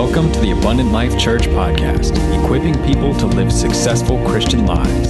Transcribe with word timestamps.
Welcome 0.00 0.30
to 0.30 0.38
the 0.38 0.52
Abundant 0.52 0.92
Life 0.92 1.18
Church 1.18 1.48
podcast, 1.48 2.12
equipping 2.40 2.72
people 2.84 3.12
to 3.16 3.26
live 3.26 3.52
successful 3.52 4.24
Christian 4.28 4.64
lives. 4.64 5.08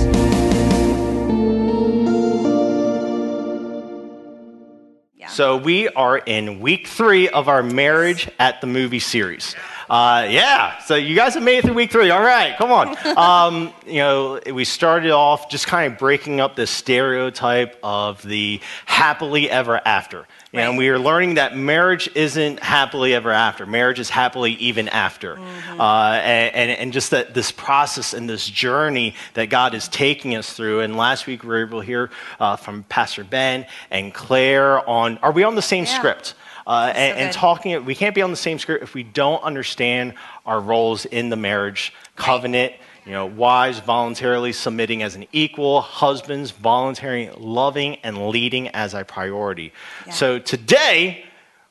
So 5.31 5.59
we 5.59 5.89
are 5.89 6.17
in 6.17 6.61
week 6.61 6.87
three 6.87 7.29
of 7.29 7.49
our 7.49 7.63
marriage 7.63 8.31
at 8.39 8.63
the 8.63 8.67
movie 8.67 8.99
series. 8.99 9.55
Uh, 9.91 10.27
yeah, 10.31 10.79
so 10.79 10.95
you 10.95 11.15
guys 11.15 11.35
have 11.35 11.43
made 11.43 11.59
it 11.59 11.65
through 11.67 11.75
week 11.75 11.93
three. 11.93 12.09
All 12.09 12.23
right, 12.23 12.57
come 12.57 12.73
on. 12.73 12.97
Um, 13.19 13.75
you 13.87 13.99
know, 13.99 14.41
we 14.53 14.65
started 14.65 15.11
off 15.11 15.51
just 15.51 15.67
kind 15.67 15.93
of 15.93 15.99
breaking 15.99 16.41
up 16.41 16.57
this 16.57 16.71
stereotype 16.71 17.79
of 17.83 18.23
the 18.23 18.61
happily 18.87 19.51
ever 19.51 19.81
after. 19.85 20.27
Right. 20.53 20.63
And 20.63 20.79
we 20.79 20.89
are 20.89 20.99
learning 20.99 21.35
that 21.35 21.57
marriage 21.57 22.09
isn't 22.15 22.61
happily 22.61 23.15
ever 23.15 23.31
after. 23.31 23.67
Marriage 23.67 23.99
is 23.99 24.09
happily 24.09 24.53
even 24.53 24.89
after. 24.89 25.37
Mm-hmm. 25.37 25.81
Uh, 25.81 26.13
and, 26.13 26.71
and, 26.71 26.93
just 26.93 27.11
that 27.11 27.35
this 27.35 27.51
process 27.53 28.15
and 28.15 28.27
this 28.27 28.49
journey 28.49 29.15
that 29.35 29.51
God 29.51 29.75
is 29.75 29.89
taking 29.89 30.37
us 30.37 30.51
through. 30.55 30.81
And 30.81 30.97
last 30.97 31.27
week 31.27 31.43
we 31.43 31.51
were 31.51 31.61
able 31.61 31.81
to 31.81 31.87
hear 31.87 32.11
uh, 32.41 32.57
from 32.57 32.85
Pastor 32.85 33.25
Ben 33.25 33.67
and 33.91 34.15
Claire 34.15 34.89
on 34.89 35.19
are 35.19 35.33
we 35.33 35.43
on 35.43 35.55
the 35.55 35.61
same 35.61 35.85
Yeah. 35.85 35.99
script? 35.99 36.35
Uh, 36.67 36.93
and, 36.95 37.15
so 37.15 37.25
and 37.25 37.33
talking, 37.33 37.85
we 37.85 37.95
can't 37.95 38.15
be 38.15 38.23
on 38.23 38.31
the 38.31 38.37
same 38.37 38.59
script 38.59 38.83
if 38.83 38.95
we 38.95 39.03
don't 39.03 39.43
understand 39.43 40.15
our 40.47 40.61
roles 40.61 41.05
in 41.05 41.29
the 41.29 41.37
marriage 41.37 41.93
covenant. 42.17 42.73
You 43.09 43.15
know, 43.15 43.25
wives 43.25 43.81
voluntarily 43.81 44.53
submitting 44.53 45.03
as 45.03 45.15
an 45.15 45.27
equal, 45.33 45.81
husbands 45.81 46.51
voluntarily 46.51 47.31
loving 47.39 47.97
and 48.05 48.29
leading 48.29 48.69
as 48.69 48.93
a 48.93 49.03
priority. 49.03 49.73
Yeah. 50.07 50.13
So 50.13 50.39
today, 50.39 51.25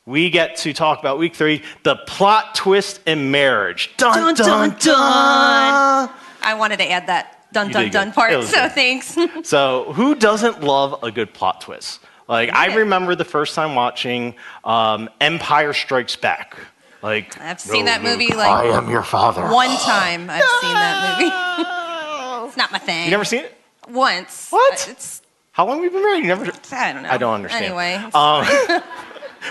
we 0.07 0.31
get 0.31 0.55
to 0.57 0.73
talk 0.73 0.99
about 0.99 1.19
week 1.19 1.35
three 1.35 1.61
the 1.83 1.95
plot 2.07 2.55
twist 2.55 3.01
in 3.05 3.29
marriage. 3.29 3.91
Dun, 3.97 4.15
Dun, 4.15 4.33
dun, 4.33 4.69
dun. 4.69 4.69
dun. 4.79 6.09
I 6.41 6.55
wanted 6.57 6.77
to 6.79 6.89
add 6.89 7.05
that 7.05 7.47
dun 7.53 7.67
You 7.67 7.73
dun 7.73 7.89
dun 7.91 8.11
part, 8.13 8.43
so 8.45 8.63
good. 8.63 8.71
thanks. 8.71 9.15
So, 9.43 9.93
who 9.93 10.15
doesn't 10.15 10.63
love 10.63 11.03
a 11.03 11.11
good 11.11 11.35
plot 11.35 11.61
twist? 11.61 11.99
Like, 12.27 12.51
I 12.51 12.73
remember 12.75 13.13
the 13.13 13.25
first 13.25 13.53
time 13.53 13.75
watching 13.75 14.33
um, 14.63 15.07
Empire 15.21 15.71
Strikes 15.71 16.15
Back. 16.15 16.57
Like, 17.01 17.39
I've 17.39 17.59
seen 17.59 17.85
"No, 17.85 17.91
that 17.91 18.03
movie, 18.03 18.27
Luke, 18.27 18.37
like, 18.37 18.49
I 18.49 18.65
am 18.77 18.89
your 18.89 19.03
father. 19.03 19.43
One 19.51 19.75
time 19.77 20.29
I've 20.29 20.43
seen 20.61 20.73
that 20.73 21.17
movie. 21.19 21.31
it's 22.47 22.57
not 22.57 22.71
my 22.71 22.79
thing. 22.79 23.05
You 23.05 23.11
never 23.11 23.25
seen 23.25 23.41
it? 23.45 23.55
Once. 23.89 24.47
What? 24.49 24.87
It's 24.89 25.21
How 25.51 25.65
long 25.65 25.77
have 25.77 25.85
you 25.85 25.91
been 25.91 26.01
married? 26.03 26.21
You 26.21 26.27
never. 26.27 26.51
I 26.71 26.93
don't 26.93 27.03
know. 27.03 27.09
I 27.09 27.17
don't 27.17 27.33
understand. 27.35 27.65
Anyway, 27.65 27.93
Um. 27.95 28.11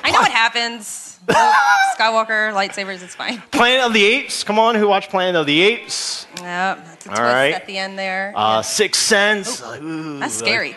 I 0.05 0.11
know 0.11 0.21
what 0.21 0.33
happens. 0.45 1.19
Skywalker 1.29 2.53
lightsabers, 2.53 3.03
it's 3.03 3.15
fine. 3.15 3.43
Planet 3.51 3.85
of 3.87 3.93
the 3.93 4.05
Apes. 4.05 4.45
Come 4.45 4.59
on, 4.59 4.75
who 4.75 4.87
watched 4.89 5.11
Planet 5.11 5.35
of 5.37 5.47
the 5.47 5.61
Apes? 5.63 6.27
Yep, 6.41 6.85
that's 6.85 7.07
a 7.07 7.11
All 7.11 7.17
twist 7.17 7.21
right. 7.33 7.55
at 7.55 7.67
the 7.67 7.79
end 7.79 7.99
there. 7.99 8.33
Uh, 8.37 8.63
Sixth 8.63 9.01
Sense. 9.03 9.63
Like, 9.63 9.81
ooh, 9.83 10.19
That's 10.21 10.41
like, 10.41 10.49
scary. 10.49 10.77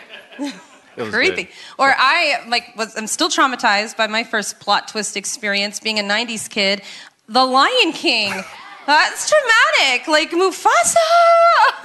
It 0.96 1.02
was 1.02 1.14
creepy. 1.14 1.44
good. 1.44 1.52
Or 1.78 1.94
I 1.96 2.44
like 2.48 2.74
was 2.76 2.96
I'm 2.96 3.06
still 3.06 3.28
traumatized 3.28 3.96
by 3.96 4.06
my 4.06 4.24
first 4.24 4.60
plot 4.60 4.88
twist 4.88 5.16
experience 5.16 5.80
being 5.80 5.98
a 5.98 6.02
'90s 6.02 6.48
kid. 6.48 6.82
The 7.28 7.44
Lion 7.44 7.92
King. 7.92 8.32
That's 8.86 9.30
traumatic. 9.30 10.08
Like 10.08 10.30
Mufasa, 10.32 10.96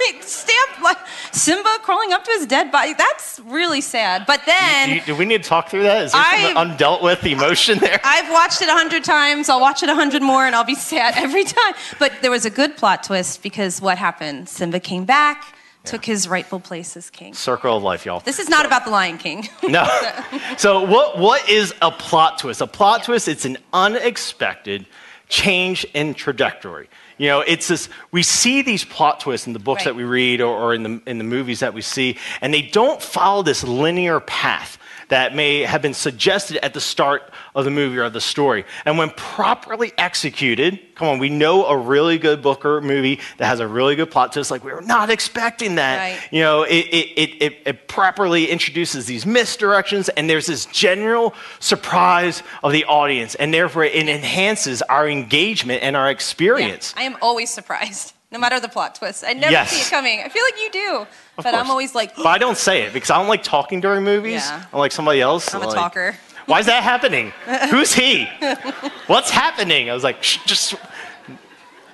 like, 0.00 0.22
stamped 0.24 0.82
like 0.82 0.96
Simba 1.30 1.68
crawling 1.82 2.12
up 2.12 2.24
to 2.24 2.30
his 2.32 2.46
dead 2.46 2.72
body. 2.72 2.94
That's 2.94 3.38
really 3.44 3.80
sad. 3.80 4.24
But 4.26 4.40
then 4.46 4.88
Do, 4.88 4.94
you- 4.96 5.00
do 5.02 5.14
we 5.14 5.24
need 5.24 5.42
to 5.44 5.48
talk 5.48 5.68
through 5.68 5.84
that? 5.84 6.06
Is 6.06 6.12
there 6.12 6.22
some 6.22 6.56
I've- 6.56 6.74
undealt 6.84 7.02
with 7.02 7.24
emotion 7.24 7.78
there? 7.78 8.00
I've 8.04 8.28
watched 8.32 8.60
it 8.62 8.68
a 8.68 8.72
hundred 8.72 9.04
times. 9.04 9.48
I'll 9.48 9.60
watch 9.60 9.84
it 9.84 9.88
a 9.88 9.94
hundred 9.94 10.22
more, 10.22 10.46
and 10.46 10.56
I'll 10.56 10.64
be 10.64 10.74
sad 10.74 11.14
every 11.16 11.44
time. 11.44 11.74
But 12.00 12.12
there 12.22 12.30
was 12.30 12.44
a 12.44 12.50
good 12.50 12.76
plot 12.76 13.04
twist 13.04 13.40
because 13.42 13.80
what 13.80 13.98
happened? 13.98 14.48
Simba 14.48 14.80
came 14.80 15.04
back, 15.04 15.54
took 15.86 16.04
his 16.04 16.28
rightful 16.28 16.60
place 16.60 16.96
as 16.96 17.10
king. 17.10 17.34
Circle 17.34 17.76
of 17.76 17.82
life, 17.82 18.04
y'all. 18.04 18.20
This 18.20 18.38
is 18.38 18.48
not 18.48 18.66
about 18.66 18.84
the 18.84 18.90
Lion 18.90 19.18
King. 19.18 19.48
No. 19.68 19.84
so 20.56 20.82
what 20.82 21.18
what 21.18 21.48
is 21.48 21.74
a 21.82 21.90
plot 21.90 22.38
twist? 22.38 22.60
A 22.60 22.66
plot 22.66 23.04
twist 23.04 23.28
it's 23.28 23.44
an 23.44 23.56
unexpected 23.72 24.86
change 25.28 25.84
in 25.94 26.14
trajectory. 26.14 26.88
You 27.18 27.28
know, 27.28 27.40
it's 27.40 27.68
this 27.68 27.88
we 28.12 28.22
see 28.22 28.62
these 28.62 28.84
plot 28.84 29.20
twists 29.20 29.46
in 29.46 29.52
the 29.52 29.58
books 29.58 29.80
Right. 29.80 29.92
that 29.92 29.96
we 29.96 30.04
read 30.04 30.40
or, 30.40 30.54
or 30.56 30.74
in 30.74 30.82
the 30.82 31.02
in 31.06 31.18
the 31.18 31.24
movies 31.24 31.60
that 31.60 31.74
we 31.74 31.80
see, 31.82 32.16
and 32.40 32.52
they 32.52 32.62
don't 32.62 33.00
follow 33.02 33.42
this 33.42 33.64
linear 33.64 34.20
path 34.20 34.78
that 35.08 35.34
may 35.34 35.62
have 35.62 35.82
been 35.82 35.94
suggested 35.94 36.56
at 36.64 36.74
the 36.74 36.80
start 36.80 37.30
of 37.54 37.64
the 37.64 37.70
movie 37.70 37.98
or 37.98 38.10
the 38.10 38.20
story. 38.20 38.64
And 38.84 38.98
when 38.98 39.10
properly 39.10 39.92
executed, 39.96 40.80
come 40.94 41.08
on, 41.08 41.18
we 41.18 41.28
know 41.28 41.66
a 41.66 41.76
really 41.76 42.18
good 42.18 42.42
book 42.42 42.64
or 42.64 42.80
movie 42.80 43.20
that 43.38 43.46
has 43.46 43.60
a 43.60 43.68
really 43.68 43.94
good 43.94 44.10
plot 44.10 44.32
twist, 44.32 44.50
like 44.50 44.64
we 44.64 44.72
were 44.72 44.82
not 44.82 45.10
expecting 45.10 45.76
that. 45.76 45.98
Right. 45.98 46.28
You 46.32 46.40
know, 46.40 46.62
it, 46.64 46.86
it, 46.86 47.06
it, 47.16 47.42
it, 47.42 47.62
it 47.66 47.88
properly 47.88 48.50
introduces 48.50 49.06
these 49.06 49.24
misdirections, 49.24 50.08
and 50.16 50.28
there's 50.28 50.46
this 50.46 50.66
general 50.66 51.34
surprise 51.60 52.42
of 52.62 52.72
the 52.72 52.84
audience, 52.86 53.34
and 53.36 53.54
therefore 53.54 53.84
it 53.84 54.08
enhances 54.08 54.82
our 54.82 55.08
engagement 55.08 55.82
and 55.82 55.96
our 55.96 56.10
experience. 56.10 56.94
I 56.96 57.02
am 57.02 57.16
always 57.22 57.50
surprised, 57.50 58.14
no 58.36 58.40
matter 58.40 58.60
the 58.60 58.68
plot 58.68 58.94
twist. 58.94 59.24
I 59.26 59.32
never 59.32 59.50
Yes. 59.50 59.70
see 59.70 59.80
it 59.80 59.90
coming. 59.90 60.20
I 60.20 60.28
feel 60.28 60.44
like 60.44 60.60
you 60.62 60.70
do, 60.70 61.06
Of 61.38 61.44
but 61.44 61.54
I'm 61.54 61.70
always 61.70 61.94
like, 61.94 62.14
But 62.16 62.26
I 62.26 62.38
don't 62.38 62.58
say 62.58 62.82
it 62.82 62.92
because 62.92 63.10
I 63.10 63.16
don't 63.16 63.28
like 63.28 63.42
talking 63.42 63.80
during 63.80 64.04
movies. 64.04 64.44
Yeah. 64.46 64.62
I'm 64.72 64.78
like 64.78 64.92
somebody 64.92 65.20
else. 65.22 65.54
I'm 65.54 65.62
a 65.62 65.66
like, 65.66 65.74
talker. 65.74 66.14
Why 66.44 66.60
is 66.60 66.66
that 66.66 66.82
happening? 66.82 67.32
Who's 67.70 67.94
he? 67.94 68.28
What's 69.06 69.30
happening? 69.30 69.90
I 69.90 69.94
was 69.94 70.04
like, 70.04 70.22
Shh, 70.22 70.38
just. 70.44 70.74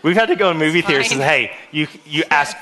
We've 0.02 0.16
had 0.16 0.26
to 0.26 0.36
go 0.36 0.52
to 0.52 0.58
movie 0.58 0.80
It's 0.80 0.88
theaters 0.88 1.12
and 1.12 1.20
hey, 1.22 1.52
you 1.70 1.86
you 2.04 2.24
ask 2.30 2.56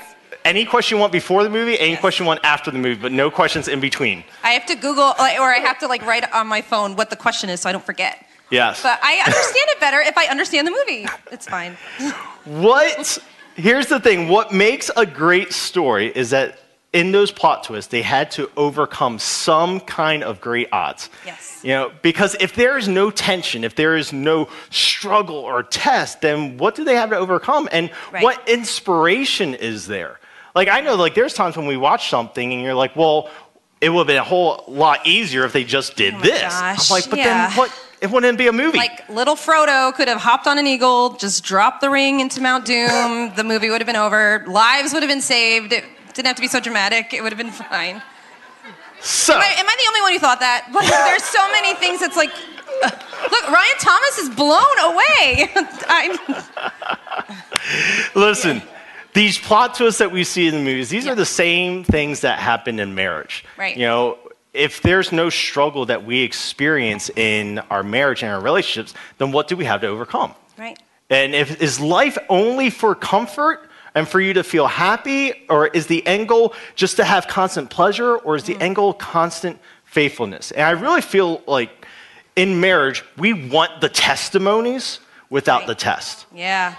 any 0.45 0.63
question 0.63 0.97
you 0.97 1.01
want 1.01 1.11
before 1.11 1.43
the 1.43 1.49
movie, 1.49 1.77
any 1.79 1.97
question 1.97 2.23
you 2.23 2.27
want 2.27 2.41
after 2.43 2.69
the 2.69 2.77
movie, 2.77 3.01
but 3.01 3.11
no 3.11 3.31
questions 3.31 3.67
in 3.67 3.79
between. 3.79 4.23
I 4.43 4.51
have 4.51 4.65
to 4.67 4.75
Google 4.75 5.09
or 5.19 5.49
I 5.57 5.59
have 5.59 5.79
to 5.79 5.87
like 5.87 6.05
write 6.05 6.31
on 6.31 6.45
my 6.45 6.61
phone 6.61 6.95
what 6.95 7.09
the 7.09 7.15
question 7.15 7.49
is 7.49 7.61
so 7.61 7.69
I 7.69 7.71
don't 7.71 7.83
forget. 7.83 8.23
Yes. 8.51 8.83
But 8.83 8.99
I 9.01 9.13
understand 9.25 9.67
it 9.69 9.79
better 9.79 9.99
if 10.01 10.17
I 10.17 10.25
understand 10.27 10.67
the 10.67 10.71
movie. 10.71 11.07
It's 11.31 11.47
fine. 11.47 11.77
What? 12.45 13.19
Here's 13.55 13.87
the 13.87 13.99
thing. 13.99 14.27
What 14.27 14.51
makes 14.53 14.89
a 14.95 15.05
great 15.05 15.51
story 15.53 16.07
is 16.13 16.29
that 16.31 16.59
in 16.93 17.11
those 17.13 17.31
plot 17.31 17.63
twists, 17.63 17.89
they 17.91 18.01
had 18.01 18.31
to 18.31 18.49
overcome 18.57 19.17
some 19.19 19.79
kind 19.79 20.23
of 20.23 20.41
great 20.41 20.67
odds. 20.73 21.09
Yes. 21.25 21.61
You 21.63 21.69
know, 21.71 21.91
because 22.01 22.35
if 22.39 22.53
there 22.53 22.77
is 22.77 22.87
no 22.87 23.11
tension, 23.11 23.63
if 23.63 23.75
there 23.75 23.95
is 23.95 24.11
no 24.11 24.49
struggle 24.71 25.37
or 25.37 25.63
test, 25.63 26.21
then 26.21 26.57
what 26.57 26.75
do 26.75 26.83
they 26.83 26.95
have 26.95 27.09
to 27.11 27.17
overcome? 27.17 27.69
And 27.71 27.91
Right. 28.11 28.23
what 28.23 28.47
inspiration 28.49 29.53
is 29.55 29.87
there? 29.87 30.19
Like 30.53 30.67
I 30.67 30.81
know, 30.81 30.95
like 30.95 31.15
there's 31.15 31.33
times 31.33 31.55
when 31.55 31.65
we 31.65 31.77
watch 31.77 32.09
something 32.09 32.51
and 32.51 32.61
you're 32.61 32.73
like, 32.73 32.95
well, 32.97 33.29
it 33.79 33.89
would 33.89 33.99
have 33.99 34.07
been 34.07 34.17
a 34.17 34.23
whole 34.23 34.65
lot 34.67 35.07
easier 35.07 35.45
if 35.45 35.53
they 35.53 35.63
just 35.63 35.95
did 35.95 36.13
Oh 36.13 36.17
my 36.17 36.23
this. 36.23 36.41
gosh, 36.41 36.91
I'm 36.91 36.95
like, 36.95 37.09
but 37.09 37.19
yeah. 37.19 37.47
then 37.47 37.57
what? 37.57 37.85
It 38.01 38.09
wouldn't 38.09 38.37
be 38.37 38.47
a 38.47 38.51
movie. 38.51 38.77
Like 38.79 39.07
little 39.09 39.35
Frodo 39.35 39.93
could 39.93 40.07
have 40.07 40.19
hopped 40.19 40.47
on 40.47 40.57
an 40.57 40.65
eagle, 40.65 41.11
just 41.13 41.43
dropped 41.43 41.81
the 41.81 41.89
ring 41.89 42.19
into 42.19 42.41
Mount 42.41 42.65
Doom. 42.65 43.31
the 43.35 43.43
movie 43.43 43.69
would 43.69 43.79
have 43.79 43.85
been 43.85 43.95
over. 43.95 44.43
Lives 44.47 44.91
would 44.93 45.03
have 45.03 45.09
been 45.09 45.21
saved. 45.21 45.71
It 45.71 45.85
didn't 46.13 46.25
have 46.27 46.35
to 46.35 46.41
be 46.41 46.47
so 46.47 46.59
dramatic. 46.59 47.13
It 47.13 47.21
would 47.21 47.31
have 47.31 47.37
been 47.37 47.51
fine. 47.51 48.01
so. 49.01 49.35
Am 49.35 49.41
I, 49.41 49.45
am 49.57 49.65
I 49.69 49.75
the 49.79 49.87
only 49.87 50.01
one 50.01 50.13
who 50.13 50.19
thought 50.19 50.39
that? 50.39 50.67
Like, 50.73 50.87
there's 50.89 51.23
so 51.23 51.47
many 51.51 51.75
things 51.75 51.99
that's 51.99 52.17
like, 52.17 52.31
uh, 52.83 52.89
look, 53.31 53.49
Ryan 53.49 53.77
Thomas 53.79 54.17
is 54.17 54.29
blown 54.29 54.79
away. 54.79 55.51
I'm, 55.87 56.17
Listen, 58.15 58.61
these 59.13 59.37
plot 59.37 59.75
twists 59.75 59.99
that 59.99 60.11
we 60.11 60.23
see 60.23 60.47
in 60.47 60.55
the 60.55 60.59
movies, 60.61 60.89
these 60.89 61.05
Yeah. 61.05 61.11
are 61.11 61.15
the 61.15 61.25
same 61.25 61.83
things 61.83 62.21
that 62.21 62.39
happen 62.39 62.79
in 62.79 62.95
marriage. 62.95 63.45
Right. 63.57 63.75
You 63.77 63.85
know, 63.85 64.17
if 64.53 64.81
there's 64.81 65.11
no 65.11 65.29
struggle 65.29 65.85
that 65.85 66.03
we 66.05 66.21
experience 66.23 67.09
in 67.15 67.59
our 67.69 67.83
marriage 67.83 68.23
and 68.23 68.31
our 68.31 68.41
relationships, 68.41 68.93
then 69.17 69.31
what 69.31 69.47
do 69.47 69.55
we 69.55 69.65
have 69.65 69.81
to 69.81 69.87
overcome? 69.87 70.33
right. 70.57 70.77
And 71.09 71.35
if 71.35 71.61
is 71.61 71.79
life 71.79 72.17
only 72.29 72.69
for 72.69 72.95
comfort 72.95 73.69
and 73.95 74.07
for 74.07 74.21
you 74.21 74.31
to 74.33 74.43
feel 74.43 74.67
happy, 74.67 75.33
or 75.49 75.67
is 75.67 75.87
the 75.87 76.05
end 76.07 76.29
goal 76.29 76.53
just 76.75 76.95
to 76.97 77.03
have 77.03 77.27
constant 77.27 77.69
pleasure, 77.69 78.15
or 78.15 78.37
is 78.37 78.45
the 78.45 78.55
Mm. 78.55 78.61
end 78.61 78.75
goal 78.77 78.93
constant 78.93 79.59
faithfulness? 79.83 80.51
And 80.51 80.61
I 80.65 80.71
really 80.71 81.01
feel 81.01 81.41
like 81.47 81.85
in 82.37 82.61
marriage, 82.61 83.03
we 83.17 83.33
want 83.33 83.81
the 83.81 83.89
testimonies 83.89 84.99
without 85.29 85.59
Right. 85.61 85.67
the 85.67 85.75
test. 85.75 86.25
Yeah. 86.33 86.75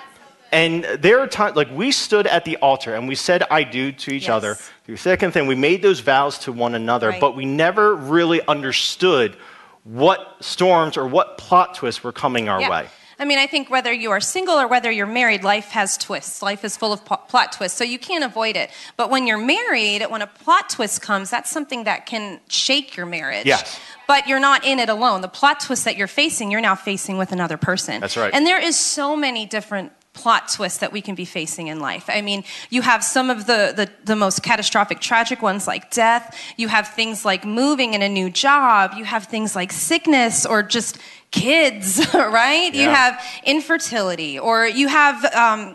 And 0.52 0.84
there 0.84 1.18
are 1.20 1.26
times, 1.26 1.56
like 1.56 1.70
we 1.74 1.90
stood 1.92 2.26
at 2.26 2.44
the 2.44 2.58
altar 2.58 2.94
and 2.94 3.08
we 3.08 3.14
said, 3.14 3.42
I 3.50 3.64
do 3.64 3.90
to 3.90 4.12
each 4.12 4.24
Yes. 4.24 4.30
other. 4.30 4.58
The 4.86 4.96
second 4.96 5.32
thing, 5.32 5.46
we 5.46 5.54
made 5.54 5.80
those 5.80 6.00
vows 6.00 6.38
to 6.40 6.52
one 6.52 6.74
another, 6.74 7.08
Right. 7.08 7.20
but 7.20 7.34
we 7.34 7.46
never 7.46 7.94
really 7.94 8.46
understood 8.46 9.36
what 9.84 10.36
storms 10.40 10.96
or 10.96 11.06
what 11.06 11.38
plot 11.38 11.74
twists 11.74 12.04
were 12.04 12.12
coming 12.12 12.48
our 12.50 12.60
yeah. 12.60 12.70
way. 12.70 12.86
I 13.18 13.24
mean, 13.24 13.38
I 13.38 13.46
think 13.46 13.70
whether 13.70 13.92
you 13.92 14.10
are 14.10 14.20
single 14.20 14.54
or 14.56 14.66
whether 14.66 14.90
you're 14.90 15.06
married, 15.06 15.44
life 15.44 15.68
has 15.70 15.96
twists. 15.96 16.42
Life 16.42 16.64
is 16.64 16.76
full 16.76 16.92
of 16.92 17.04
plot 17.04 17.52
twists, 17.52 17.78
so 17.78 17.84
you 17.84 17.98
can't 17.98 18.24
avoid 18.24 18.56
it. 18.56 18.70
But 18.96 19.10
when 19.10 19.26
you're 19.26 19.38
married, 19.38 20.02
when 20.08 20.22
a 20.22 20.26
plot 20.26 20.68
twist 20.70 21.00
comes, 21.02 21.30
that's 21.30 21.48
something 21.50 21.84
that 21.84 22.04
can 22.04 22.40
shake 22.48 22.96
your 22.96 23.06
marriage. 23.06 23.46
Yes. 23.46 23.78
But 24.08 24.26
you're 24.26 24.40
not 24.40 24.64
in 24.64 24.80
it 24.80 24.88
alone. 24.88 25.20
The 25.20 25.28
plot 25.28 25.60
twist 25.60 25.84
that 25.84 25.96
you're 25.96 26.08
facing, 26.08 26.50
you're 26.50 26.60
now 26.60 26.74
facing 26.74 27.16
with 27.16 27.32
another 27.32 27.56
person. 27.56 28.00
That's 28.00 28.16
right. 28.16 28.34
And 28.34 28.44
there 28.44 28.60
is 28.60 28.78
so 28.78 29.14
many 29.14 29.46
different 29.46 29.92
plot 30.14 30.48
twists 30.52 30.78
that 30.78 30.92
we 30.92 31.00
can 31.00 31.14
be 31.14 31.24
facing 31.24 31.68
in 31.68 31.80
life. 31.80 32.04
I 32.08 32.20
mean, 32.20 32.44
you 32.68 32.82
have 32.82 33.02
some 33.02 33.30
of 33.30 33.46
the, 33.46 33.72
the, 33.74 33.90
the, 34.04 34.16
most 34.16 34.42
catastrophic, 34.42 35.00
tragic 35.00 35.40
ones 35.40 35.66
like 35.66 35.90
death. 35.90 36.38
You 36.58 36.68
have 36.68 36.88
things 36.88 37.24
like 37.24 37.46
moving 37.46 37.94
in 37.94 38.02
a 38.02 38.08
new 38.08 38.28
job. 38.28 38.92
You 38.94 39.04
have 39.04 39.24
things 39.24 39.56
like 39.56 39.72
sickness 39.72 40.44
or 40.44 40.62
just 40.62 40.98
kids, 41.30 42.06
right? 42.14 42.72
Yeah. 42.74 42.82
You 42.82 42.88
have 42.90 43.24
infertility 43.44 44.38
or 44.38 44.66
you 44.66 44.88
have 44.88 45.24
um, 45.34 45.74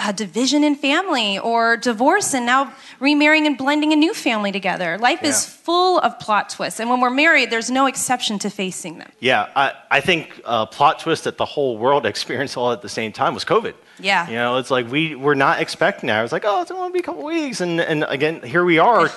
a 0.00 0.12
division 0.12 0.62
in 0.62 0.76
family 0.76 1.38
or 1.40 1.76
divorce 1.76 2.32
and 2.32 2.46
now 2.46 2.72
remarrying 3.00 3.46
and 3.46 3.58
blending 3.58 3.92
a 3.92 3.96
new 3.96 4.14
family 4.14 4.52
together. 4.52 4.96
Life 4.96 5.20
yeah. 5.22 5.30
is 5.30 5.44
full 5.44 5.98
of 5.98 6.18
plot 6.20 6.50
twists. 6.50 6.78
And 6.78 6.88
when 6.88 7.00
we're 7.00 7.10
married, 7.10 7.50
there's 7.50 7.68
no 7.68 7.86
exception 7.86 8.38
to 8.40 8.50
facing 8.50 8.98
them. 8.98 9.10
Yeah, 9.18 9.48
I, 9.56 9.72
I 9.90 10.00
think 10.00 10.40
a 10.44 10.66
plot 10.66 11.00
twist 11.00 11.24
that 11.24 11.36
the 11.36 11.44
whole 11.44 11.78
world 11.78 12.06
experienced 12.14 12.56
all 12.56 12.72
at 12.72 12.80
the 12.80 12.88
same 12.88 13.12
time 13.12 13.34
was 13.34 13.44
COVID. 13.44 13.74
Yeah. 13.98 14.28
You 14.28 14.36
know, 14.36 14.58
it's 14.58 14.70
like 14.70 14.88
we 14.88 15.16
were 15.16 15.34
not 15.34 15.60
expecting 15.60 16.06
that. 16.06 16.20
It 16.20 16.22
was 16.22 16.32
like, 16.32 16.44
oh, 16.44 16.62
it's 16.62 16.70
only 16.70 16.92
be 16.92 17.00
a 17.00 17.02
couple 17.02 17.24
weeks. 17.24 17.60
And, 17.60 17.80
and 17.80 18.04
again, 18.08 18.40
here 18.42 18.64
we 18.64 18.78
are, 18.78 19.10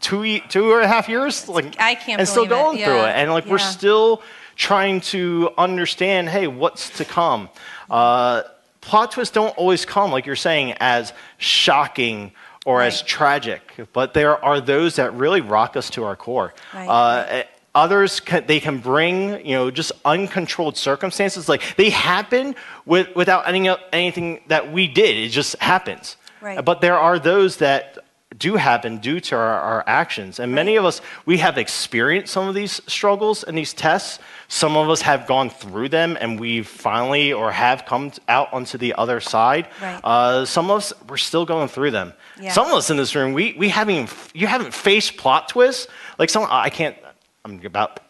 two, 0.00 0.40
two 0.48 0.74
and 0.74 0.84
a 0.84 0.88
half 0.88 1.10
years. 1.10 1.46
Like, 1.46 1.78
I 1.78 1.94
can't 1.94 2.20
And 2.20 2.28
still 2.28 2.46
going 2.46 2.78
it. 2.78 2.84
through 2.84 2.94
yeah. 2.94 3.10
it. 3.10 3.16
And 3.16 3.32
like, 3.32 3.44
yeah. 3.44 3.52
we're 3.52 3.58
still 3.58 4.22
trying 4.56 5.02
to 5.02 5.50
understand, 5.58 6.30
hey, 6.30 6.46
what's 6.46 6.88
to 6.96 7.04
come? 7.04 7.50
Uh, 7.90 8.42
plot 8.86 9.12
twists 9.12 9.34
don't 9.34 9.56
always 9.58 9.84
come, 9.84 10.10
like 10.10 10.26
you're 10.26 10.36
saying, 10.36 10.74
as 10.78 11.12
shocking 11.38 12.32
or 12.64 12.78
right. 12.78 12.86
as 12.86 13.02
tragic, 13.02 13.62
but 13.92 14.14
there 14.14 14.42
are 14.44 14.60
those 14.60 14.96
that 14.96 15.12
really 15.14 15.40
rock 15.40 15.76
us 15.76 15.90
to 15.90 16.04
our 16.04 16.16
core. 16.16 16.54
Right. 16.72 16.88
Uh, 16.88 17.42
others 17.74 18.20
can, 18.20 18.46
they 18.46 18.58
can 18.58 18.78
bring 18.78 19.44
you 19.46 19.54
know 19.54 19.70
just 19.70 19.92
uncontrolled 20.04 20.76
circumstances 20.78 21.46
like 21.46 21.62
they 21.76 21.90
happen 21.90 22.54
with, 22.86 23.14
without 23.14 23.46
any, 23.46 23.68
anything 23.92 24.40
that 24.48 24.72
we 24.72 24.88
did 24.88 25.14
it 25.14 25.28
just 25.28 25.54
happens 25.56 26.16
right. 26.40 26.64
but 26.64 26.80
there 26.80 26.98
are 26.98 27.18
those 27.18 27.58
that 27.58 27.98
do 28.38 28.56
happen 28.56 28.98
due 28.98 29.20
to 29.20 29.36
our, 29.36 29.60
our 29.60 29.84
actions. 29.86 30.38
And 30.38 30.54
many 30.54 30.76
of 30.76 30.84
us, 30.84 31.00
we 31.24 31.38
have 31.38 31.58
experienced 31.58 32.32
some 32.32 32.48
of 32.48 32.54
these 32.54 32.82
struggles 32.86 33.44
and 33.44 33.56
these 33.56 33.72
tests. 33.72 34.18
Some 34.48 34.76
of 34.76 34.88
us 34.88 35.02
have 35.02 35.26
gone 35.26 35.50
through 35.50 35.88
them 35.88 36.16
and 36.20 36.38
we've 36.38 36.66
finally 36.66 37.32
or 37.32 37.50
have 37.50 37.84
come 37.84 38.12
out 38.28 38.52
onto 38.52 38.78
the 38.78 38.94
other 38.94 39.20
side. 39.20 39.68
Right. 39.82 40.00
Uh, 40.04 40.44
some 40.44 40.70
of 40.70 40.78
us, 40.78 40.92
we're 41.08 41.16
still 41.16 41.44
going 41.44 41.68
through 41.68 41.90
them. 41.90 42.12
Yeah. 42.40 42.52
Some 42.52 42.68
of 42.68 42.74
us 42.74 42.90
in 42.90 42.96
this 42.96 43.14
room, 43.14 43.32
we, 43.32 43.54
we 43.58 43.68
haven't, 43.68 44.12
you 44.34 44.46
haven't 44.46 44.72
faced 44.72 45.16
plot 45.16 45.48
twists. 45.48 45.88
Like 46.18 46.30
some, 46.30 46.46
I 46.48 46.70
can't, 46.70 46.96
I'm 47.44 47.64
about 47.64 48.00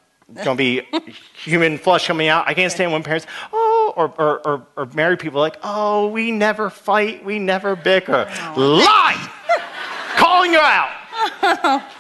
to 0.43 0.55
be 0.55 0.83
human 1.43 1.79
flesh 1.79 2.07
coming 2.07 2.29
out. 2.29 2.47
I 2.47 2.55
can't 2.55 2.73
stand 2.73 2.93
when 2.93 3.03
parents, 3.03 3.27
oh, 3.53 3.95
or, 3.97 4.13
or, 4.19 4.47
or, 4.47 4.67
or 4.77 4.87
married 4.95 5.21
people 5.21 5.41
like, 5.41 5.57
oh, 5.63 6.09
we 6.09 6.33
never 6.33 6.69
fight, 6.69 7.25
we 7.25 7.39
never 7.39 7.77
bicker. 7.77 8.31
Lie! 8.57 9.31
Calling 10.17 10.53
you 10.53 10.61
out. 10.61 11.83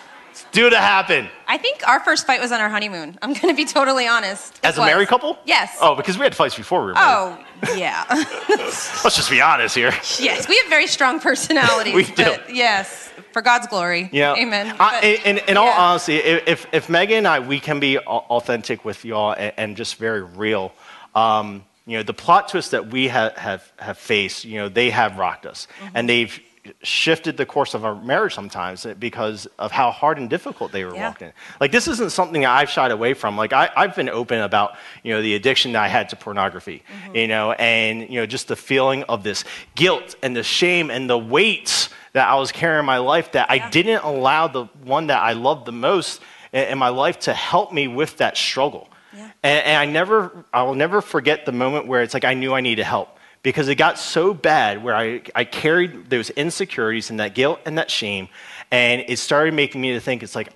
Do 0.56 0.70
to 0.70 0.78
happen. 0.78 1.28
I 1.46 1.58
think 1.58 1.86
our 1.86 2.00
first 2.00 2.26
fight 2.26 2.40
was 2.40 2.50
on 2.50 2.62
our 2.62 2.70
honeymoon. 2.70 3.18
I'm 3.20 3.34
going 3.34 3.48
to 3.48 3.54
be 3.54 3.66
totally 3.66 4.06
honest. 4.08 4.54
It 4.54 4.60
As 4.64 4.78
a 4.78 4.80
was. 4.80 4.86
married 4.86 5.06
couple? 5.08 5.36
Yes. 5.44 5.76
Oh, 5.82 5.94
because 5.94 6.16
we 6.16 6.24
had 6.24 6.34
fights 6.34 6.54
before 6.54 6.80
we 6.80 6.86
were 6.86 6.94
married. 6.94 7.44
Oh, 7.68 7.76
yeah. 7.76 8.04
Let's 8.48 9.16
just 9.16 9.28
be 9.28 9.42
honest 9.42 9.74
here. 9.74 9.92
yes, 10.18 10.48
we 10.48 10.56
have 10.56 10.68
very 10.70 10.86
strong 10.86 11.20
personalities. 11.20 11.94
We 11.94 12.04
do. 12.04 12.24
but 12.24 12.54
yes, 12.54 13.10
for 13.32 13.42
God's 13.42 13.66
glory. 13.66 14.08
Yeah. 14.12 14.34
Amen. 14.34 14.74
I, 14.80 15.00
But- 15.00 15.04
in, 15.26 15.38
in 15.46 15.56
all 15.58 15.66
yeah. 15.66 15.78
honesty, 15.78 16.16
if, 16.16 16.66
if 16.72 16.88
Megan 16.88 17.18
and 17.18 17.28
I, 17.28 17.40
we 17.40 17.60
can 17.60 17.78
be 17.78 17.98
au- 17.98 18.02
authentic 18.30 18.82
with 18.82 19.04
y'all 19.04 19.32
and, 19.32 19.52
and 19.58 19.76
just 19.76 19.96
very 19.96 20.22
real. 20.22 20.72
Um, 21.14 21.64
you 21.86 21.98
know, 21.98 22.02
the 22.02 22.14
plot 22.14 22.48
twists 22.48 22.70
that 22.70 22.86
we 22.86 23.08
have, 23.08 23.36
have, 23.36 23.70
have 23.78 23.98
faced, 23.98 24.46
you 24.46 24.56
know, 24.56 24.70
they 24.70 24.88
have 24.88 25.18
rocked 25.18 25.44
us. 25.44 25.68
Mm-hmm. 25.80 25.96
And 25.96 26.08
they've 26.08 26.40
shifted 26.82 27.36
the 27.36 27.46
course 27.46 27.74
of 27.74 27.84
our 27.84 27.94
marriage 27.94 28.34
sometimes 28.34 28.86
because 28.98 29.46
of 29.58 29.72
how 29.72 29.90
hard 29.90 30.18
and 30.18 30.28
difficult 30.30 30.72
they 30.72 30.84
were 30.84 30.94
Yeah. 30.94 31.08
walking. 31.08 31.32
Like, 31.60 31.72
this 31.72 31.88
isn't 31.88 32.10
something 32.12 32.44
I've 32.44 32.70
shied 32.70 32.90
away 32.90 33.14
from. 33.14 33.36
Like, 33.36 33.52
I, 33.52 33.70
I've 33.76 33.94
been 33.96 34.08
open 34.08 34.40
about, 34.40 34.76
you 35.02 35.12
know, 35.14 35.22
the 35.22 35.34
addiction 35.34 35.72
that 35.72 35.82
I 35.82 35.88
had 35.88 36.08
to 36.10 36.16
pornography, 36.16 36.82
Mm-hmm. 37.04 37.16
you 37.16 37.28
know, 37.28 37.52
and, 37.52 38.02
you 38.10 38.20
know, 38.20 38.26
just 38.26 38.48
the 38.48 38.56
feeling 38.56 39.02
of 39.04 39.22
this 39.22 39.44
guilt 39.74 40.14
and 40.22 40.34
the 40.36 40.42
shame 40.42 40.90
and 40.90 41.08
the 41.08 41.18
weights 41.18 41.88
that 42.12 42.28
I 42.28 42.34
was 42.36 42.52
carrying 42.52 42.80
in 42.80 42.86
my 42.86 42.98
life 42.98 43.32
that 43.32 43.50
I 43.50 43.68
didn't 43.70 44.02
allow 44.02 44.48
the 44.48 44.64
one 44.84 45.08
that 45.08 45.22
I 45.22 45.32
loved 45.34 45.66
the 45.66 45.72
most 45.72 46.20
in, 46.52 46.64
in 46.68 46.78
my 46.78 46.88
life 46.88 47.18
to 47.20 47.34
help 47.34 47.72
me 47.72 47.88
with 47.88 48.16
that 48.18 48.36
struggle. 48.36 48.88
Yeah. 49.14 49.30
And, 49.42 49.64
and 49.66 49.76
I 49.78 49.84
never, 49.86 50.44
I 50.52 50.62
will 50.62 50.74
never 50.74 51.00
forget 51.00 51.46
the 51.46 51.52
moment 51.52 51.86
where 51.86 52.02
it's 52.02 52.14
like 52.14 52.24
I 52.24 52.34
knew 52.34 52.52
I 52.54 52.60
needed 52.60 52.84
help 52.84 53.15
because 53.46 53.68
it 53.68 53.76
got 53.76 53.96
so 53.96 54.34
bad 54.34 54.82
where 54.82 54.96
I, 54.96 55.22
I 55.32 55.44
carried 55.44 56.10
those 56.10 56.30
insecurities 56.30 57.10
and 57.10 57.20
that 57.20 57.36
guilt 57.36 57.60
and 57.64 57.78
that 57.78 57.92
shame, 57.92 58.28
and 58.72 59.04
it 59.06 59.20
started 59.20 59.54
making 59.54 59.80
me 59.80 59.92
to 59.92 60.00
think 60.00 60.24
it's 60.24 60.34
like 60.34 60.48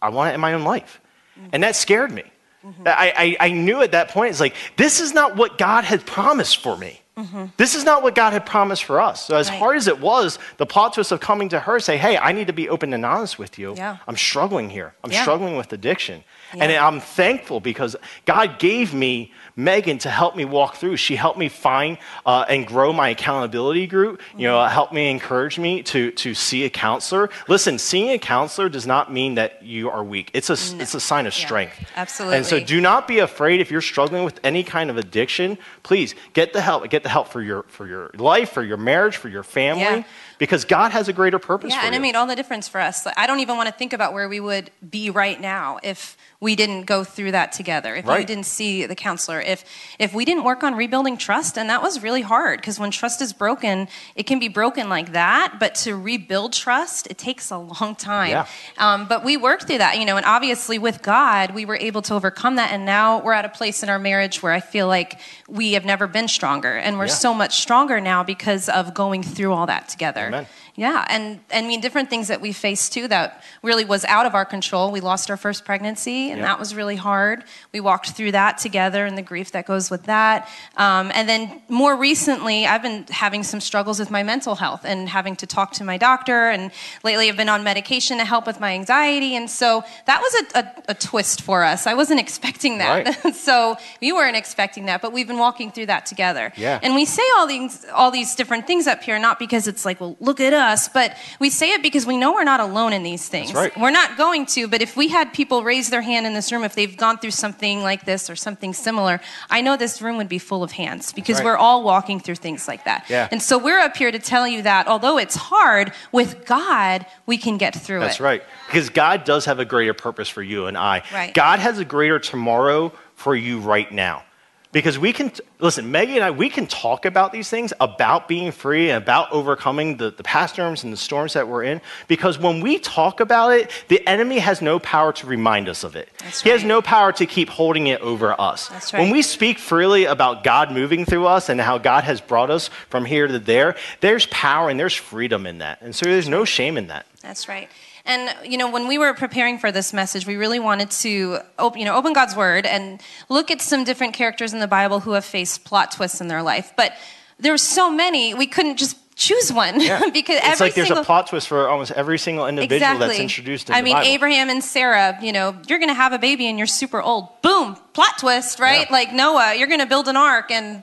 I 0.00 0.10
want 0.10 0.30
it 0.30 0.34
in 0.34 0.40
my 0.40 0.52
own 0.54 0.62
life, 0.62 1.00
mm-hmm. 1.36 1.48
and 1.52 1.64
that 1.64 1.74
scared 1.74 2.12
me. 2.12 2.22
Mm-hmm. 2.64 2.86
I, 2.86 3.36
I, 3.40 3.46
I 3.48 3.50
knew 3.50 3.82
at 3.82 3.90
that 3.90 4.10
point 4.10 4.30
it's 4.30 4.38
like 4.38 4.54
this 4.76 5.00
is 5.00 5.12
not 5.12 5.34
what 5.34 5.58
God 5.58 5.82
had 5.82 6.06
promised 6.06 6.58
for 6.58 6.76
me. 6.76 7.00
Mm-hmm. 7.16 7.46
This 7.56 7.74
is 7.74 7.82
not 7.82 8.04
what 8.04 8.14
God 8.14 8.32
had 8.32 8.46
promised 8.46 8.84
for 8.84 9.00
us. 9.00 9.26
So, 9.26 9.34
as 9.36 9.50
Right. 9.50 9.58
hard 9.58 9.76
as 9.76 9.88
it 9.88 9.98
was, 9.98 10.38
the 10.56 10.66
plot 10.66 10.92
twist 10.92 11.10
of 11.10 11.18
coming 11.18 11.48
to 11.48 11.58
her, 11.58 11.80
say, 11.80 11.96
Hey, 11.96 12.16
I 12.16 12.30
need 12.30 12.46
to 12.46 12.52
be 12.52 12.68
open 12.68 12.94
and 12.94 13.04
honest 13.04 13.40
with 13.40 13.58
you. 13.58 13.74
Yeah. 13.76 13.96
I'm 14.06 14.16
struggling 14.16 14.70
here. 14.70 14.94
I'm 15.02 15.10
Yeah. 15.10 15.22
struggling 15.22 15.56
with 15.56 15.72
addiction. 15.72 16.22
And 16.52 16.72
I'm 16.72 17.00
thankful 17.00 17.58
because 17.60 17.96
God 18.24 18.58
gave 18.58 18.94
me 18.94 19.32
Megan 19.58 19.98
to 19.98 20.08
help 20.10 20.36
me 20.36 20.44
walk 20.44 20.76
through. 20.76 20.96
She 20.96 21.16
helped 21.16 21.36
me 21.36 21.48
find 21.48 21.98
uh, 22.24 22.44
and 22.48 22.64
grow 22.64 22.92
my 22.92 23.08
accountability 23.08 23.88
group. 23.88 24.22
You 24.36 24.46
know, 24.46 24.64
helped 24.66 24.92
me 24.92 25.10
encourage 25.10 25.58
me 25.58 25.82
to, 25.82 26.12
to 26.12 26.32
see 26.32 26.64
a 26.64 26.70
counselor. 26.70 27.28
Listen, 27.48 27.76
seeing 27.76 28.10
a 28.10 28.18
counselor 28.18 28.68
does 28.68 28.86
not 28.86 29.12
mean 29.12 29.34
that 29.34 29.64
you 29.64 29.90
are 29.90 30.04
weak. 30.04 30.30
It's 30.32 30.48
a, 30.48 30.52
it's 30.80 30.94
a 30.94 31.00
sign 31.00 31.26
of 31.26 31.36
Yeah, 31.36 31.44
strength. 31.44 31.90
absolutely. 31.96 32.36
And 32.36 32.46
so 32.46 32.60
do 32.60 32.80
not 32.80 33.08
be 33.08 33.18
afraid 33.18 33.60
if 33.60 33.68
you're 33.72 33.80
struggling 33.80 34.22
with 34.22 34.38
any 34.44 34.62
kind 34.62 34.90
of 34.90 34.96
addiction. 34.96 35.58
Please 35.82 36.14
get 36.34 36.52
the 36.52 36.60
help. 36.60 36.88
Get 36.88 37.02
the 37.02 37.08
help 37.08 37.26
for 37.26 37.42
your, 37.42 37.64
for 37.64 37.84
your 37.88 38.12
life, 38.14 38.50
for 38.50 38.62
your 38.62 38.76
marriage, 38.76 39.16
for 39.16 39.28
your 39.28 39.42
family. 39.42 39.82
Yeah. 39.82 40.04
Because 40.38 40.64
God 40.64 40.92
has 40.92 41.08
a 41.08 41.12
greater 41.12 41.40
purpose 41.40 41.72
Yeah, 41.72 41.80
and 41.82 41.92
you. 41.94 41.98
it 41.98 42.00
made 42.02 42.14
all 42.14 42.28
the 42.28 42.36
difference 42.36 42.68
for 42.68 42.80
us. 42.80 43.04
Like, 43.04 43.18
I 43.18 43.26
don't 43.26 43.40
even 43.40 43.56
want 43.56 43.68
to 43.68 43.74
think 43.74 43.92
about 43.92 44.12
where 44.12 44.28
we 44.28 44.38
would 44.38 44.70
be 44.88 45.10
right 45.10 45.40
now 45.40 45.80
if 45.82 46.16
we 46.40 46.54
didn't 46.54 46.82
go 46.84 47.02
through 47.02 47.32
that 47.32 47.50
together. 47.50 47.96
If 47.96 48.04
we 48.04 48.12
Right. 48.12 48.26
didn't 48.26 48.46
see 48.46 48.86
the 48.86 48.94
counselor, 48.94 49.40
if 49.40 49.64
if 49.98 50.14
we 50.14 50.24
didn't 50.24 50.44
work 50.44 50.62
on 50.62 50.76
rebuilding 50.76 51.16
trust, 51.16 51.58
and 51.58 51.68
that 51.68 51.82
was 51.82 52.00
really 52.00 52.22
hard 52.22 52.60
because 52.60 52.78
when 52.78 52.92
trust 52.92 53.20
is 53.20 53.32
broken, 53.32 53.88
it 54.14 54.22
can 54.24 54.38
be 54.38 54.46
broken 54.46 54.88
like 54.88 55.10
that. 55.12 55.54
But 55.58 55.74
to 55.76 55.96
rebuild 55.96 56.52
trust, 56.52 57.08
it 57.08 57.18
takes 57.18 57.50
a 57.50 57.58
long 57.58 57.96
time. 57.96 58.30
Yeah. 58.30 58.46
Um, 58.78 59.06
but 59.06 59.24
we 59.24 59.36
worked 59.36 59.64
through 59.66 59.78
that, 59.78 59.98
you 59.98 60.04
know, 60.04 60.16
and 60.16 60.24
obviously 60.26 60.78
with 60.78 61.02
God, 61.02 61.50
we 61.50 61.64
were 61.64 61.76
able 61.76 62.02
to 62.02 62.14
overcome 62.14 62.54
that. 62.56 62.70
And 62.70 62.84
now 62.86 63.18
we're 63.18 63.32
at 63.32 63.44
a 63.44 63.48
place 63.48 63.82
in 63.82 63.88
our 63.88 63.98
marriage 63.98 64.40
where 64.40 64.52
I 64.52 64.60
feel 64.60 64.86
like 64.86 65.18
we 65.48 65.72
have 65.72 65.84
never 65.84 66.06
been 66.06 66.28
stronger, 66.28 66.76
and 66.76 66.98
we're 66.98 67.06
Yeah. 67.06 67.14
so 67.14 67.34
much 67.34 67.60
stronger 67.60 68.00
now 68.00 68.22
because 68.22 68.68
of 68.68 68.94
going 68.94 69.24
through 69.24 69.52
all 69.52 69.66
that 69.66 69.88
together. 69.88 70.26
Amen. 70.28 70.46
Yeah, 70.78 71.04
and 71.08 71.40
and 71.50 71.64
I 71.66 71.68
mean 71.68 71.80
different 71.80 72.08
things 72.08 72.28
that 72.28 72.40
we 72.40 72.52
faced 72.52 72.92
too 72.92 73.08
that 73.08 73.42
really 73.64 73.84
was 73.84 74.04
out 74.04 74.26
of 74.26 74.34
our 74.36 74.44
control. 74.44 74.92
We 74.92 75.00
lost 75.00 75.28
our 75.28 75.36
first 75.36 75.64
pregnancy, 75.64 76.30
and 76.30 76.38
Yeah. 76.38 76.46
that 76.46 76.58
was 76.60 76.72
really 76.72 76.94
hard. 76.94 77.42
We 77.72 77.80
walked 77.80 78.10
through 78.10 78.30
that 78.32 78.58
together, 78.58 79.04
and 79.04 79.18
the 79.18 79.22
grief 79.22 79.50
that 79.52 79.66
goes 79.66 79.90
with 79.90 80.04
that. 80.04 80.48
Um, 80.76 81.10
and 81.16 81.28
then 81.28 81.62
more 81.68 81.96
recently, 81.96 82.64
I've 82.64 82.82
been 82.82 83.06
having 83.10 83.42
some 83.42 83.60
struggles 83.60 83.98
with 83.98 84.10
my 84.10 84.22
mental 84.22 84.54
health 84.54 84.82
and 84.84 85.08
having 85.08 85.34
to 85.36 85.46
talk 85.46 85.72
to 85.72 85.84
my 85.84 85.96
doctor. 85.98 86.48
And 86.48 86.70
lately, 87.02 87.28
I've 87.28 87.36
been 87.36 87.48
on 87.48 87.64
medication 87.64 88.18
to 88.18 88.24
help 88.24 88.46
with 88.46 88.60
my 88.60 88.72
anxiety, 88.74 89.34
and 89.34 89.50
so 89.50 89.82
that 90.06 90.20
was 90.22 90.32
a, 90.54 90.58
a, 90.60 90.64
a 90.90 90.94
twist 90.94 91.42
for 91.42 91.64
us. 91.64 91.88
I 91.88 91.94
wasn't 91.94 92.20
expecting 92.20 92.78
that, 92.78 93.24
Right. 93.24 93.34
so 93.48 93.76
we 94.00 94.12
weren't 94.12 94.36
expecting 94.36 94.86
that, 94.86 95.02
but 95.02 95.12
we've 95.12 95.26
been 95.26 95.38
walking 95.38 95.72
through 95.72 95.86
that 95.86 96.06
together. 96.06 96.52
Yeah. 96.56 96.78
And 96.84 96.94
we 96.94 97.04
say 97.04 97.22
all 97.36 97.48
these 97.48 97.84
all 97.92 98.12
these 98.12 98.36
different 98.36 98.66
things 98.68 98.86
up 98.86 99.02
here 99.02 99.18
not 99.18 99.40
because 99.40 99.66
it's 99.66 99.84
like, 99.84 100.00
well, 100.00 100.16
look 100.20 100.38
at 100.40 100.52
us, 100.68 100.88
but 100.88 101.16
we 101.40 101.50
say 101.50 101.72
it 101.72 101.82
because 101.82 102.06
we 102.06 102.16
know 102.16 102.32
we're 102.32 102.44
not 102.44 102.60
alone 102.60 102.92
in 102.92 103.02
these 103.02 103.28
things. 103.28 103.52
Right. 103.52 103.76
We're 103.76 103.90
not 103.90 104.16
going 104.16 104.46
to, 104.46 104.68
but 104.68 104.82
if 104.82 104.96
we 104.96 105.08
had 105.08 105.32
people 105.32 105.64
raise 105.64 105.90
their 105.90 106.02
hand 106.02 106.26
in 106.26 106.34
this 106.34 106.52
room 106.52 106.64
if 106.64 106.74
they've 106.74 106.96
gone 106.96 107.18
through 107.18 107.32
something 107.32 107.82
like 107.82 108.04
this 108.04 108.30
or 108.30 108.36
something 108.36 108.72
similar, 108.72 109.20
I 109.50 109.60
know 109.60 109.76
this 109.76 110.00
room 110.00 110.16
would 110.18 110.28
be 110.28 110.38
full 110.38 110.62
of 110.62 110.72
hands 110.72 111.12
because 111.12 111.36
right. 111.36 111.44
we're 111.46 111.56
all 111.56 111.82
walking 111.82 112.20
through 112.20 112.36
things 112.36 112.68
like 112.68 112.84
that. 112.84 113.06
Yeah. 113.08 113.28
And 113.30 113.42
so 113.42 113.58
we're 113.58 113.80
up 113.80 113.96
here 113.96 114.12
to 114.12 114.18
tell 114.18 114.46
you 114.46 114.62
that 114.62 114.86
although 114.86 115.18
it's 115.18 115.34
hard, 115.34 115.92
with 116.12 116.44
God, 116.46 117.06
we 117.26 117.38
can 117.38 117.58
get 117.58 117.74
through 117.74 118.00
That's 118.00 118.16
it. 118.16 118.18
That's 118.18 118.20
right. 118.20 118.42
Because 118.66 118.90
God 118.90 119.24
does 119.24 119.44
have 119.46 119.58
a 119.58 119.64
greater 119.64 119.94
purpose 119.94 120.28
for 120.28 120.42
you 120.42 120.66
and 120.66 120.76
I. 120.76 121.02
Right. 121.12 121.34
God 121.34 121.58
has 121.58 121.78
a 121.78 121.84
greater 121.84 122.18
tomorrow 122.18 122.92
for 123.14 123.34
you 123.34 123.60
right 123.60 123.90
now. 123.90 124.24
Because 124.70 124.98
we 124.98 125.14
can, 125.14 125.32
listen, 125.60 125.90
Maggie 125.90 126.16
and 126.16 126.24
I, 126.24 126.30
we 126.30 126.50
can 126.50 126.66
talk 126.66 127.06
about 127.06 127.32
these 127.32 127.48
things, 127.48 127.72
about 127.80 128.28
being 128.28 128.52
free 128.52 128.90
and 128.90 129.02
about 129.02 129.32
overcoming 129.32 129.96
the, 129.96 130.10
the 130.10 130.22
past 130.22 130.54
storms 130.54 130.84
and 130.84 130.92
the 130.92 130.96
storms 130.98 131.32
that 131.32 131.48
we're 131.48 131.62
in. 131.62 131.80
Because 132.06 132.38
when 132.38 132.60
we 132.60 132.78
talk 132.78 133.20
about 133.20 133.52
it, 133.52 133.70
the 133.88 134.06
enemy 134.06 134.38
has 134.40 134.60
no 134.60 134.78
power 134.78 135.12
to 135.14 135.26
remind 135.26 135.70
us 135.70 135.84
of 135.84 135.96
it. 135.96 136.10
That's 136.18 136.42
He 136.42 136.50
has 136.50 136.64
no 136.64 136.82
power 136.82 137.12
to 137.12 137.24
keep 137.24 137.48
holding 137.48 137.86
it 137.86 138.00
over 138.02 138.38
us. 138.38 138.68
That's 138.68 138.92
When 138.92 139.10
we 139.10 139.22
speak 139.22 139.58
freely 139.58 140.04
about 140.04 140.44
God 140.44 140.70
moving 140.70 141.06
through 141.06 141.26
us 141.26 141.48
and 141.48 141.58
how 141.60 141.78
God 141.78 142.04
has 142.04 142.20
brought 142.20 142.50
us 142.50 142.68
from 142.90 143.06
here 143.06 143.26
to 143.26 143.38
there, 143.38 143.74
there's 144.00 144.26
power 144.26 144.68
and 144.68 144.78
there's 144.78 144.94
freedom 144.94 145.46
in 145.46 145.58
that. 145.58 145.80
And 145.80 145.94
so 145.94 146.04
there's 146.04 146.28
no 146.28 146.44
shame 146.44 146.76
in 146.76 146.88
that. 146.88 147.06
That's 147.22 147.48
right. 147.48 147.70
And 148.08 148.34
you 148.50 148.56
know, 148.56 148.70
when 148.70 148.88
we 148.88 148.98
were 148.98 149.12
preparing 149.14 149.58
for 149.58 149.70
this 149.70 149.92
message, 149.92 150.26
we 150.26 150.36
really 150.36 150.58
wanted 150.58 150.90
to 151.02 151.38
open, 151.58 151.78
you 151.78 151.84
know, 151.84 151.94
open 151.94 152.14
God's 152.14 152.34
Word 152.34 152.64
and 152.66 153.00
look 153.28 153.50
at 153.50 153.60
some 153.60 153.84
different 153.84 154.14
characters 154.14 154.54
in 154.54 154.60
the 154.60 154.66
Bible 154.66 155.00
who 155.00 155.12
have 155.12 155.24
faced 155.24 155.64
plot 155.64 155.92
twists 155.92 156.20
in 156.20 156.26
their 156.26 156.42
life. 156.42 156.72
But 156.74 156.94
there 157.38 157.52
were 157.52 157.58
so 157.58 157.90
many, 157.90 158.32
we 158.32 158.46
couldn't 158.46 158.78
just 158.78 158.96
choose 159.14 159.52
one 159.52 159.74
because 160.12 160.40
It's 160.42 160.60
like 160.60 160.74
there's 160.74 160.90
a 160.90 161.04
plot 161.04 161.26
twist 161.26 161.48
for 161.48 161.68
almost 161.68 161.90
every 161.90 162.18
single 162.18 162.46
individual 162.46 162.76
exactly. 162.76 163.06
that's 163.08 163.18
introduced 163.18 163.68
in 163.68 163.74
I 163.74 163.82
mean, 163.82 163.94
Bible. 163.94 164.08
Abraham 164.08 164.48
and 164.48 164.64
Sarah. 164.64 165.18
You 165.20 165.32
know, 165.32 165.54
you're 165.68 165.78
going 165.78 165.90
to 165.90 165.94
have 165.94 166.12
a 166.12 166.18
baby 166.18 166.46
and 166.46 166.56
you're 166.56 166.66
super 166.66 167.02
old. 167.02 167.28
Boom, 167.42 167.76
plot 167.92 168.18
twist, 168.18 168.58
right? 168.58 168.86
Yeah. 168.88 168.92
Like 168.92 169.12
Noah, 169.12 169.54
you're 169.54 169.68
going 169.68 169.80
to 169.80 169.86
build 169.86 170.08
an 170.08 170.16
ark 170.16 170.50
and 170.50 170.82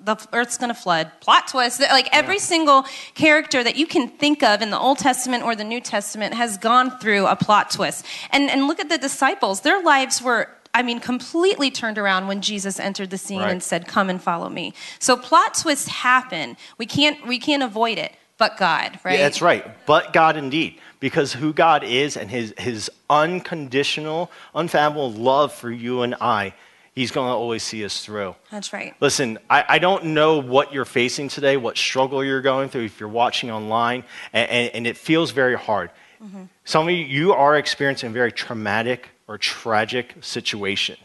the 0.00 0.16
earth's 0.32 0.58
going 0.58 0.68
to 0.68 0.74
flood. 0.80 1.10
Plot 1.20 1.48
twist. 1.48 1.80
Like 1.80 2.08
every 2.12 2.38
single 2.38 2.84
character 3.14 3.62
that 3.62 3.76
you 3.76 3.86
can 3.86 4.08
think 4.08 4.42
of 4.42 4.62
in 4.62 4.70
the 4.70 4.78
Old 4.78 4.98
Testament 4.98 5.44
or 5.44 5.54
the 5.54 5.64
New 5.64 5.80
Testament 5.80 6.34
has 6.34 6.58
gone 6.58 6.90
through 6.98 7.26
a 7.26 7.36
plot 7.36 7.70
twist. 7.70 8.04
And 8.30 8.50
and 8.50 8.66
look 8.66 8.80
at 8.80 8.88
the 8.88 8.98
disciples. 8.98 9.60
Their 9.60 9.82
lives 9.82 10.20
were 10.22 10.48
I 10.74 10.82
mean, 10.82 11.00
completely 11.00 11.70
turned 11.70 11.96
around 11.96 12.26
when 12.26 12.42
Jesus 12.42 12.78
entered 12.78 13.08
the 13.08 13.16
scene 13.16 13.40
Right. 13.40 13.50
and 13.50 13.62
said, 13.62 13.86
"Come 13.88 14.10
and 14.10 14.22
follow 14.22 14.50
me." 14.50 14.74
So 14.98 15.16
plot 15.16 15.54
twists 15.54 15.88
happen. 15.88 16.56
We 16.76 16.84
can't 16.84 17.26
we 17.26 17.38
can't 17.38 17.62
avoid 17.62 17.96
it, 17.96 18.12
but 18.36 18.58
God, 18.58 18.98
right? 19.02 19.14
Yeah, 19.18 19.22
that's 19.22 19.40
right. 19.40 19.64
But 19.86 20.12
God 20.12 20.36
indeed. 20.36 20.78
Because 21.00 21.32
who 21.34 21.52
God 21.52 21.84
is 21.84 22.16
and 22.16 22.30
his, 22.30 22.54
his 22.58 22.90
unconditional, 23.10 24.30
unfathomable 24.54 25.12
love 25.12 25.52
for 25.52 25.70
you 25.70 26.02
and 26.02 26.14
I, 26.20 26.54
he's 26.96 27.12
going 27.12 27.28
to 27.28 27.32
always 27.34 27.62
see 27.62 27.84
us 27.84 28.04
through. 28.04 28.34
That's 28.50 28.72
right. 28.72 28.94
Listen, 29.00 29.38
I, 29.48 29.64
I 29.68 29.78
don't 29.78 30.06
know 30.06 30.38
what 30.38 30.72
you're 30.72 30.84
facing 30.86 31.28
today, 31.28 31.56
what 31.56 31.76
struggle 31.76 32.24
you're 32.24 32.40
going 32.40 32.70
through, 32.70 32.84
if 32.84 32.98
you're 32.98 33.08
watching 33.08 33.50
online, 33.52 34.02
and, 34.32 34.50
and, 34.50 34.74
and 34.74 34.86
it 34.88 34.96
feels 34.96 35.30
very 35.30 35.56
hard. 35.56 35.90
Mm-hmm. 36.20 36.44
Some 36.64 36.88
of 36.88 36.94
you, 36.94 37.04
you 37.04 37.32
are 37.34 37.56
experiencing 37.56 38.10
a 38.10 38.12
very 38.12 38.32
traumatic 38.32 39.10
or 39.28 39.38
tragic 39.38 40.16
situation. 40.22 40.96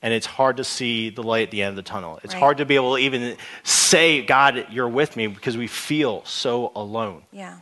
And 0.00 0.14
it's 0.14 0.26
hard 0.26 0.58
to 0.58 0.64
see 0.64 1.10
the 1.10 1.22
light 1.22 1.48
at 1.48 1.50
the 1.50 1.62
end 1.62 1.70
of 1.70 1.76
the 1.76 1.82
tunnel. 1.82 2.20
It's 2.22 2.34
Right. 2.34 2.40
hard 2.40 2.58
to 2.58 2.66
be 2.66 2.76
able 2.76 2.96
to 2.96 3.02
even 3.02 3.36
say, 3.64 4.22
God, 4.22 4.66
you're 4.70 4.88
with 4.88 5.16
me, 5.16 5.26
because 5.26 5.56
we 5.56 5.66
feel 5.66 6.24
so 6.24 6.70
alone. 6.76 7.22
Yeah. 7.32 7.58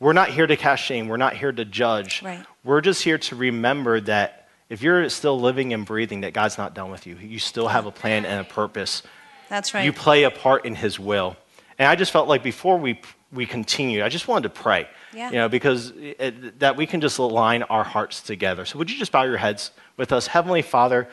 We're 0.00 0.12
not 0.12 0.30
here 0.30 0.46
to 0.46 0.56
cast 0.56 0.84
shame. 0.84 1.08
We're 1.08 1.16
not 1.16 1.36
here 1.36 1.52
to 1.52 1.64
judge. 1.64 2.22
Right. 2.22 2.44
We're 2.62 2.80
just 2.80 3.02
here 3.02 3.18
to 3.18 3.36
remember 3.36 4.00
that 4.02 4.43
if 4.74 4.82
you're 4.82 5.08
still 5.08 5.40
living 5.40 5.72
and 5.72 5.86
breathing, 5.86 6.22
that 6.22 6.32
God's 6.32 6.58
not 6.58 6.74
done 6.74 6.90
with 6.90 7.06
you. 7.06 7.16
You 7.16 7.38
still 7.38 7.68
have 7.68 7.86
a 7.86 7.92
plan 7.92 8.26
and 8.26 8.40
a 8.40 8.44
purpose. 8.44 9.04
That's 9.48 9.72
right. 9.72 9.84
You 9.84 9.92
play 9.92 10.24
a 10.24 10.30
part 10.30 10.66
in 10.66 10.74
His 10.74 10.98
will. 10.98 11.36
And 11.78 11.88
I 11.88 11.94
just 11.94 12.10
felt 12.10 12.28
like 12.28 12.42
before 12.42 12.76
we 12.76 13.00
we 13.32 13.46
continued, 13.46 14.02
I 14.02 14.08
just 14.08 14.26
wanted 14.28 14.54
to 14.54 14.62
pray. 14.62 14.88
Yeah. 15.12 15.30
You 15.30 15.36
know, 15.36 15.48
because 15.48 15.92
it, 15.96 16.58
that 16.58 16.76
we 16.76 16.86
can 16.86 17.00
just 17.00 17.18
align 17.18 17.62
our 17.64 17.84
hearts 17.84 18.20
together. 18.20 18.64
So 18.64 18.78
would 18.78 18.90
you 18.90 18.98
just 18.98 19.12
bow 19.12 19.22
your 19.22 19.36
heads 19.36 19.70
with 19.96 20.12
us, 20.12 20.26
Heavenly 20.26 20.62
Father? 20.62 21.08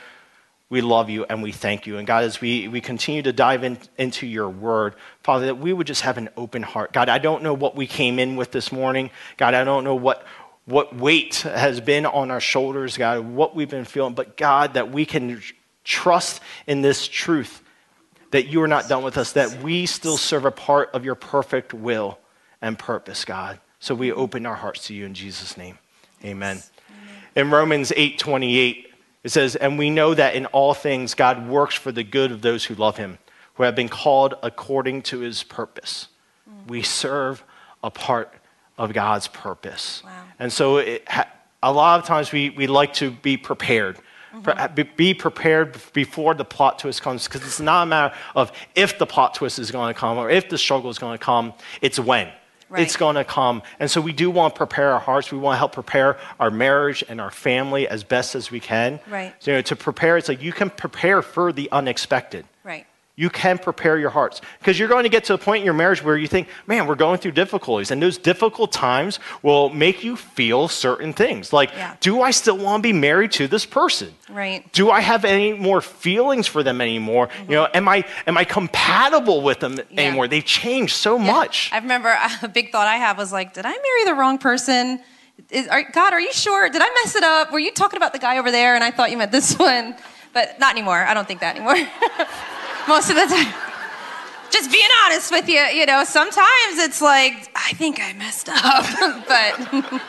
We 0.70 0.80
love 0.80 1.10
you 1.10 1.26
and 1.26 1.44
we 1.44 1.52
thank 1.52 1.86
you. 1.86 1.98
And 1.98 2.08
God, 2.08 2.24
as 2.24 2.40
we, 2.40 2.70
we 2.70 2.80
continue 2.80 3.22
to 3.24 3.34
dive 3.34 3.66
in, 3.66 3.78
into 3.98 4.26
your 4.26 4.50
word, 4.50 4.96
Father, 5.22 5.48
that 5.48 5.58
we 5.58 5.74
would 5.74 5.86
just 5.86 6.04
have 6.04 6.18
an 6.18 6.30
open 6.38 6.64
heart. 6.64 6.94
God, 6.94 7.10
I 7.10 7.18
don't 7.18 7.44
know 7.44 7.54
what 7.54 7.76
we 7.76 7.86
came 7.86 8.20
in 8.20 8.38
with 8.38 8.52
this 8.52 8.72
morning. 8.72 9.12
God, 9.36 9.54
I 9.54 9.66
don't 9.66 9.84
know 9.84 9.96
what, 9.96 10.26
what 10.66 10.96
weight 10.96 11.36
has 11.38 11.82
been 11.82 12.06
on 12.06 12.32
our 12.32 12.40
shoulders, 12.40 12.98
God, 12.98 13.26
what 13.26 13.56
we've 13.56 13.70
been 13.70 13.86
feeling. 13.86 14.14
But 14.14 14.38
God, 14.38 14.76
that 14.76 14.92
we 14.92 15.06
can 15.06 15.42
trust 15.84 16.42
in 16.68 16.82
this 16.82 17.08
truth 17.08 17.64
that 18.32 18.48
you 18.48 18.62
are 18.62 18.68
not 18.68 18.88
done 18.88 19.04
with 19.04 19.18
us, 19.18 19.34
that 19.34 19.62
we 19.62 19.86
still 19.86 20.18
serve 20.18 20.46
a 20.46 20.52
part 20.52 20.90
of 20.94 21.04
your 21.04 21.16
perfect 21.16 21.74
will 21.74 22.18
and 22.62 22.80
purpose, 22.80 23.26
God. 23.26 23.60
So 23.80 23.94
we 23.94 24.12
open 24.12 24.46
our 24.46 24.56
hearts 24.56 24.88
to 24.88 24.94
you 24.94 25.06
in 25.06 25.14
Jesus' 25.14 25.58
name. 25.58 25.78
Amen. 26.24 26.62
In 27.36 27.50
Romans 27.50 27.92
8 27.96 28.20
28, 28.20 28.88
it 29.24 29.30
says, 29.30 29.56
And 29.56 29.78
we 29.78 29.90
know 29.90 30.14
that 30.14 30.36
in 30.36 30.46
all 30.48 30.74
things 30.74 31.14
God 31.14 31.48
works 31.48 31.76
for 31.76 31.92
the 31.92 32.04
good 32.04 32.32
of 32.32 32.42
those 32.42 32.66
who 32.66 32.76
love 32.76 32.98
him, 32.98 33.18
who 33.56 33.64
have 33.64 33.76
been 33.76 33.90
called 33.90 34.36
according 34.44 35.02
to 35.04 35.20
his 35.20 35.44
purpose. 35.44 36.08
We 36.68 36.84
serve 36.84 37.44
a 37.84 37.90
part 37.90 38.34
of 38.82 38.94
God's 38.94 39.28
purpose. 39.28 40.02
Wow. 40.04 40.24
And 40.40 40.52
so 40.52 40.78
it, 40.78 41.08
a 41.62 41.72
lot 41.72 42.00
of 42.00 42.06
times 42.08 42.32
we, 42.32 42.50
we 42.50 42.66
like 42.66 42.94
to 42.96 43.12
be 43.12 43.38
prepared. 43.38 43.98
Mm-hmm. 44.34 44.42
Pre- 44.42 44.84
be- 44.84 44.92
Be 44.96 45.14
prepared 45.14 45.78
before 45.94 46.34
the 46.34 46.46
plot 46.46 46.80
twist 46.80 47.04
comes 47.04 47.28
because 47.28 47.44
it's 47.44 47.60
not 47.60 47.84
a 47.84 47.86
matter 47.86 48.16
of 48.36 48.52
if 48.74 48.98
the 48.98 49.06
plot 49.06 49.36
twist 49.36 49.60
is 49.60 49.70
going 49.70 49.94
to 49.94 50.00
come 50.00 50.18
or 50.18 50.32
if 50.32 50.50
the 50.50 50.58
struggle 50.58 50.90
is 50.90 50.98
going 50.98 51.18
to 51.18 51.24
come, 51.24 51.54
it's 51.82 52.00
when. 52.00 52.28
Right. 52.70 52.84
It's 52.84 52.96
going 52.96 53.18
to 53.18 53.26
come. 53.26 53.62
And 53.80 53.92
so 53.92 54.00
we 54.00 54.14
do 54.14 54.32
want 54.32 54.56
to 54.56 54.58
prepare 54.58 54.94
our 54.94 55.00
hearts. 55.00 55.32
We 55.32 55.38
want 55.38 55.56
to 55.56 55.58
help 55.58 55.74
prepare 55.74 56.18
our 56.40 56.50
marriage 56.50 57.04
and 57.08 57.20
our 57.22 57.30
family 57.30 57.88
as 57.88 58.04
best 58.06 58.34
as 58.34 58.50
we 58.50 58.62
can. 58.62 59.00
Right. 59.10 59.36
So, 59.40 59.52
you 59.52 59.58
know, 59.58 59.62
to 59.64 59.76
prepare, 59.76 60.18
it's 60.18 60.30
like 60.30 60.42
you 60.42 60.54
can 60.54 60.70
prepare 60.70 61.22
for 61.22 61.52
the 61.52 61.70
unexpected. 61.72 62.46
Right. 62.64 62.88
You 63.18 63.30
can 63.30 63.58
prepare 63.58 63.98
your 64.00 64.10
hearts 64.10 64.42
because 64.60 64.80
you're 64.80 64.88
going 64.88 65.04
to 65.04 65.10
get 65.10 65.26
to 65.26 65.34
a 65.34 65.38
point 65.38 65.60
in 65.60 65.66
your 65.66 65.74
marriage 65.74 66.02
where 66.04 66.18
you 66.18 66.28
think, 66.28 66.48
man, 66.66 66.88
we're 66.88 66.96
going 66.96 67.20
through 67.20 67.34
difficulties. 67.34 67.92
And 67.92 68.02
those 68.02 68.18
difficult 68.18 68.72
times 68.72 69.20
will 69.44 69.70
make 69.70 70.04
you 70.04 70.16
feel 70.16 70.68
certain 70.68 71.14
things. 71.14 71.52
Like, 71.54 71.72
Yeah. 71.76 71.96
do 72.00 72.22
I 72.22 72.32
still 72.32 72.58
want 72.58 72.82
to 72.82 72.88
be 72.88 72.94
married 72.94 73.32
to 73.34 73.48
this 73.48 73.66
person? 73.66 74.14
Right. 74.30 74.72
Do 74.72 74.90
I 74.90 75.02
have 75.02 75.26
any 75.26 75.54
more 75.54 75.82
feelings 75.82 76.48
for 76.48 76.64
them 76.64 76.80
anymore? 76.82 77.28
Mm-hmm. 77.28 77.52
You 77.52 77.58
know, 77.58 77.68
am 77.74 77.88
I, 77.90 78.06
am 78.26 78.38
I 78.38 78.44
compatible 78.46 79.42
with 79.42 79.60
them 79.60 79.76
Yeah. 79.92 80.02
anymore? 80.08 80.28
They've 80.28 80.44
changed 80.46 80.96
so 80.96 81.18
Yeah. 81.20 81.32
much. 81.32 81.70
I 81.74 81.78
remember 81.80 82.10
uh, 82.10 82.30
a 82.44 82.48
big 82.48 82.72
thought 82.72 82.88
I 82.88 82.96
have 82.96 83.18
was 83.18 83.32
like, 83.34 83.54
did 83.54 83.66
I 83.66 83.72
marry 83.72 84.04
the 84.06 84.14
wrong 84.16 84.38
person? 84.38 85.00
Is, 85.50 85.68
are, 85.68 85.84
God, 85.92 86.14
are 86.14 86.22
you 86.22 86.32
sure? 86.34 86.70
Did 86.70 86.82
I 86.82 86.90
mess 87.04 87.16
it 87.16 87.24
up? 87.24 87.52
Were 87.52 87.60
you 87.60 87.72
talking 87.72 87.98
about 87.98 88.14
the 88.14 88.20
guy 88.20 88.38
over 88.38 88.52
there 88.52 88.74
and 88.76 88.84
I 88.84 88.90
thought 88.92 89.12
you 89.12 89.18
meant 89.18 89.32
this 89.34 89.56
one? 89.60 89.96
But 90.34 90.60
not 90.60 90.72
anymore. 90.72 91.04
I 91.04 91.14
don't 91.14 91.28
think 91.28 91.42
that 91.42 91.58
anymore. 91.58 91.76
Most 92.88 93.10
of 93.10 93.16
the 93.16 93.26
time. 93.26 93.54
Just 94.52 94.70
being 94.72 94.90
honest 95.06 95.32
with 95.32 95.48
you, 95.48 95.60
you 95.62 95.86
know, 95.86 96.04
sometimes 96.04 96.78
it's 96.78 97.02
like, 97.02 97.50
I 97.56 97.72
think 97.74 98.00
I 98.02 98.12
messed 98.14 98.50
up, 98.50 98.86
but 99.28 100.02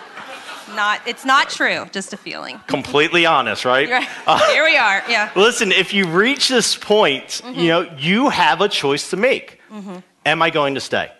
not, 0.75 1.01
it's 1.07 1.25
not 1.25 1.49
true, 1.49 1.87
just 1.93 2.13
a 2.13 2.17
feeling. 2.17 2.61
Completely 2.67 3.25
honest, 3.25 3.65
right? 3.65 3.89
Right. 3.89 4.09
Here 4.51 4.65
we 4.65 4.77
are, 4.77 5.03
yeah. 5.09 5.31
Listen, 5.37 5.71
if 5.71 5.95
you 5.95 6.07
reach 6.09 6.49
this 6.49 6.75
point, 6.77 7.41
Mm-hmm. 7.45 7.61
you 7.61 7.69
know, 7.69 7.83
you 7.99 8.31
have 8.31 8.61
a 8.61 8.69
choice 8.69 9.11
to 9.11 9.17
make. 9.17 9.61
Am 10.27 10.43
I 10.43 10.51
going 10.51 10.75
to 10.75 10.81
stay? 10.81 11.11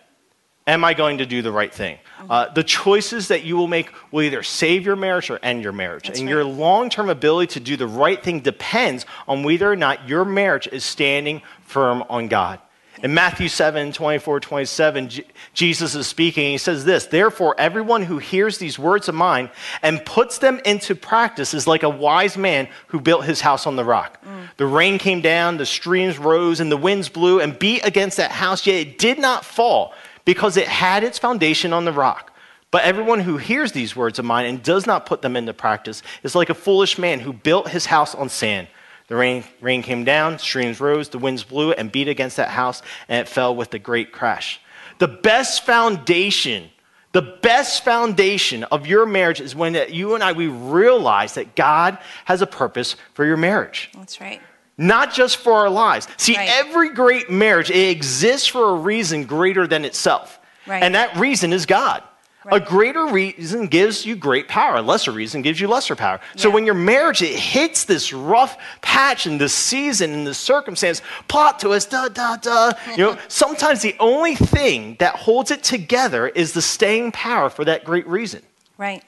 Am 0.65 0.85
I 0.85 0.93
going 0.93 1.17
to 1.17 1.25
do 1.25 1.41
the 1.41 1.51
right 1.51 1.73
thing? 1.73 1.97
Mm-hmm. 2.19 2.31
Uh, 2.31 2.47
the 2.49 2.63
choices 2.63 3.27
that 3.27 3.43
you 3.43 3.57
will 3.57 3.67
make 3.67 3.91
will 4.11 4.21
either 4.21 4.43
save 4.43 4.85
your 4.85 4.95
marriage 4.95 5.29
or 5.29 5.39
end 5.43 5.61
your 5.61 5.73
marriage. 5.73 6.07
That's 6.07 6.19
and 6.19 6.27
right. 6.27 6.33
your 6.33 6.45
long 6.45 6.89
term 6.89 7.09
ability 7.09 7.53
to 7.53 7.59
do 7.59 7.75
the 7.75 7.87
right 7.87 8.21
thing 8.21 8.39
depends 8.39 9.05
on 9.27 9.43
whether 9.43 9.69
or 9.69 9.75
not 9.75 10.07
your 10.07 10.23
marriage 10.23 10.67
is 10.67 10.85
standing 10.85 11.41
firm 11.65 12.03
on 12.09 12.29
God. 12.29 12.59
In 13.01 13.13
Matthew 13.13 13.49
7 13.49 13.91
24, 13.91 14.39
27, 14.39 15.09
J- 15.09 15.25
Jesus 15.53 15.95
is 15.95 16.07
speaking. 16.07 16.51
He 16.51 16.57
says 16.57 16.85
this 16.85 17.07
Therefore, 17.07 17.55
everyone 17.57 18.03
who 18.03 18.19
hears 18.19 18.57
these 18.57 18.79
words 18.79 19.09
of 19.09 19.15
mine 19.15 19.49
and 19.81 20.05
puts 20.05 20.37
them 20.37 20.61
into 20.63 20.95
practice 20.95 21.53
is 21.53 21.67
like 21.67 21.83
a 21.83 21.89
wise 21.89 22.37
man 22.37 22.69
who 22.87 23.01
built 23.01 23.25
his 23.25 23.41
house 23.41 23.67
on 23.67 23.75
the 23.75 23.83
rock. 23.83 24.23
The 24.55 24.65
rain 24.65 24.97
came 24.99 25.19
down, 25.19 25.57
the 25.57 25.65
streams 25.65 26.17
rose, 26.17 26.61
and 26.61 26.71
the 26.71 26.77
winds 26.77 27.09
blew 27.09 27.41
and 27.41 27.59
beat 27.59 27.85
against 27.85 28.15
that 28.17 28.31
house, 28.31 28.65
yet 28.65 28.75
it 28.75 28.97
did 28.97 29.19
not 29.19 29.43
fall 29.43 29.93
because 30.25 30.57
it 30.57 30.67
had 30.67 31.03
its 31.03 31.19
foundation 31.19 31.73
on 31.73 31.85
the 31.85 31.91
rock. 31.91 32.31
But 32.71 32.85
everyone 32.85 33.19
who 33.19 33.37
hears 33.37 33.71
these 33.71 33.95
words 33.95 34.17
of 34.17 34.25
mine 34.25 34.47
and 34.47 34.63
does 34.63 34.87
not 34.87 35.05
put 35.05 35.21
them 35.21 35.35
into 35.35 35.53
practice 35.53 36.01
is 36.23 36.33
like 36.33 36.49
a 36.49 36.55
foolish 36.55 36.97
man 36.97 37.19
who 37.19 37.31
built 37.31 37.69
his 37.69 37.85
house 37.85 38.15
on 38.15 38.29
sand. 38.29 38.67
The 39.07 39.15
rain, 39.15 39.43
rain 39.61 39.83
came 39.83 40.03
down, 40.03 40.39
streams 40.39 40.79
rose, 40.79 41.09
the 41.09 41.19
winds 41.19 41.43
blew 41.43 41.71
and 41.73 41.91
beat 41.91 42.07
against 42.07 42.37
that 42.37 42.49
house, 42.49 42.81
and 43.07 43.19
it 43.19 43.29
fell 43.29 43.55
with 43.55 43.73
a 43.75 43.79
great 43.79 44.11
crash. 44.11 44.59
The 44.97 45.07
best 45.07 45.65
foundation, 45.65 46.69
the 47.11 47.21
best 47.21 47.83
foundation 47.83 48.63
of 48.63 48.87
your 48.87 49.05
marriage 49.05 49.41
is 49.41 49.55
when 49.55 49.75
you 49.91 50.15
and 50.15 50.23
I, 50.23 50.31
we 50.31 50.47
realize 50.47 51.35
that 51.35 51.55
God 51.55 51.99
has 52.25 52.41
a 52.41 52.47
purpose 52.47 52.95
for 53.13 53.23
your 53.23 53.37
marriage 53.37 53.91
That's 53.95 54.19
right. 54.19 54.41
Not 54.77 55.13
just 55.13 55.37
for 55.37 55.53
our 55.53 55.69
lives. 55.69 56.07
See, 56.17 56.35
Right. 56.35 56.49
every 56.49 56.89
great 56.89 57.29
marriage, 57.29 57.69
it 57.69 57.89
exists 57.89 58.47
for 58.47 58.69
a 58.69 58.73
reason 58.75 59.25
greater 59.25 59.67
than 59.67 59.85
itself. 59.85 60.39
Right. 60.65 60.81
And 60.81 60.95
that 60.95 61.15
reason 61.17 61.53
is 61.53 61.65
God. 61.65 62.03
A 62.51 62.59
greater 62.59 63.05
reason 63.05 63.67
gives 63.67 64.05
you 64.05 64.17
great 64.17 64.49
power. 64.49 64.75
A 64.75 64.81
lesser 64.81 65.11
reason 65.11 65.41
gives 65.43 65.61
you 65.61 65.69
lesser 65.69 65.95
power. 65.95 66.19
So 66.35 66.49
when 66.49 66.65
your 66.65 66.75
marriage 66.75 67.21
it 67.21 67.39
hits 67.39 67.85
this 67.85 68.11
rough 68.11 68.57
patch 68.81 69.25
in 69.25 69.37
this 69.37 69.53
season 69.53 70.11
in 70.11 70.25
this 70.25 70.37
circumstance, 70.39 71.01
plot 71.29 71.59
twist, 71.61 71.91
da 71.91 72.09
da 72.09 72.35
da. 72.35 72.73
You 72.91 72.97
know, 72.97 73.17
sometimes 73.29 73.81
the 73.81 73.95
only 73.97 74.35
thing 74.35 74.97
that 74.99 75.15
holds 75.15 75.51
it 75.51 75.63
together 75.63 76.27
is 76.27 76.51
the 76.51 76.61
staying 76.61 77.13
power 77.13 77.49
for 77.49 77.63
that 77.63 77.85
great 77.85 78.05
reason. 78.07 78.41
Right. 78.77 79.03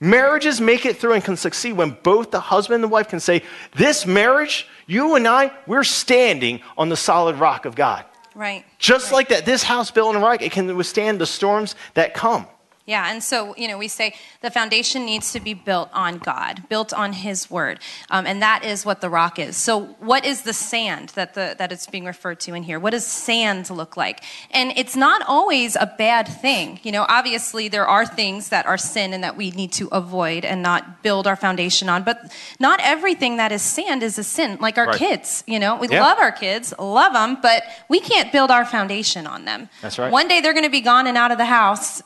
Marriages 0.00 0.62
make 0.62 0.86
it 0.86 0.96
through 0.96 1.12
and 1.12 1.22
can 1.22 1.36
succeed 1.36 1.74
when 1.74 1.96
both 2.02 2.30
the 2.30 2.40
husband 2.40 2.76
and 2.76 2.84
the 2.84 2.88
wife 2.88 3.08
can 3.08 3.20
say, 3.20 3.42
This 3.76 4.06
marriage, 4.06 4.66
you 4.86 5.14
and 5.14 5.28
I, 5.28 5.52
we're 5.66 5.84
standing 5.84 6.62
on 6.78 6.88
the 6.88 6.96
solid 6.96 7.36
rock 7.36 7.66
of 7.66 7.74
God. 7.74 8.06
Right. 8.34 8.64
Just 8.78 9.12
like 9.12 9.28
that, 9.28 9.44
this 9.44 9.62
house 9.62 9.90
built 9.90 10.14
on 10.14 10.22
a 10.22 10.24
rock, 10.24 10.40
it 10.40 10.52
can 10.52 10.74
withstand 10.74 11.20
the 11.20 11.26
storms 11.26 11.74
that 11.94 12.14
come. 12.14 12.46
Yeah, 12.90 13.08
and 13.12 13.22
so, 13.22 13.54
you 13.56 13.68
know, 13.68 13.78
we 13.78 13.86
say 13.86 14.14
the 14.40 14.50
foundation 14.50 15.06
needs 15.06 15.30
to 15.34 15.38
be 15.38 15.54
built 15.54 15.90
on 15.92 16.18
God, 16.18 16.68
built 16.68 16.92
on 16.92 17.12
His 17.12 17.48
Word. 17.48 17.78
Um, 18.10 18.26
and 18.26 18.42
that 18.42 18.64
is 18.64 18.84
what 18.84 19.00
the 19.00 19.08
rock 19.08 19.38
is. 19.38 19.56
So, 19.56 19.94
what 20.00 20.24
is 20.26 20.42
the 20.42 20.52
sand 20.52 21.10
that, 21.10 21.34
the, 21.34 21.54
that 21.56 21.70
it's 21.70 21.86
being 21.86 22.04
referred 22.04 22.40
to 22.40 22.54
in 22.54 22.64
here? 22.64 22.80
What 22.80 22.90
does 22.90 23.06
sand 23.06 23.70
look 23.70 23.96
like? 23.96 24.24
And 24.50 24.72
it's 24.74 24.96
not 24.96 25.22
always 25.28 25.76
a 25.76 25.86
bad 25.98 26.26
thing. 26.26 26.80
You 26.82 26.90
know, 26.90 27.06
obviously, 27.08 27.68
there 27.68 27.86
are 27.86 28.04
things 28.04 28.48
that 28.48 28.66
are 28.66 28.76
sin 28.76 29.12
and 29.12 29.22
that 29.22 29.36
we 29.36 29.52
need 29.52 29.70
to 29.74 29.86
avoid 29.92 30.44
and 30.44 30.60
not 30.60 31.04
build 31.04 31.28
our 31.28 31.36
foundation 31.36 31.88
on. 31.88 32.02
But 32.02 32.32
not 32.58 32.80
everything 32.82 33.36
that 33.36 33.52
is 33.52 33.62
sand 33.62 34.02
is 34.02 34.18
a 34.18 34.24
sin, 34.24 34.58
like 34.60 34.78
our 34.78 34.86
Right. 34.86 34.98
kids. 34.98 35.44
You 35.46 35.60
know, 35.60 35.76
we 35.76 35.86
Yeah. 35.86 36.02
love 36.02 36.18
our 36.18 36.32
kids, 36.32 36.74
love 36.76 37.12
them, 37.12 37.38
but 37.40 37.62
we 37.88 38.00
can't 38.00 38.32
build 38.32 38.50
our 38.50 38.64
foundation 38.64 39.28
on 39.28 39.44
them. 39.44 39.68
That's 39.80 39.96
right. 39.96 40.10
One 40.10 40.26
day 40.26 40.40
they're 40.40 40.54
going 40.54 40.64
to 40.64 40.70
be 40.70 40.80
gone 40.80 41.06
and 41.06 41.16
out 41.16 41.30
of 41.30 41.38
the 41.38 41.44
house. 41.60 42.02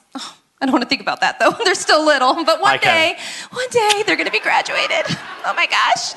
I 0.60 0.66
don't 0.66 0.72
want 0.72 0.82
to 0.82 0.88
think 0.88 1.02
about 1.02 1.20
that 1.20 1.38
though. 1.38 1.50
They're 1.64 1.74
still 1.74 2.04
little, 2.04 2.44
but 2.44 2.60
one 2.60 2.78
day, 2.80 3.16
one 3.50 3.68
day 3.70 4.02
they're 4.06 4.16
going 4.16 4.26
to 4.26 4.32
be 4.32 4.40
graduated. 4.40 5.04
Oh 5.44 5.52
my 5.54 5.66
gosh. 5.66 6.14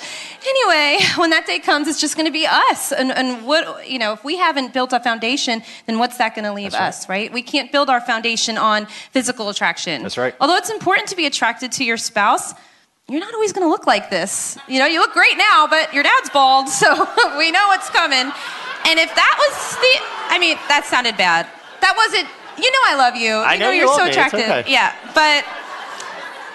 Anyway, 0.47 1.03
when 1.17 1.31
that 1.31 1.45
day 1.45 1.59
comes, 1.59 1.87
it's 1.87 1.99
just 1.99 2.15
going 2.15 2.27
to 2.27 2.31
be 2.31 2.45
us. 2.47 2.93
And, 2.93 3.11
and 3.11 3.45
what, 3.45 3.89
you 3.89 3.99
know, 3.99 4.13
if 4.13 4.23
we 4.23 4.37
haven't 4.37 4.73
built 4.73 4.93
a 4.93 4.99
foundation, 4.99 5.63
then 5.87 5.99
what's 5.99 6.17
that 6.17 6.35
going 6.35 6.45
to 6.45 6.53
leave 6.53 6.71
That's 6.71 7.03
us, 7.03 7.09
right? 7.09 7.33
We 7.33 7.41
can't 7.41 7.71
build 7.71 7.89
our 7.89 7.99
foundation 7.99 8.57
on 8.57 8.85
physical 9.11 9.49
attraction. 9.49 10.03
That's 10.03 10.17
right. 10.17 10.35
Although 10.39 10.55
it's 10.55 10.69
important 10.69 11.09
to 11.09 11.17
be 11.17 11.25
attracted 11.25 11.73
to 11.73 11.83
your 11.83 11.97
spouse, 11.97 12.53
you're 13.09 13.19
not 13.19 13.33
always 13.33 13.51
going 13.51 13.65
to 13.65 13.69
look 13.69 13.87
like 13.87 14.09
this. 14.09 14.57
You 14.67 14.79
know, 14.79 14.85
you 14.85 14.99
look 14.99 15.13
great 15.13 15.37
now, 15.37 15.67
but 15.67 15.93
your 15.93 16.03
dad's 16.03 16.29
bald, 16.29 16.69
so 16.69 16.93
we 17.37 17.51
know 17.51 17.67
what's 17.67 17.89
coming. 17.89 18.31
And 18.85 18.99
if 18.99 19.13
that 19.15 19.35
was 19.39 19.75
the, 19.75 20.33
I 20.33 20.39
mean, 20.39 20.57
that 20.67 20.85
sounded 20.85 21.17
bad. 21.17 21.47
That 21.81 21.95
wasn't, 21.97 22.27
you 22.57 22.71
know, 22.71 22.79
I 22.85 22.95
love 22.95 23.15
you. 23.15 23.33
I 23.35 23.53
you 23.53 23.59
know 23.59 23.69
you 23.71 23.81
you're 23.85 23.97
so 23.97 24.05
attractive. 24.05 24.41
okay. 24.41 24.63
Yeah, 24.67 24.93
but 25.13 25.45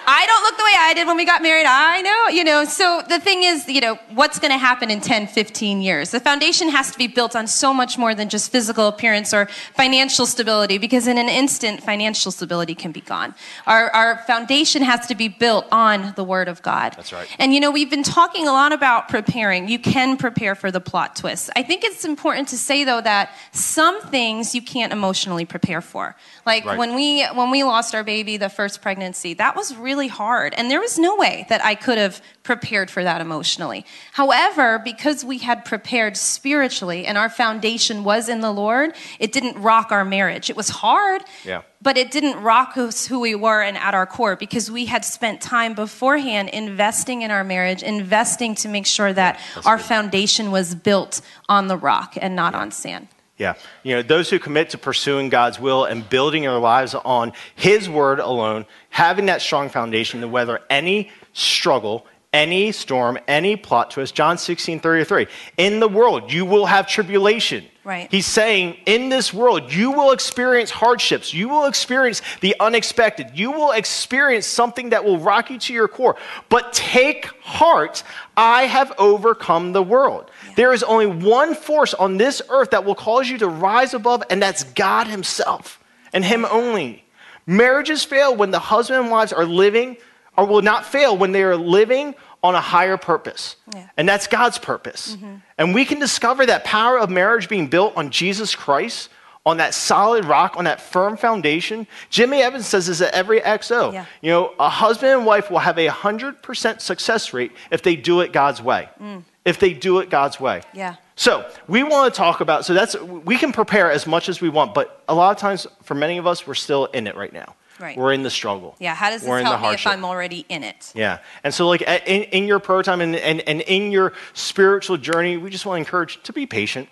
I 0.05 0.25
don't 0.25 0.43
look 0.43 0.57
the 0.57 0.63
way 0.63 0.73
I 0.77 0.93
did 0.93 1.07
when 1.07 1.17
we 1.17 1.25
got 1.25 1.41
married. 1.41 1.65
I 1.65 2.01
know, 2.01 2.27
you 2.29 2.43
know. 2.43 2.65
So 2.65 3.01
the 3.07 3.19
thing 3.19 3.43
is, 3.43 3.67
you 3.67 3.81
know, 3.81 3.95
what's 4.13 4.39
going 4.39 4.51
to 4.51 4.57
happen 4.57 4.91
in 4.91 5.01
10, 5.01 5.27
15 5.27 5.81
years? 5.81 6.11
The 6.11 6.19
foundation 6.19 6.69
has 6.69 6.91
to 6.91 6.97
be 6.97 7.07
built 7.07 7.35
on 7.35 7.47
so 7.47 7.73
much 7.73 7.97
more 7.97 8.13
than 8.15 8.29
just 8.29 8.51
physical 8.51 8.87
appearance 8.87 9.33
or 9.33 9.47
financial 9.75 10.25
stability 10.25 10.77
because 10.77 11.07
in 11.07 11.17
an 11.17 11.29
instant, 11.29 11.83
financial 11.83 12.31
stability 12.31 12.75
can 12.75 12.91
be 12.91 13.01
gone. 13.01 13.35
Our, 13.67 13.89
our 13.91 14.17
foundation 14.27 14.81
has 14.81 15.07
to 15.07 15.15
be 15.15 15.27
built 15.27 15.65
on 15.71 16.13
the 16.15 16.23
Word 16.23 16.47
of 16.47 16.61
God. 16.61 16.93
That's 16.97 17.13
right. 17.13 17.27
And 17.39 17.53
you 17.53 17.59
know, 17.59 17.71
we've 17.71 17.89
been 17.89 18.03
talking 18.03 18.47
a 18.47 18.51
lot 18.51 18.73
about 18.73 19.09
preparing. 19.09 19.67
You 19.67 19.79
can 19.79 20.17
prepare 20.17 20.55
for 20.55 20.71
the 20.71 20.81
plot 20.81 21.15
twist. 21.15 21.49
I 21.55 21.63
think 21.63 21.83
it's 21.83 22.03
important 22.05 22.47
to 22.49 22.57
say 22.57 22.83
though 22.83 23.01
that 23.01 23.31
some 23.51 24.01
things 24.01 24.53
you 24.55 24.61
can't 24.61 24.91
emotionally 24.91 25.45
prepare 25.45 25.81
for. 25.81 26.15
Like 26.45 26.65
Right. 26.65 26.77
when 26.77 26.95
we 26.95 27.23
when 27.27 27.51
we 27.51 27.63
lost 27.63 27.93
our 27.95 28.03
baby 28.03 28.37
the 28.37 28.49
first 28.49 28.81
pregnancy, 28.81 29.33
that 29.35 29.55
was 29.55 29.75
really 29.75 29.92
hard 30.07 30.53
and 30.57 30.69
there 30.69 30.79
was 30.79 30.97
no 30.97 31.15
way 31.15 31.45
that 31.49 31.63
I 31.63 31.75
could 31.75 31.97
have 31.97 32.21
prepared 32.43 32.91
for 32.91 33.03
that 33.03 33.21
emotionally. 33.21 33.85
However, 34.11 34.79
because 34.79 35.23
we 35.23 35.37
had 35.37 35.65
prepared 35.65 36.17
spiritually 36.17 37.05
and 37.05 37.17
our 37.17 37.29
foundation 37.29 38.03
was 38.03 38.29
in 38.29 38.41
the 38.41 38.51
Lord, 38.51 38.95
it 39.19 39.31
didn't 39.31 39.61
rock 39.61 39.91
our 39.91 40.03
marriage. 40.03 40.49
It 40.49 40.55
was 40.55 40.69
hard. 40.69 41.23
Yeah. 41.45 41.61
But 41.81 41.97
it 41.97 42.11
didn't 42.11 42.41
rock 42.41 42.77
us 42.77 43.07
who 43.07 43.19
we 43.19 43.35
were 43.35 43.61
and 43.61 43.77
at 43.77 43.93
our 43.93 44.05
core 44.05 44.35
because 44.35 44.71
we 44.71 44.85
had 44.85 45.03
spent 45.03 45.41
time 45.41 45.73
beforehand 45.73 46.49
investing 46.49 47.21
in 47.21 47.31
our 47.31 47.43
marriage, 47.43 47.83
investing 47.83 48.55
to 48.55 48.69
make 48.69 48.85
sure 48.85 49.11
that 49.11 49.39
that's 49.55 49.67
our 49.67 49.77
good. 49.77 49.85
foundation 49.85 50.51
was 50.51 50.75
built 50.75 51.21
on 51.49 51.67
the 51.67 51.77
rock 51.77 52.17
and 52.21 52.35
not 52.35 52.55
on 52.55 52.71
sand. 52.71 53.07
Yeah. 53.37 53.55
You 53.81 53.95
know, 53.95 54.01
those 54.03 54.29
who 54.29 54.37
commit 54.37 54.69
to 54.71 54.77
pursuing 54.77 55.29
God's 55.29 55.59
will 55.59 55.85
and 55.85 56.07
building 56.07 56.43
their 56.43 56.59
lives 56.59 56.93
on 56.93 57.33
His 57.55 57.89
word 57.89 58.19
alone, 58.19 58.65
having 58.89 59.25
that 59.25 59.41
strong 59.41 59.69
foundation 59.69 60.21
to 60.21 60.27
weather 60.27 60.61
any 60.69 61.11
struggle, 61.33 62.05
any 62.31 62.71
storm, 62.71 63.17
any 63.27 63.55
plot 63.55 63.91
twist. 63.91 64.15
John 64.15 64.37
16, 64.37 64.79
33. 64.79 65.27
In 65.57 65.79
the 65.79 65.87
world, 65.87 66.31
you 66.31 66.45
will 66.45 66.65
have 66.65 66.87
tribulation. 66.87 67.65
Right. 67.83 68.09
He's 68.09 68.25
saying, 68.25 68.77
in 68.85 69.09
this 69.09 69.33
world, 69.33 69.73
you 69.73 69.91
will 69.91 70.11
experience 70.11 70.71
hardships. 70.71 71.33
You 71.33 71.49
will 71.49 71.65
experience 71.65 72.21
the 72.39 72.55
unexpected. 72.59 73.31
You 73.33 73.51
will 73.51 73.71
experience 73.71 74.45
something 74.45 74.91
that 74.91 75.03
will 75.03 75.19
rock 75.19 75.49
you 75.49 75.57
to 75.59 75.73
your 75.73 75.89
core. 75.89 76.15
But 76.47 76.71
take 76.71 77.25
heart, 77.41 78.03
I 78.37 78.63
have 78.63 78.93
overcome 78.97 79.73
the 79.73 79.83
world. 79.83 80.31
There 80.55 80.73
is 80.73 80.83
only 80.83 81.07
one 81.07 81.55
force 81.55 81.93
on 81.93 82.17
this 82.17 82.41
earth 82.49 82.71
that 82.71 82.85
will 82.85 82.95
cause 82.95 83.29
you 83.29 83.37
to 83.39 83.47
rise 83.47 83.93
above, 83.93 84.23
and 84.29 84.41
that's 84.41 84.63
God 84.63 85.07
Himself 85.07 85.83
and 86.13 86.23
Him 86.23 86.45
only. 86.45 87.03
Marriages 87.45 88.03
fail 88.03 88.35
when 88.35 88.51
the 88.51 88.59
husband 88.59 89.01
and 89.01 89.11
wives 89.11 89.33
are 89.33 89.45
living, 89.45 89.97
or 90.37 90.45
will 90.45 90.61
not 90.61 90.85
fail 90.85 91.17
when 91.17 91.31
they 91.31 91.43
are 91.43 91.57
living 91.57 92.15
on 92.43 92.55
a 92.55 92.61
higher 92.61 92.97
purpose. 92.97 93.55
Yeah. 93.73 93.87
And 93.97 94.07
that's 94.07 94.27
God's 94.27 94.57
purpose. 94.57 95.15
Mm-hmm. 95.15 95.35
And 95.57 95.73
we 95.73 95.85
can 95.85 95.99
discover 95.99 96.45
that 96.45 96.63
power 96.63 96.99
of 96.99 97.09
marriage 97.09 97.47
being 97.47 97.67
built 97.67 97.95
on 97.95 98.09
Jesus 98.09 98.55
Christ, 98.55 99.09
on 99.45 99.57
that 99.57 99.73
solid 99.73 100.25
rock, 100.25 100.55
on 100.57 100.65
that 100.65 100.81
firm 100.81 101.17
foundation. 101.17 101.87
Jimmy 102.09 102.41
Evans 102.41 102.65
says 102.65 102.87
this 102.87 103.01
at 103.01 103.13
every 103.13 103.41
XO. 103.41 103.93
Yeah. 103.93 104.05
You 104.21 104.31
know, 104.31 104.53
a 104.59 104.69
husband 104.69 105.11
and 105.11 105.25
wife 105.25 105.51
will 105.51 105.59
have 105.59 105.77
a 105.77 105.87
100% 105.87 106.81
success 106.81 107.33
rate 107.33 107.51
if 107.71 107.81
they 107.81 107.95
do 107.95 108.21
it 108.21 108.31
God's 108.31 108.61
way. 108.61 108.89
Mm. 109.01 109.23
If 109.45 109.59
they 109.59 109.73
do 109.73 109.99
it 109.99 110.09
God's 110.09 110.39
way. 110.39 110.61
Yeah. 110.73 110.95
So 111.15 111.49
we 111.67 111.83
want 111.83 112.13
to 112.13 112.17
talk 112.17 112.41
about, 112.41 112.65
so 112.65 112.73
that's, 112.73 112.95
we 112.95 113.37
can 113.37 113.51
prepare 113.51 113.91
as 113.91 114.07
much 114.07 114.29
as 114.29 114.41
we 114.41 114.49
want, 114.49 114.73
but 114.73 115.03
a 115.07 115.13
lot 115.13 115.31
of 115.31 115.37
times 115.37 115.67
for 115.83 115.95
many 115.95 116.17
of 116.17 116.25
us, 116.25 116.47
we're 116.47 116.53
still 116.55 116.85
in 116.85 117.07
it 117.07 117.15
right 117.15 117.33
now. 117.33 117.55
Right. 117.79 117.97
We're 117.97 118.13
in 118.13 118.23
the 118.23 118.29
struggle. 118.29 118.75
Yeah, 118.79 118.95
how 118.95 119.09
does 119.09 119.21
this 119.21 119.29
We're 119.29 119.41
help 119.41 119.59
me 119.61 119.73
if. 119.73 119.87
I'm 119.87 120.05
already 120.05 120.45
in 120.47 120.63
it? 120.63 120.93
Yeah. 120.95 121.19
And 121.43 121.53
so, 121.53 121.67
like, 121.67 121.81
in, 121.81 122.23
in 122.23 122.45
your 122.45 122.59
prayer 122.59 122.83
time 122.83 123.01
and, 123.01 123.15
and, 123.15 123.41
and 123.41 123.61
in 123.61 123.91
your 123.91 124.13
spiritual 124.33 124.97
journey, 124.97 125.37
we 125.37 125.49
just 125.49 125.65
want 125.65 125.77
to 125.77 125.79
encourage 125.79 126.21
to 126.23 126.33
be 126.33 126.45
patient. 126.45 126.87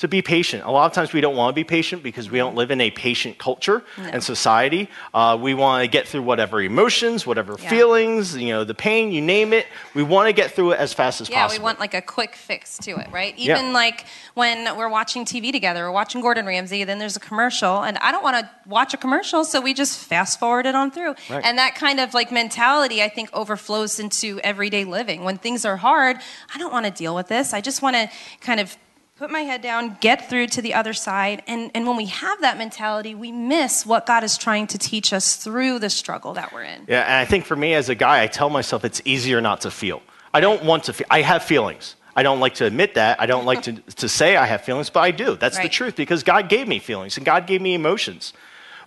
To 0.00 0.08
be 0.08 0.20
patient. 0.20 0.62
A 0.64 0.70
lot 0.70 0.84
of 0.84 0.92
times 0.92 1.14
we 1.14 1.22
don't 1.22 1.36
want 1.36 1.54
to 1.54 1.58
be 1.58 1.64
patient 1.64 2.02
because 2.02 2.30
we 2.30 2.36
don't 2.36 2.54
live 2.54 2.70
in 2.70 2.82
a 2.82 2.90
patient 2.90 3.38
culture 3.38 3.82
and 3.96 4.22
society. 4.22 4.90
Uh, 5.14 5.38
we 5.40 5.54
want 5.54 5.84
to 5.84 5.88
get 5.88 6.06
through 6.06 6.20
whatever 6.20 6.60
emotions, 6.60 7.26
whatever 7.26 7.56
Yeah. 7.58 7.70
feelings, 7.70 8.36
you 8.36 8.50
know, 8.50 8.62
the 8.62 8.74
pain, 8.74 9.10
you 9.10 9.22
name 9.22 9.54
it. 9.54 9.66
We 9.94 10.02
want 10.02 10.26
to 10.28 10.34
get 10.34 10.50
through 10.50 10.72
it 10.72 10.80
as 10.80 10.92
fast 10.92 11.22
as 11.22 11.30
Yeah, 11.30 11.40
possible. 11.40 11.54
Yeah, 11.54 11.60
we 11.60 11.64
want 11.64 11.80
like 11.80 11.94
a 11.94 12.02
quick 12.02 12.36
fix 12.36 12.76
to 12.80 12.90
it, 12.98 13.06
right? 13.10 13.38
Yeah. 13.38 13.58
Even 13.58 13.72
like 13.72 14.04
when 14.34 14.76
we're 14.76 14.90
watching 14.90 15.24
TV 15.24 15.50
together, 15.50 15.84
we're 15.86 15.92
watching 15.92 16.20
Gordon 16.20 16.44
Ramsay, 16.44 16.84
then 16.84 16.98
there's 16.98 17.16
a 17.16 17.20
commercial, 17.20 17.82
and 17.82 17.96
I 17.96 18.12
don't 18.12 18.22
want 18.22 18.36
to 18.36 18.50
watch 18.66 18.92
a 18.92 18.98
commercial, 18.98 19.46
so 19.46 19.62
we 19.62 19.72
just 19.72 19.98
fast 19.98 20.38
forward 20.38 20.66
it 20.66 20.74
on 20.74 20.90
through. 20.90 21.14
Right. 21.30 21.42
And 21.42 21.56
that 21.56 21.74
kind 21.74 22.00
of 22.00 22.12
like 22.12 22.30
mentality, 22.30 23.02
I 23.02 23.08
think, 23.08 23.30
overflows 23.32 23.98
into 23.98 24.40
everyday 24.44 24.84
living. 24.84 25.24
When 25.24 25.38
things 25.38 25.64
are 25.64 25.78
hard, 25.78 26.18
I 26.54 26.58
don't 26.58 26.70
want 26.70 26.84
to 26.84 26.92
deal 26.92 27.14
with 27.14 27.28
this. 27.28 27.54
I 27.54 27.62
just 27.62 27.80
want 27.80 27.96
to 27.96 28.10
kind 28.42 28.60
of 28.60 28.76
put 29.16 29.30
my 29.30 29.40
head 29.40 29.62
down, 29.62 29.96
get 30.00 30.28
through 30.28 30.46
to 30.48 30.62
the 30.62 30.74
other 30.74 30.92
side. 30.92 31.42
And, 31.46 31.70
and 31.74 31.86
when 31.86 31.96
we 31.96 32.06
have 32.06 32.40
that 32.42 32.58
mentality, 32.58 33.14
we 33.14 33.32
miss 33.32 33.86
what 33.86 34.06
God 34.06 34.22
is 34.22 34.36
trying 34.36 34.66
to 34.68 34.78
teach 34.78 35.12
us 35.12 35.36
through 35.36 35.78
the 35.78 35.90
struggle 35.90 36.34
that 36.34 36.52
we're 36.52 36.64
in. 36.64 36.84
Yeah, 36.86 37.02
and 37.02 37.14
I 37.14 37.24
think 37.24 37.44
for 37.44 37.56
me 37.56 37.74
as 37.74 37.88
a 37.88 37.94
guy, 37.94 38.22
I 38.22 38.26
tell 38.26 38.50
myself 38.50 38.84
it's 38.84 39.00
easier 39.04 39.40
not 39.40 39.62
to 39.62 39.70
feel. 39.70 40.02
I 40.34 40.40
don't 40.40 40.64
want 40.64 40.84
to 40.84 40.92
feel. 40.92 41.06
I 41.10 41.22
have 41.22 41.42
feelings. 41.42 41.96
I 42.14 42.22
don't 42.22 42.40
like 42.40 42.54
to 42.56 42.66
admit 42.66 42.94
that. 42.94 43.20
I 43.20 43.26
don't 43.26 43.44
like 43.44 43.62
to, 43.62 43.72
to 43.96 44.08
say 44.08 44.36
I 44.36 44.46
have 44.46 44.62
feelings, 44.62 44.90
but 44.90 45.00
I 45.00 45.10
do. 45.10 45.36
That's 45.36 45.58
the 45.58 45.68
truth 45.68 45.96
because 45.96 46.22
God 46.22 46.48
gave 46.48 46.68
me 46.68 46.78
feelings 46.78 47.16
and 47.16 47.24
God 47.24 47.46
gave 47.46 47.62
me 47.62 47.74
emotions. 47.74 48.32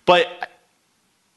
But 0.04 0.26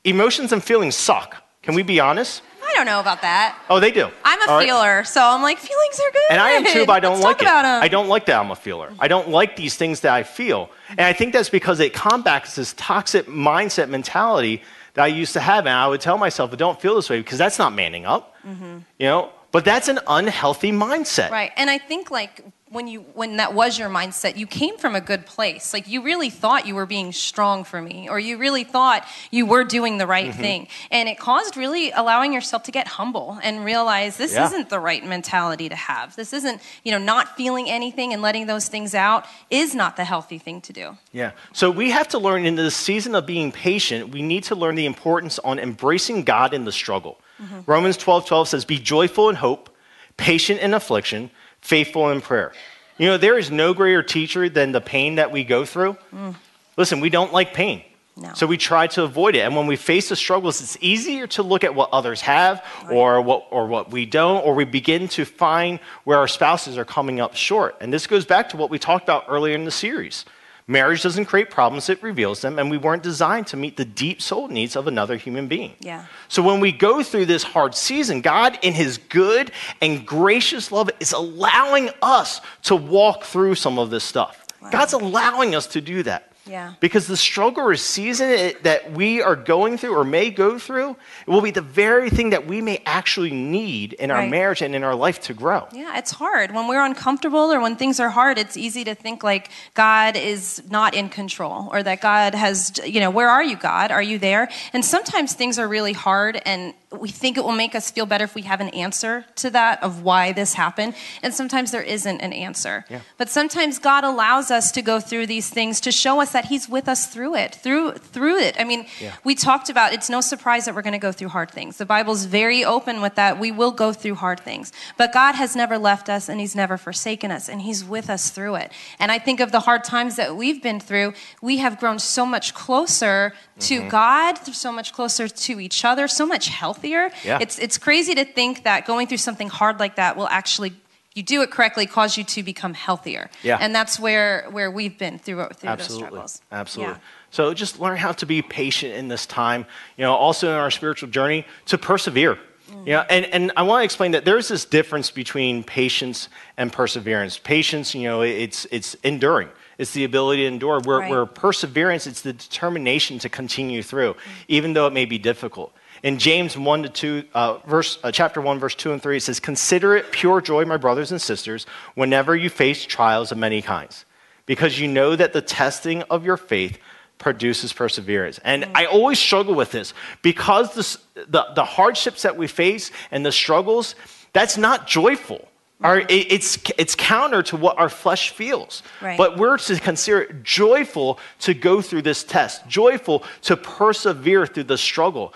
emotions 0.04 0.52
and 0.52 0.64
feelings 0.64 0.96
suck. 0.96 1.38
Can 1.62 1.76
we 1.76 1.84
be 1.84 2.00
honest? 2.00 2.42
Don't 2.84 2.96
know 2.96 3.00
about 3.00 3.22
that. 3.22 3.58
Oh, 3.70 3.80
they 3.80 3.92
do. 3.92 4.10
I'm 4.26 4.42
a 4.42 4.52
All 4.52 4.58
right? 4.58 4.66
feeler, 4.66 5.04
so 5.06 5.22
I'm 5.24 5.42
like, 5.42 5.58
feelings 5.58 6.00
are 6.02 6.12
good. 6.12 6.22
And 6.32 6.42
I 6.42 6.50
am 6.52 6.66
too, 6.66 6.86
but 6.86 6.92
I 6.92 7.00
don't 7.00 7.14
Let's 7.14 7.24
like 7.24 7.38
talk 7.38 7.44
it. 7.44 7.50
About 7.50 7.64
'em. 7.64 7.82
I 7.82 7.88
don't 7.88 8.10
like 8.10 8.26
that 8.26 8.38
I'm 8.42 8.52
a 8.52 8.58
feeler. 8.58 8.92
I 9.00 9.08
don't 9.08 9.30
like 9.30 9.56
these 9.56 9.78
things 9.78 10.02
that 10.02 10.14
I 10.14 10.24
feel. 10.24 10.70
And 10.90 11.02
I 11.02 11.14
think 11.14 11.32
that's 11.32 11.48
because 11.48 11.80
it 11.80 11.94
combats 11.94 12.56
this 12.56 12.74
toxic 12.76 13.28
mindset 13.28 13.88
mentality 13.88 14.64
that 14.96 15.04
I 15.04 15.08
used 15.08 15.32
to 15.32 15.40
have. 15.40 15.66
And 15.66 15.74
I 15.74 15.88
would 15.88 16.02
tell 16.02 16.18
myself, 16.18 16.52
I 16.52 16.58
don't 16.58 16.82
feel 16.82 16.96
this 16.96 17.10
way 17.10 17.20
because 17.20 17.38
that's 17.38 17.58
not 17.58 17.74
manning 17.74 18.06
up. 18.06 18.36
Mm-hmm. 18.46 18.80
You 19.00 19.08
know? 19.08 19.30
But 19.54 19.64
that's 19.64 19.88
an 19.88 20.00
unhealthy 20.06 20.74
mindset. 20.74 21.30
Right. 21.30 21.54
And 21.56 21.70
I 21.70 21.78
think 21.78 22.12
like 22.12 22.44
when 22.74 22.88
you 22.88 23.02
when 23.14 23.38
that 23.38 23.54
was 23.54 23.78
your 23.78 23.90
mindset 23.90 24.36
you 24.36 24.48
came 24.48 24.78
from 24.78 24.96
a 24.96 25.02
good 25.02 25.26
place 25.26 25.74
like 25.74 25.88
you 25.88 26.02
really 26.02 26.30
thought 26.30 26.66
you 26.66 26.74
were 26.74 26.88
being 26.88 27.12
strong 27.12 27.64
for 27.64 27.82
me 27.82 28.10
or 28.10 28.20
you 28.20 28.38
really 28.38 28.64
thought 28.64 29.06
you 29.30 29.46
were 29.46 29.64
doing 29.64 30.00
the 30.00 30.08
right 30.08 30.32
mm-hmm. 30.32 30.42
thing 30.42 30.68
and 30.90 31.08
it 31.08 31.18
caused 31.20 31.56
really 31.56 31.92
allowing 31.92 32.34
yourself 32.34 32.64
to 32.64 32.72
get 32.72 32.88
humble 32.88 33.38
and 33.44 33.64
realize 33.64 34.18
this 34.18 34.34
yeah. 34.34 34.46
isn't 34.46 34.70
the 34.70 34.80
right 34.80 35.06
mentality 35.06 35.70
to 35.70 35.76
have 35.76 36.16
this 36.16 36.34
isn't 36.34 36.60
you 36.84 36.92
know 36.92 36.98
not 36.98 37.38
feeling 37.38 37.70
anything 37.70 38.12
and 38.12 38.22
letting 38.22 38.48
those 38.48 38.68
things 38.68 38.96
out 38.96 39.26
is 39.52 39.76
not 39.76 39.96
the 39.96 40.04
healthy 40.04 40.40
thing 40.40 40.60
to 40.60 40.74
do 40.74 40.98
yeah 41.12 41.32
so 41.54 41.70
we 41.70 41.92
have 41.92 42.08
to 42.08 42.18
learn 42.18 42.46
in 42.46 42.56
this 42.56 42.76
season 42.76 43.14
of 43.14 43.26
being 43.26 43.52
patient 43.52 44.10
we 44.10 44.22
need 44.22 44.44
to 44.44 44.56
learn 44.56 44.74
the 44.74 44.88
importance 44.88 45.38
on 45.40 45.60
embracing 45.60 46.24
god 46.24 46.54
in 46.56 46.66
the 46.66 46.72
struggle 46.72 47.20
mm-hmm. 47.40 47.60
romans 47.68 47.98
12 47.98 48.26
12 48.26 48.48
says 48.48 48.66
be 48.66 48.80
joyful 48.80 49.30
in 49.30 49.36
hope 49.36 49.70
patient 50.18 50.60
in 50.60 50.74
affliction 50.74 51.30
faithful 51.64 52.12
in 52.12 52.22
prayer. 52.22 52.52
You 52.98 53.08
know, 53.08 53.18
there 53.18 53.38
is 53.38 53.50
no 53.50 53.74
greater 53.74 54.04
teacher 54.04 54.50
than 54.50 54.72
the 54.72 54.82
pain 54.82 55.16
that 55.16 55.32
we 55.32 55.44
go 55.44 55.66
through. 55.66 55.98
Mm. 56.14 56.36
Listen, 56.78 57.00
we 57.00 57.10
don't 57.10 57.34
like 57.34 57.54
pain. 57.54 57.84
No. 58.16 58.32
So 58.36 58.46
we 58.46 58.58
try 58.58 58.86
to 58.88 59.04
avoid 59.04 59.36
it. 59.36 59.40
And 59.40 59.56
when 59.56 59.66
we 59.66 59.76
face 59.76 60.10
the 60.10 60.16
struggles, 60.16 60.62
it's 60.62 60.78
easier 60.82 61.26
to 61.28 61.42
look 61.42 61.64
at 61.64 61.74
what 61.74 61.90
others 61.92 62.22
have 62.22 62.64
right. 62.84 62.94
or, 62.94 63.22
what, 63.22 63.48
or 63.50 63.66
what 63.66 63.90
we 63.90 64.06
don't, 64.06 64.46
or 64.46 64.54
we 64.54 64.66
begin 64.66 65.08
to 65.10 65.26
find 65.26 65.80
where 66.04 66.20
our 66.20 66.28
spouses 66.28 66.78
are 66.78 66.86
coming 66.86 67.20
up 67.20 67.34
short. 67.36 67.76
And 67.82 67.92
this 67.92 68.06
goes 68.06 68.26
back 68.26 68.50
to 68.50 68.58
what 68.58 68.70
we 68.70 68.78
talked 68.78 69.06
about 69.06 69.26
earlier 69.28 69.56
in 69.56 69.66
the 69.66 69.72
series. 69.72 70.26
Marriage 70.68 71.04
doesn't 71.04 71.26
create 71.26 71.50
problems, 71.50 71.90
it 71.90 72.02
reveals 72.02 72.42
them, 72.42 72.58
and 72.58 72.72
we 72.72 72.78
weren't 72.78 73.04
designed 73.04 73.48
to 73.48 73.58
meet 73.58 73.76
the 73.76 73.86
deep 73.86 74.22
soul 74.22 74.48
needs 74.48 74.76
of 74.76 74.88
another 74.88 75.18
human 75.18 75.48
being. 75.48 75.74
Yeah. 75.80 76.06
So 76.30 76.42
when 76.42 76.60
we 76.60 76.72
go 76.72 77.04
through 77.04 77.26
this 77.26 77.44
hard 77.44 77.76
season, 77.76 78.22
God, 78.22 78.58
in 78.62 78.74
His 78.74 78.98
good 78.98 79.52
and 79.82 80.06
gracious 80.06 80.72
love, 80.72 80.90
is 81.00 81.12
allowing 81.12 81.90
us 82.02 82.40
to 82.64 82.76
walk 82.76 83.24
through 83.24 83.56
some 83.56 83.78
of 83.78 83.90
this 83.90 84.04
stuff. 84.04 84.46
Wow. 84.62 84.70
God's 84.70 84.94
allowing 84.94 85.54
us 85.56 85.68
to 85.68 85.82
do 85.82 86.04
that. 86.04 86.33
Yeah. 86.46 86.74
Because 86.80 87.08
the 87.08 87.16
struggle 87.16 87.64
or 87.64 87.76
season 87.76 88.54
that 88.64 88.92
we 88.92 89.22
are 89.22 89.36
going 89.36 89.78
through 89.78 89.96
or 89.96 90.04
may 90.04 90.30
go 90.30 90.60
through, 90.60 90.98
it 91.26 91.30
will 91.30 91.42
be 91.42 91.52
the 91.52 91.62
very 91.62 92.10
thing 92.10 92.32
that 92.32 92.48
we 92.48 92.62
may 92.62 92.82
actually 92.86 93.32
need 93.32 93.94
in 93.94 94.12
our 94.12 94.28
marriage 94.28 94.62
and 94.62 94.76
in 94.76 94.84
our 94.84 94.96
life 94.96 95.22
to 95.22 95.34
grow. 95.34 95.68
Yeah, 95.72 95.98
it's 95.98 96.12
hard. 96.12 96.54
When 96.54 96.68
we're 96.68 96.84
uncomfortable 96.84 97.54
or 97.54 97.62
when 97.62 97.76
things 97.78 98.00
are 98.00 98.10
hard, 98.10 98.38
it's 98.38 98.58
easy 98.58 98.84
to 98.84 98.96
think 98.96 99.24
like 99.24 99.50
God 99.74 100.18
is 100.18 100.62
not 100.70 100.94
in 100.94 101.10
control 101.10 101.70
or 101.72 101.82
that 101.84 102.02
God 102.02 102.36
has, 102.36 102.74
you 102.86 103.00
know, 103.00 103.10
where 103.10 103.30
are 103.30 103.44
you, 103.44 103.56
God? 103.56 103.92
Are 103.92 104.04
you 104.04 104.20
there? 104.20 104.50
And 104.74 104.84
sometimes 104.84 105.34
things 105.34 105.58
are 105.58 105.68
really 105.68 105.94
hard 105.94 106.42
and 106.46 106.74
we 107.00 107.10
think 107.10 107.38
it 107.38 107.44
will 107.44 107.52
make 107.52 107.76
us 107.76 107.92
feel 107.92 108.06
better 108.06 108.24
if 108.24 108.36
we 108.36 108.44
have 108.44 108.62
an 108.62 108.70
answer 108.70 109.26
to 109.36 109.50
that 109.52 109.82
of 109.84 110.04
why 110.04 110.32
this 110.32 110.54
happened. 110.54 110.96
And 111.22 111.34
sometimes 111.34 111.72
there 111.72 111.82
isn't 111.82 112.22
an 112.22 112.34
answer. 112.34 112.86
Yeah. 112.90 113.02
But 113.18 113.30
sometimes 113.30 113.80
God 113.80 114.04
allows 114.04 114.52
us 114.52 114.72
to 114.74 114.82
go 114.82 115.00
through 115.00 115.28
these 115.28 115.50
things 115.50 115.82
to 115.82 115.92
show 115.92 116.22
us 116.22 116.32
that 116.32 116.46
He's 116.46 116.70
with 116.70 116.88
us 116.88 117.08
through 117.08 117.36
it, 117.36 117.56
through 117.56 117.94
through 117.94 118.38
it. 118.40 118.56
I 118.60 118.64
mean, 118.64 118.86
yeah. 119.00 119.16
we 119.24 119.36
talked 119.36 119.70
about 119.70 119.94
it's 119.94 120.10
no 120.10 120.22
surprise 120.22 120.66
that 120.66 120.76
we're 120.76 120.82
going 120.82 120.94
to 120.94 121.00
go 121.00 121.12
through 121.12 121.30
hard 121.30 121.52
things. 121.52 121.78
The 121.78 121.86
Bible's 121.86 122.26
very 122.26 122.64
open 122.64 123.02
with 123.02 123.16
that. 123.16 123.40
We 123.40 123.52
will 123.52 123.72
go 123.72 123.94
through 123.94 124.16
hard 124.16 124.40
things. 124.40 124.72
But 124.98 125.14
God 125.14 125.36
has 125.36 125.56
never 125.56 125.78
left 125.78 126.10
us 126.10 126.30
and 126.30 126.40
He's 126.40 126.56
never 126.56 126.78
forsaken 126.78 127.32
us 127.32 127.50
and 127.50 127.62
He's 127.62 127.84
with 127.84 128.10
us 128.10 128.30
through 128.30 128.56
it. 128.56 128.72
And 129.00 129.12
I 129.12 129.20
think 129.20 129.40
of 129.40 129.52
the 129.52 129.62
hard 129.62 129.84
times 129.84 130.16
that 130.16 130.36
we've 130.36 130.62
been 130.62 130.80
through, 130.80 131.14
we 131.42 131.58
have 131.58 131.80
grown 131.80 132.00
so 132.00 132.26
much 132.26 132.54
closer 132.54 133.34
to 133.60 133.80
mm-hmm. 133.80 133.90
God, 133.90 134.38
so 134.46 134.72
much 134.72 134.94
closer 134.94 135.28
to 135.28 135.60
each 135.60 135.86
other, 135.86 136.08
so 136.08 136.26
much 136.26 136.48
healthier. 136.48 136.83
Yeah. 136.90 137.40
It's 137.42 137.60
it's 137.60 137.78
crazy 137.78 138.16
to 138.16 138.26
think 138.26 138.64
that 138.64 138.86
going 138.86 139.08
through 139.08 139.18
something 139.18 139.50
hard 139.50 139.80
like 139.80 139.96
that 139.96 140.18
will 140.18 140.28
actually 140.30 140.74
you 141.16 141.24
do 141.24 141.42
it 141.42 141.52
correctly 141.52 141.86
cause 141.86 142.18
you 142.18 142.24
to 142.24 142.44
become 142.44 142.74
healthier. 142.74 143.30
Yeah. 143.44 143.58
And 143.60 143.74
that's 143.74 144.00
where 144.00 144.48
where 144.50 144.72
we've 144.72 144.98
been 144.98 145.20
through 145.20 145.48
through 145.56 145.70
Absolutely. 145.70 146.20
those 146.20 146.32
struggles. 146.32 146.42
Absolutely. 146.52 146.94
Yeah. 146.96 147.00
So 147.32 147.54
just 147.54 147.80
learn 147.80 147.98
how 147.98 148.12
to 148.14 148.26
be 148.26 148.42
patient 148.42 148.94
in 148.94 149.08
this 149.08 149.26
time. 149.26 149.66
You 149.98 150.04
know, 150.04 150.14
also 150.14 150.50
in 150.50 150.56
our 150.56 150.72
spiritual 150.72 151.10
journey 151.10 151.46
to 151.66 151.78
persevere. 151.78 152.38
Mm. 152.72 152.88
Yeah, 152.88 153.06
and, 153.10 153.26
and 153.26 153.52
I 153.58 153.64
want 153.64 153.82
to 153.82 153.86
explain 153.86 154.12
that 154.12 154.26
there's 154.26 154.48
this 154.48 154.66
difference 154.66 155.12
between 155.12 155.64
patience 155.64 156.30
and 156.58 156.72
perseverance. 156.72 157.38
Patience, 157.38 157.94
you 157.94 158.04
know, 158.04 158.22
it's 158.22 158.66
it's 158.72 158.96
enduring. 159.04 159.50
It's 159.78 159.92
the 159.92 160.04
ability 160.04 160.44
to 160.44 160.48
endure. 160.48 160.80
Where, 160.80 161.00
right. 161.00 161.10
where 161.10 161.26
perseverance, 161.26 162.08
it's 162.08 162.22
the 162.22 162.34
determination 162.34 163.20
to 163.20 163.30
continue 163.30 163.84
through, 163.84 164.14
mm. 164.14 164.18
even 164.48 164.74
though 164.74 164.88
it 164.88 164.94
may 164.94 165.06
be 165.06 165.18
difficult. 165.18 165.74
In 166.04 166.20
James 166.20 166.58
1 166.58 166.84
to 166.84 166.90
2, 166.90 167.24
uh, 167.34 167.58
verse, 167.60 167.98
uh, 168.04 168.12
chapter 168.12 168.42
1, 168.42 168.60
verse 168.60 168.76
2 168.76 168.92
and 168.92 169.02
3, 169.02 169.18
it 169.18 169.24
says, 169.24 169.40
Consider 169.40 169.96
it 169.96 170.12
pure 170.12 170.42
joy, 170.42 170.66
my 170.66 170.76
brothers 170.76 171.12
and 171.12 171.22
sisters, 171.22 171.66
whenever 171.96 172.36
you 172.36 172.50
face 172.50 172.84
trials 172.84 173.32
of 173.32 173.38
many 173.38 173.62
kinds, 173.62 174.04
because 174.46 174.78
you 174.78 174.90
know 174.90 175.16
that 175.16 175.32
the 175.32 175.42
testing 175.42 176.02
of 176.04 176.26
your 176.26 176.36
faith 176.36 176.78
produces 177.20 177.72
perseverance. 177.72 178.38
And 178.44 178.64
mm. 178.66 178.72
I 178.76 178.86
always 178.86 179.18
struggle 179.18 179.56
with 179.56 179.72
this 179.72 179.94
because 180.22 180.76
this, 180.76 180.98
the, 181.16 181.46
the 181.56 181.64
hardships 181.64 182.24
that 182.24 182.36
we 182.36 182.48
face 182.48 182.92
and 183.10 183.26
the 183.26 183.32
struggles, 183.32 183.96
that's 184.34 184.58
not 184.58 184.88
joyful. 184.88 185.48
Our, 185.82 186.00
mm-hmm. 186.00 186.28
it's, 186.34 186.58
it's 186.78 186.96
counter 186.96 187.44
to 187.44 187.58
what 187.58 187.78
our 187.78 187.90
flesh 187.90 188.32
feels. 188.32 188.84
Right. 189.02 189.18
But 189.18 189.38
we're 189.38 189.58
to 189.58 189.80
consider 189.80 190.22
it 190.24 190.44
joyful 190.44 191.20
to 191.40 191.54
go 191.54 191.82
through 191.82 192.04
this 192.04 192.26
test, 192.26 192.68
joyful 192.68 193.24
to 193.44 193.56
persevere 193.56 194.46
through 194.46 194.66
the 194.66 194.78
struggle. 194.78 195.34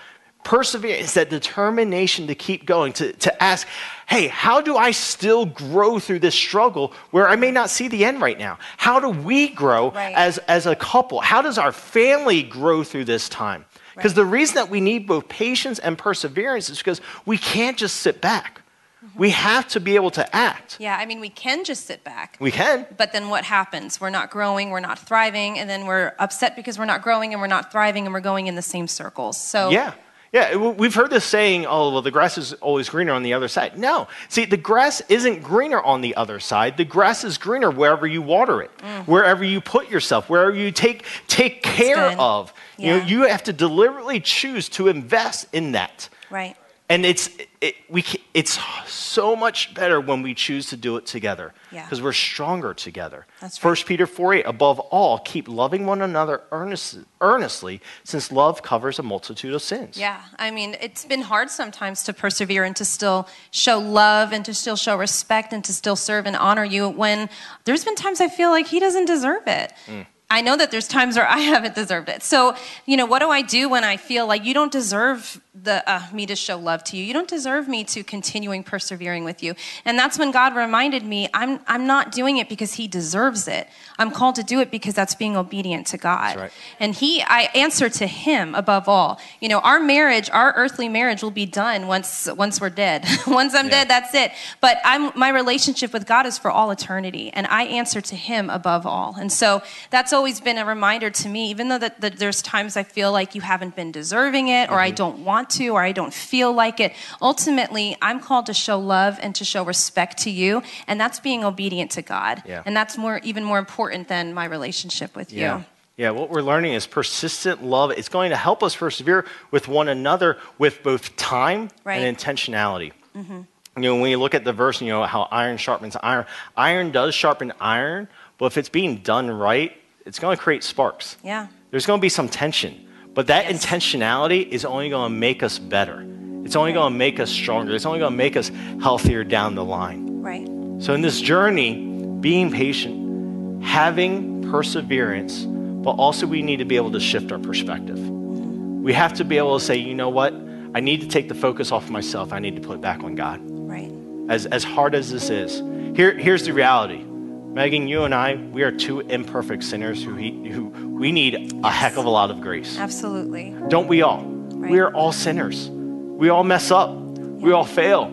Perseverance, 0.47 1.13
that 1.15 1.29
determination 1.29 2.27
to 2.27 2.33
keep 2.33 2.65
going, 2.65 2.93
to, 2.93 3.12
to 3.12 3.43
ask, 3.43 3.67
hey, 4.07 4.27
how 4.27 4.62
do 4.62 4.77
I 4.77 4.91
still 4.91 5.45
grow 5.45 5.99
through 5.99 6.19
this 6.19 6.36
struggle 6.36 6.93
where 7.12 7.27
I 7.27 7.36
may 7.36 7.51
not 7.51 7.69
see 7.69 7.89
the 7.89 8.05
end 8.05 8.21
right 8.21 8.39
now? 8.39 8.57
How 8.77 9.01
do 9.01 9.10
we 9.10 9.49
grow 9.49 9.91
right. 9.91 10.15
as, 10.15 10.38
as 10.38 10.65
a 10.65 10.73
couple? 10.73 11.19
How 11.19 11.41
does 11.41 11.57
our 11.57 11.73
family 11.73 12.43
grow 12.43 12.86
through 12.86 13.03
this 13.03 13.27
time? 13.27 13.65
Because 13.93 14.12
right. 14.12 14.23
the 14.23 14.25
reason 14.25 14.55
that 14.55 14.69
we 14.69 14.79
need 14.79 15.05
both 15.05 15.27
patience 15.27 15.79
and 15.79 15.97
perseverance 15.97 16.69
is 16.69 16.77
because 16.77 17.01
we 17.25 17.38
can't 17.38 17.75
just 17.75 17.97
sit 17.97 18.21
back. 18.21 18.62
Mm-hmm. 19.03 19.19
We 19.19 19.31
have 19.31 19.67
to 19.67 19.81
be 19.81 19.95
able 19.95 20.12
to 20.12 20.33
act. 20.33 20.77
Yeah, 20.79 20.95
I 20.97 21.05
mean, 21.05 21.19
we 21.19 21.27
can 21.27 21.65
just 21.65 21.88
sit 21.88 22.05
back. 22.05 22.38
We 22.39 22.51
can. 22.51 22.88
But 22.95 23.12
then 23.12 23.27
what 23.27 23.43
happens? 23.43 23.99
We're 23.99 24.12
not 24.12 24.31
growing, 24.31 24.69
we're 24.69 24.79
not 24.79 24.97
thriving, 24.97 25.60
and 25.60 25.69
then 25.69 25.88
we're 25.88 26.13
upset 26.19 26.55
because 26.55 26.79
we're 26.79 26.86
not 26.86 27.01
growing 27.01 27.33
and 27.33 27.41
we're 27.41 27.47
not 27.47 27.69
thriving 27.69 28.05
and 28.05 28.13
we're 28.13 28.21
going 28.21 28.47
in 28.47 28.55
the 28.55 28.62
same 28.62 28.88
circles. 28.88 29.38
So, 29.38 29.71
yeah. 29.71 29.93
Yeah, 30.33 30.55
we've 30.55 30.93
heard 30.93 31.09
this 31.09 31.23
saying, 31.23 31.65
oh, 31.65 31.91
well, 31.91 32.01
the 32.01 32.11
grass 32.11 32.37
is 32.37 32.53
always 32.53 32.89
greener 32.89 33.13
on 33.13 33.23
the 33.23 33.33
other 33.33 33.47
side. 33.47 33.77
No. 33.77 34.07
See, 34.27 34.43
the 34.45 34.57
grass 34.57 35.01
isn't 35.07 35.41
greener 35.41 35.81
on 35.81 36.01
the 36.01 36.15
other 36.15 36.39
side. 36.39 36.75
The 36.75 36.85
grass 36.85 37.23
is 37.23 37.37
greener 37.37 37.71
wherever 37.71 38.05
you 38.05 38.21
water 38.21 38.61
it, 38.61 38.77
mm. 38.79 39.07
wherever 39.07 39.43
you 39.43 39.61
put 39.61 39.89
yourself, 39.89 40.29
wherever 40.29 40.55
you 40.55 40.71
take, 40.71 41.05
take 41.27 41.63
care 41.63 42.11
of. 42.19 42.53
Yeah. 42.77 42.95
You 42.95 42.99
know, 42.99 43.05
you 43.07 43.21
have 43.27 43.43
to 43.43 43.53
deliberately 43.53 44.19
choose 44.19 44.67
to 44.69 44.89
invest 44.89 45.47
in 45.53 45.71
that. 45.71 46.09
Right. 46.29 46.57
And 46.89 47.06
it's, 47.06 47.30
it, 47.60 47.76
we, 47.89 48.06
it's 48.34 48.58
so 48.86 49.36
much 49.36 49.73
better 49.73 50.00
when 50.00 50.21
we 50.21 50.34
choose 50.34 50.67
to 50.67 50.78
do 50.78 50.95
it 50.95 51.06
together 51.06 51.54
because 51.69 52.00
yeah. 52.00 52.04
we're 52.04 52.13
stronger 52.13 52.73
together. 52.73 53.26
That's 53.41 53.62
right. 53.62 53.78
1 53.78 53.86
Peter 53.86 54.08
4 54.08 54.36
8, 54.36 54.45
above 54.45 54.80
all, 54.80 55.19
keep 55.19 55.50
loving 55.50 55.86
one 55.86 56.02
another 56.02 56.43
earnest, 56.54 57.00
earnestly 57.19 57.82
since 58.06 58.32
love 58.32 58.63
covers 58.63 59.00
a 59.00 59.04
multitude 59.04 59.54
of 59.54 59.62
sins. 59.62 59.97
Yeah, 59.97 60.21
I 60.39 60.50
mean, 60.50 60.78
it's 60.80 61.04
been 61.04 61.23
hard 61.23 61.50
sometimes 61.50 62.04
to 62.04 62.13
persevere 62.13 62.63
and 62.63 62.76
to 62.78 62.86
still 62.86 63.28
show 63.52 63.80
love 63.80 64.32
and 64.32 64.45
to 64.45 64.54
still 64.54 64.78
show 64.78 64.95
respect 64.95 65.52
and 65.52 65.65
to 65.65 65.73
still 65.73 65.97
serve 65.97 66.26
and 66.26 66.38
honor 66.38 66.63
you 66.63 66.88
when 66.88 67.30
there's 67.65 67.84
been 67.84 67.95
times 67.95 68.21
I 68.21 68.30
feel 68.30 68.50
like 68.50 68.67
he 68.67 68.80
doesn't 68.80 69.06
deserve 69.06 69.45
it. 69.45 69.73
Mm. 69.88 70.06
I 70.30 70.41
know 70.41 70.58
that 70.58 70.71
there's 70.71 70.88
times 70.88 71.15
where 71.15 71.28
I 71.28 71.39
haven't 71.54 71.76
deserved 71.76 72.10
it. 72.10 72.23
So, 72.23 72.56
you 72.86 72.97
know, 72.97 73.06
what 73.06 73.19
do 73.19 73.30
I 73.30 73.41
do 73.41 73.69
when 73.69 73.84
I 73.84 73.97
feel 73.97 74.28
like 74.28 74.43
you 74.43 74.54
don't 74.54 74.71
deserve 74.71 75.41
the, 75.63 75.87
uh, 75.89 76.01
me 76.13 76.25
to 76.25 76.35
show 76.35 76.57
love 76.57 76.83
to 76.85 76.97
you. 76.97 77.03
You 77.03 77.13
don't 77.13 77.27
deserve 77.27 77.67
me 77.67 77.83
to 77.85 78.03
continuing 78.03 78.63
persevering 78.63 79.23
with 79.23 79.41
you. 79.41 79.55
And 79.85 79.97
that's 79.97 80.19
when 80.19 80.31
God 80.31 80.55
reminded 80.55 81.03
me, 81.03 81.29
I'm, 81.33 81.59
I'm 81.67 81.87
not 81.87 82.11
doing 82.11 82.37
it 82.37 82.49
because 82.49 82.73
he 82.73 82.87
deserves 82.87 83.47
it. 83.47 83.67
I'm 83.97 84.11
called 84.11 84.35
to 84.35 84.43
do 84.43 84.59
it 84.59 84.71
because 84.71 84.93
that's 84.93 85.15
being 85.15 85.35
obedient 85.35 85.87
to 85.87 85.97
God. 85.97 86.35
Right. 86.35 86.51
And 86.79 86.93
he, 86.93 87.21
I 87.21 87.49
answer 87.55 87.89
to 87.89 88.07
him 88.07 88.55
above 88.55 88.87
all. 88.87 89.19
You 89.39 89.49
know, 89.49 89.59
our 89.59 89.79
marriage, 89.79 90.29
our 90.29 90.53
earthly 90.55 90.89
marriage 90.89 91.23
will 91.23 91.31
be 91.31 91.45
done 91.45 91.87
once, 91.87 92.27
once 92.35 92.61
we're 92.61 92.69
dead. 92.69 93.05
once 93.27 93.55
I'm 93.55 93.65
yeah. 93.65 93.71
dead, 93.71 93.89
that's 93.89 94.13
it. 94.13 94.31
But 94.61 94.77
I'm, 94.83 95.11
my 95.15 95.29
relationship 95.29 95.93
with 95.93 96.05
God 96.05 96.25
is 96.25 96.37
for 96.37 96.51
all 96.51 96.71
eternity. 96.71 97.31
And 97.33 97.47
I 97.47 97.63
answer 97.63 98.01
to 98.01 98.15
him 98.15 98.49
above 98.49 98.85
all. 98.85 99.15
And 99.19 99.31
so 99.31 99.63
that's 99.89 100.13
always 100.13 100.39
been 100.39 100.57
a 100.57 100.65
reminder 100.65 101.09
to 101.09 101.29
me, 101.29 101.49
even 101.49 101.69
though 101.69 101.79
that, 101.79 102.01
that 102.01 102.17
there's 102.17 102.41
times 102.41 102.77
I 102.77 102.83
feel 102.83 103.11
like 103.11 103.33
you 103.33 103.41
haven't 103.41 103.75
been 103.75 103.91
deserving 103.91 104.49
it 104.49 104.69
or 104.69 104.73
mm-hmm. 104.73 104.79
I 104.79 104.91
don't 104.91 105.25
want 105.25 105.46
want 105.47 105.51
to 105.60 105.69
or 105.69 105.81
I 105.83 105.91
don't 105.91 106.13
feel 106.13 106.51
like 106.53 106.79
it. 106.79 106.93
Ultimately, 107.21 107.97
I'm 108.01 108.19
called 108.19 108.47
to 108.47 108.53
show 108.53 108.79
love 108.79 109.17
and 109.21 109.33
to 109.36 109.45
show 109.45 109.63
respect 109.63 110.19
to 110.23 110.29
you, 110.29 110.62
and 110.88 110.99
that's 110.99 111.19
being 111.19 111.43
obedient 111.43 111.91
to 111.91 112.01
God. 112.01 112.43
Yeah. 112.45 112.63
And 112.65 112.75
that's 112.75 112.97
more 112.97 113.19
even 113.23 113.43
more 113.43 113.60
important 113.60 114.07
than 114.07 114.33
my 114.33 114.45
relationship 114.45 115.15
with 115.15 115.31
yeah. 115.31 115.60
you. 115.60 115.65
Yeah, 115.97 116.12
what 116.12 116.29
we're 116.29 116.43
learning 116.43 116.73
is 116.73 116.86
persistent 116.86 117.63
love. 117.63 117.89
It's 117.91 118.10
going 118.10 118.29
to 118.29 118.36
help 118.36 118.62
us 118.62 118.75
persevere 118.75 119.25
with 119.49 119.67
one 119.67 119.89
another 119.89 120.38
with 120.60 120.83
both 120.83 121.15
time 121.15 121.69
right. 121.83 121.95
and 121.95 122.15
intentionality. 122.15 122.91
Mm-hmm. 123.15 123.41
you 123.77 123.81
know, 123.81 123.95
when 123.99 124.12
you 124.12 124.19
look 124.19 124.36
at 124.36 124.43
the 124.43 124.53
verse, 124.53 124.79
you 124.79 124.89
know, 124.89 125.03
how 125.05 125.23
iron 125.31 125.57
sharpens 125.57 125.97
iron, 126.03 126.27
iron 126.55 126.91
does 126.91 127.15
sharpen 127.15 127.51
iron, 127.60 128.07
but 128.38 128.45
if 128.45 128.57
it's 128.57 128.69
being 128.69 128.97
done 128.97 129.31
right, 129.31 129.75
it's 130.05 130.19
going 130.19 130.38
to 130.38 130.43
create 130.43 130.63
sparks. 130.63 131.17
Yeah. 131.23 131.47
There's 131.71 131.88
going 131.88 131.99
to 131.99 132.01
be 132.01 132.10
some 132.10 132.29
tension. 132.29 132.87
But 133.17 133.25
that 133.27 133.49
Yes. 133.49 133.65
intentionality 133.65 134.47
is 134.47 134.63
only 134.63 134.89
going 134.89 135.12
to 135.12 135.17
make 135.17 135.41
us 135.41 135.58
better. 135.58 136.06
It's 136.45 136.56
only 136.56 136.71
going 136.71 136.93
to 136.93 136.97
make 136.97 137.19
us 137.19 137.32
stronger. 137.32 137.73
It's 137.73 137.88
only 137.88 137.97
going 137.97 138.12
to 138.12 138.15
make 138.15 138.38
us 138.38 138.51
healthier 138.80 139.23
down 139.23 139.56
the 139.56 139.65
line. 139.65 140.21
Right. 140.21 140.47
So, 140.77 140.93
in 140.93 141.01
this 141.01 141.19
journey, 141.19 142.19
being 142.21 142.51
patient, 142.51 143.63
having 143.63 144.43
perseverance, 144.51 145.45
but 145.45 145.93
also 145.93 146.27
we 146.27 146.43
need 146.43 146.58
to 146.58 146.65
be 146.65 146.75
able 146.75 146.91
to 146.91 146.99
shift 146.99 147.32
our 147.32 147.39
perspective. 147.39 147.97
Mm-hmm. 147.97 148.84
We 148.84 148.93
have 148.93 149.15
to 149.15 149.23
be 149.23 149.39
able 149.39 149.58
to 149.58 149.65
say, 149.65 149.77
you 149.77 149.95
know 149.95 150.10
what? 150.10 150.36
I 150.75 150.80
need 150.80 151.01
to 151.01 151.08
take 151.08 151.27
the 151.27 151.34
focus 151.34 151.71
off 151.71 151.89
myself. 151.89 152.32
I 152.32 152.38
need 152.38 152.56
to 152.56 152.62
put 152.62 152.75
it 152.75 152.82
back 152.82 153.03
on 153.03 153.15
God. 153.15 153.41
Right. 153.43 153.91
As, 154.30 154.45
as 154.45 154.63
hard 154.63 154.93
as 154.93 155.12
this 155.12 155.32
is, 155.32 155.63
here, 155.97 156.15
here's 156.15 156.45
the 156.45 156.53
reality. 156.53 157.03
Megan, 157.03 157.88
you 157.88 158.03
and 158.03 158.13
I, 158.13 158.36
we 158.36 158.62
are 158.62 158.71
two 158.71 158.99
imperfect 158.99 159.63
sinners 159.63 160.03
who, 160.03 160.13
he, 160.13 160.51
who 160.51 160.69
we 160.97 161.12
need 161.12 161.53
a 161.63 161.71
heck 161.71 161.97
of 161.97 162.05
a 162.05 162.10
lot 162.10 162.31
of 162.31 162.41
grace. 162.41 162.77
Absolutely. 162.77 163.55
Don't 163.67 163.88
we 163.88 164.01
all? 164.01 164.23
We 164.23 164.79
are 164.79 164.91
all 164.93 165.12
sinners. 165.12 165.69
We 165.69 166.29
all 166.29 166.43
mess 166.43 166.71
up. 166.71 166.95
We 166.95 167.51
all 167.51 167.65
fail. 167.65 168.05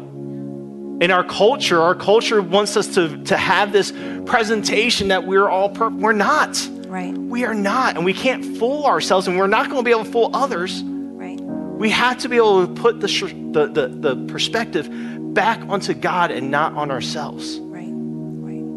In 1.01 1.11
our 1.11 1.25
culture, 1.25 1.81
our 1.81 1.95
culture 1.95 2.41
wants 2.43 2.77
us 2.77 2.95
to, 2.95 3.25
to 3.25 3.37
have 3.37 3.73
this 3.73 3.93
presentation 4.27 5.09
that 5.09 5.27
we're 5.27 5.49
all 5.49 5.71
perfect. 5.71 6.01
We're 6.01 6.13
not. 6.13 6.69
Right. 6.87 7.13
We 7.13 7.45
are 7.45 7.55
not. 7.55 7.97
And 7.97 8.05
we 8.05 8.13
can't 8.13 8.59
fool 8.59 8.85
ourselves, 8.85 9.27
and 9.27 9.37
we're 9.37 9.47
not 9.47 9.71
going 9.71 9.81
to 9.81 9.85
be 9.85 9.91
able 9.91 10.05
to 10.05 10.11
fool 10.13 10.31
others. 10.35 10.83
Right. 10.85 11.41
We 11.41 11.91
have 11.91 12.19
to 12.19 12.29
be 12.29 12.37
able 12.37 12.67
to 12.67 12.73
put 12.75 13.01
the, 13.01 13.09
sh- 13.09 13.35
the, 13.51 13.67
the, 13.67 13.89
the 13.89 14.17
perspective 14.27 14.89
back 15.35 15.61
onto 15.63 15.95
God 15.95 16.31
and 16.31 16.51
not 16.51 16.75
on 16.75 16.91
ourselves. 16.91 17.59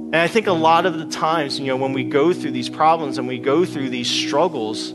And 0.08 0.15
I 0.15 0.28
think 0.28 0.48
a 0.48 0.54
lot 0.54 0.86
of 0.86 0.98
the 0.98 1.06
times, 1.06 1.60
you 1.60 1.65
know, 1.65 1.76
when 1.76 1.91
we 1.91 2.06
go 2.06 2.32
through 2.32 2.52
these 2.52 2.70
problems 2.70 3.17
and 3.17 3.28
we 3.28 3.39
go 3.39 3.65
through 3.65 3.89
these 3.89 4.10
struggles, 4.10 4.93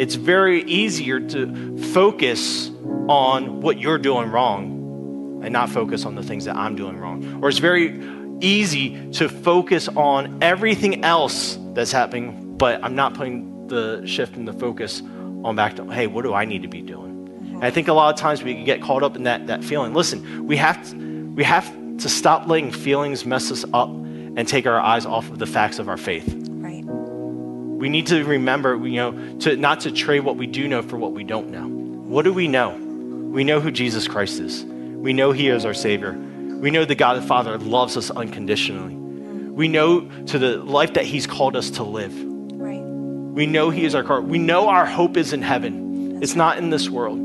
it's 0.00 0.14
very 0.14 0.62
easier 0.62 1.18
to 1.18 1.76
focus 1.92 2.70
on 3.08 3.60
what 3.60 3.80
you're 3.80 3.98
doing 3.98 4.30
wrong 4.30 5.40
and 5.42 5.52
not 5.52 5.70
focus 5.70 6.04
on 6.04 6.14
the 6.14 6.22
things 6.22 6.44
that 6.44 6.54
I'm 6.54 6.76
doing 6.76 6.98
wrong. 6.98 7.42
Or 7.42 7.48
it's 7.48 7.58
very 7.58 8.00
easy 8.40 9.10
to 9.14 9.28
focus 9.28 9.88
on 9.88 10.40
everything 10.40 11.04
else 11.04 11.58
that's 11.72 11.90
happening, 11.90 12.56
but 12.56 12.82
I'm 12.84 12.94
not 12.94 13.14
putting 13.14 13.66
the 13.66 14.06
shift 14.06 14.36
and 14.36 14.46
the 14.46 14.52
focus 14.52 15.02
on 15.42 15.56
back 15.56 15.74
to, 15.76 15.90
hey, 15.90 16.06
what 16.06 16.22
do 16.22 16.32
I 16.32 16.44
need 16.44 16.62
to 16.62 16.68
be 16.68 16.80
doing? 16.80 17.28
And 17.54 17.64
I 17.64 17.72
think 17.72 17.88
a 17.88 17.92
lot 17.92 18.14
of 18.14 18.20
times 18.20 18.44
we 18.44 18.62
get 18.62 18.82
caught 18.82 19.02
up 19.02 19.16
in 19.16 19.24
that, 19.24 19.48
that 19.48 19.64
feeling. 19.64 19.94
Listen, 19.94 20.46
we 20.46 20.56
have, 20.58 20.88
to, 20.90 20.96
we 21.34 21.42
have 21.42 21.68
to 21.98 22.08
stop 22.08 22.46
letting 22.46 22.70
feelings 22.70 23.26
mess 23.26 23.50
us 23.50 23.64
up 23.74 23.90
and 24.38 24.46
take 24.46 24.68
our 24.68 24.78
eyes 24.78 25.04
off 25.04 25.28
of 25.30 25.40
the 25.40 25.46
facts 25.46 25.80
of 25.80 25.88
our 25.88 25.96
faith. 25.96 26.32
Right. 26.48 26.84
We 26.84 27.88
need 27.88 28.06
to 28.06 28.24
remember, 28.24 28.76
you 28.86 28.94
know, 28.94 29.38
to 29.40 29.56
not 29.56 29.80
to 29.80 29.90
trade 29.90 30.20
what 30.20 30.36
we 30.36 30.46
do 30.46 30.68
know 30.68 30.80
for 30.80 30.96
what 30.96 31.12
we 31.12 31.24
don't 31.24 31.50
know. 31.50 31.66
What 31.66 32.22
do 32.22 32.32
we 32.32 32.46
know? 32.46 32.70
We 32.70 33.42
know 33.42 33.58
who 33.58 33.72
Jesus 33.72 34.06
Christ 34.06 34.38
is. 34.38 34.64
We 34.64 35.12
know 35.12 35.32
He 35.32 35.48
is 35.48 35.64
our 35.64 35.74
Savior. 35.74 36.12
We 36.12 36.70
know 36.70 36.84
the 36.84 36.94
God 36.94 37.20
the 37.20 37.26
Father 37.26 37.58
loves 37.58 37.96
us 37.96 38.12
unconditionally. 38.12 38.94
We 38.94 39.66
know 39.66 40.08
to 40.26 40.38
the 40.38 40.58
life 40.58 40.94
that 40.94 41.04
He's 41.04 41.26
called 41.26 41.56
us 41.56 41.70
to 41.70 41.82
live. 41.82 42.14
Right. 42.52 42.80
We 42.80 43.46
know 43.46 43.70
He 43.70 43.84
is 43.84 43.96
our 43.96 44.04
car. 44.04 44.20
We 44.20 44.38
know 44.38 44.68
our 44.68 44.86
hope 44.86 45.16
is 45.16 45.32
in 45.32 45.42
heaven. 45.42 46.22
It's 46.22 46.36
not 46.36 46.58
in 46.58 46.70
this 46.70 46.88
world. 46.88 47.18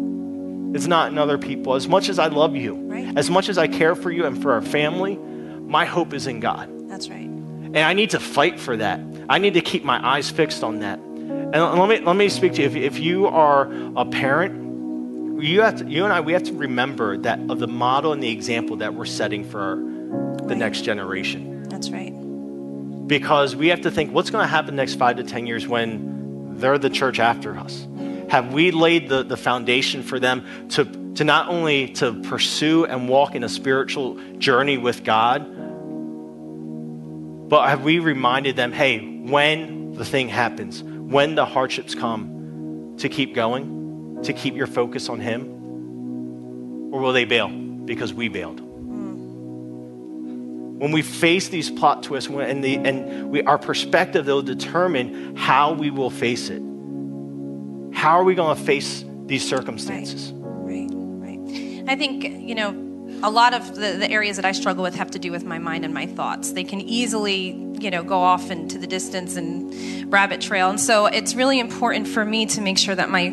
It's 0.75 0.87
not 0.87 1.11
in 1.11 1.19
other 1.19 1.37
people. 1.37 1.75
As 1.75 1.87
much 1.87 2.09
as 2.09 2.17
I 2.17 2.27
love 2.29 2.55
you, 2.55 2.73
Right. 2.73 3.15
as 3.15 3.29
much 3.29 3.49
as 3.49 3.59
I 3.59 3.67
care 3.67 3.93
for 3.93 4.09
you 4.09 4.25
and 4.25 4.41
for 4.41 4.53
our 4.53 4.63
family, 4.63 5.15
my 5.15 5.85
hope 5.85 6.15
is 6.15 6.25
in 6.25 6.39
God. 6.39 6.72
That's 6.93 7.09
right. 7.09 7.21
And 7.25 7.79
I 7.79 7.93
need 7.93 8.11
to 8.11 8.19
fight 8.19 8.59
for 8.59 8.77
that. 8.77 8.99
I 9.27 9.39
need 9.39 9.55
to 9.55 9.61
keep 9.61 9.83
my 9.83 9.99
eyes 10.07 10.29
fixed 10.29 10.63
on 10.63 10.81
that. 10.81 10.99
And 10.99 11.55
let 11.55 11.89
me, 11.89 12.05
let 12.05 12.15
me 12.15 12.29
speak 12.29 12.53
to 12.53 12.61
you. 12.61 12.67
If, 12.67 12.75
if 12.75 12.99
you 12.99 13.25
are 13.25 13.67
a 13.95 14.05
parent, 14.05 15.41
you, 15.43 15.61
have 15.61 15.77
to, 15.77 15.85
you 15.89 16.03
and 16.03 16.13
I, 16.13 16.21
we 16.21 16.33
have 16.33 16.43
to 16.43 16.53
remember 16.53 17.17
that 17.17 17.39
of 17.49 17.57
the 17.57 17.67
model 17.67 18.13
and 18.13 18.21
the 18.21 18.29
example 18.29 18.75
that 18.75 18.93
we're 18.93 19.05
setting 19.05 19.43
for 19.43 19.59
our, 19.59 19.75
the 19.75 20.49
Right. 20.49 20.57
next 20.57 20.81
generation. 20.81 21.63
That's 21.63 21.89
right. 21.89 22.11
Because 23.07 23.55
we 23.55 23.69
have 23.69 23.81
to 23.81 23.89
think 23.89 24.13
what's 24.13 24.29
going 24.29 24.43
to 24.43 24.47
happen 24.47 24.75
next 24.75 24.93
five 24.93 25.17
to 25.17 25.23
10 25.23 25.47
years 25.47 25.67
when 25.67 26.59
they're 26.59 26.77
the 26.77 26.91
church 26.91 27.17
after 27.19 27.57
us? 27.57 27.87
Have 28.29 28.53
we 28.53 28.69
laid 28.69 29.09
the, 29.09 29.23
the 29.23 29.37
foundation 29.37 30.03
for 30.03 30.19
them 30.19 30.45
to, 30.69 30.85
to 31.15 31.23
not 31.23 31.49
only 31.49 31.87
to 31.93 32.21
pursue 32.21 32.85
and 32.85 33.09
walk 33.09 33.33
in 33.33 33.43
a 33.43 33.49
spiritual 33.49 34.19
journey 34.37 34.77
with 34.77 35.03
God, 35.03 35.52
but 37.53 37.69
have 37.69 37.83
we 37.83 37.99
reminded 37.99 38.55
them, 38.55 38.71
hey, 38.71 38.97
when 38.97 39.93
the 39.93 40.03
thing 40.03 40.27
happens, 40.27 40.81
when 40.81 41.35
the 41.35 41.45
hardships 41.45 41.93
come, 41.93 42.95
to 42.97 43.07
keep 43.07 43.35
going, 43.35 44.23
to 44.23 44.33
keep 44.33 44.55
your 44.55 44.65
focus 44.65 45.07
on 45.07 45.19
Him? 45.19 46.91
Or 46.91 46.99
will 46.99 47.13
they 47.13 47.25
bail 47.25 47.49
because 47.49 48.11
we 48.11 48.27
bailed? 48.27 48.59
Hmm. 48.59 49.13
When 50.79 50.91
we 50.91 51.03
face 51.03 51.49
these 51.49 51.69
plot 51.69 52.01
twists 52.01 52.27
and, 52.27 52.63
the, 52.63 52.77
and 52.77 53.29
we, 53.29 53.43
our 53.43 53.59
perspective, 53.59 54.25
they'll 54.25 54.41
determine 54.41 55.35
how 55.35 55.73
we 55.73 55.91
will 55.91 56.09
face 56.09 56.49
it. 56.49 56.63
How 57.93 58.19
are 58.19 58.23
we 58.23 58.33
going 58.33 58.57
to 58.57 58.63
face 58.63 59.05
these 59.27 59.47
circumstances? 59.47 60.31
Right, 60.33 60.89
right. 60.91 61.83
I 61.87 61.95
think, 61.95 62.23
you 62.23 62.55
know, 62.55 62.82
a 63.23 63.31
lot 63.31 63.53
of 63.53 63.75
the, 63.75 63.93
the 63.93 64.11
areas 64.11 64.35
that 64.35 64.45
I 64.45 64.51
struggle 64.51 64.83
with 64.83 64.95
have 64.95 65.11
to 65.11 65.19
do 65.19 65.31
with 65.31 65.45
my 65.45 65.57
mind 65.57 65.85
and 65.85 65.93
my 65.93 66.05
thoughts. 66.05 66.51
They 66.51 66.65
can 66.65 66.81
easily, 66.81 67.51
you 67.79 67.89
know, 67.89 68.03
go 68.03 68.19
off 68.19 68.51
into 68.51 68.77
the 68.77 68.85
distance 68.85 69.37
and 69.37 70.11
rabbit 70.11 70.41
trail. 70.41 70.69
And 70.69 70.79
so 70.79 71.05
it's 71.05 71.33
really 71.33 71.59
important 71.59 72.07
for 72.07 72.25
me 72.25 72.45
to 72.47 72.61
make 72.61 72.77
sure 72.77 72.93
that 72.93 73.09
my 73.09 73.29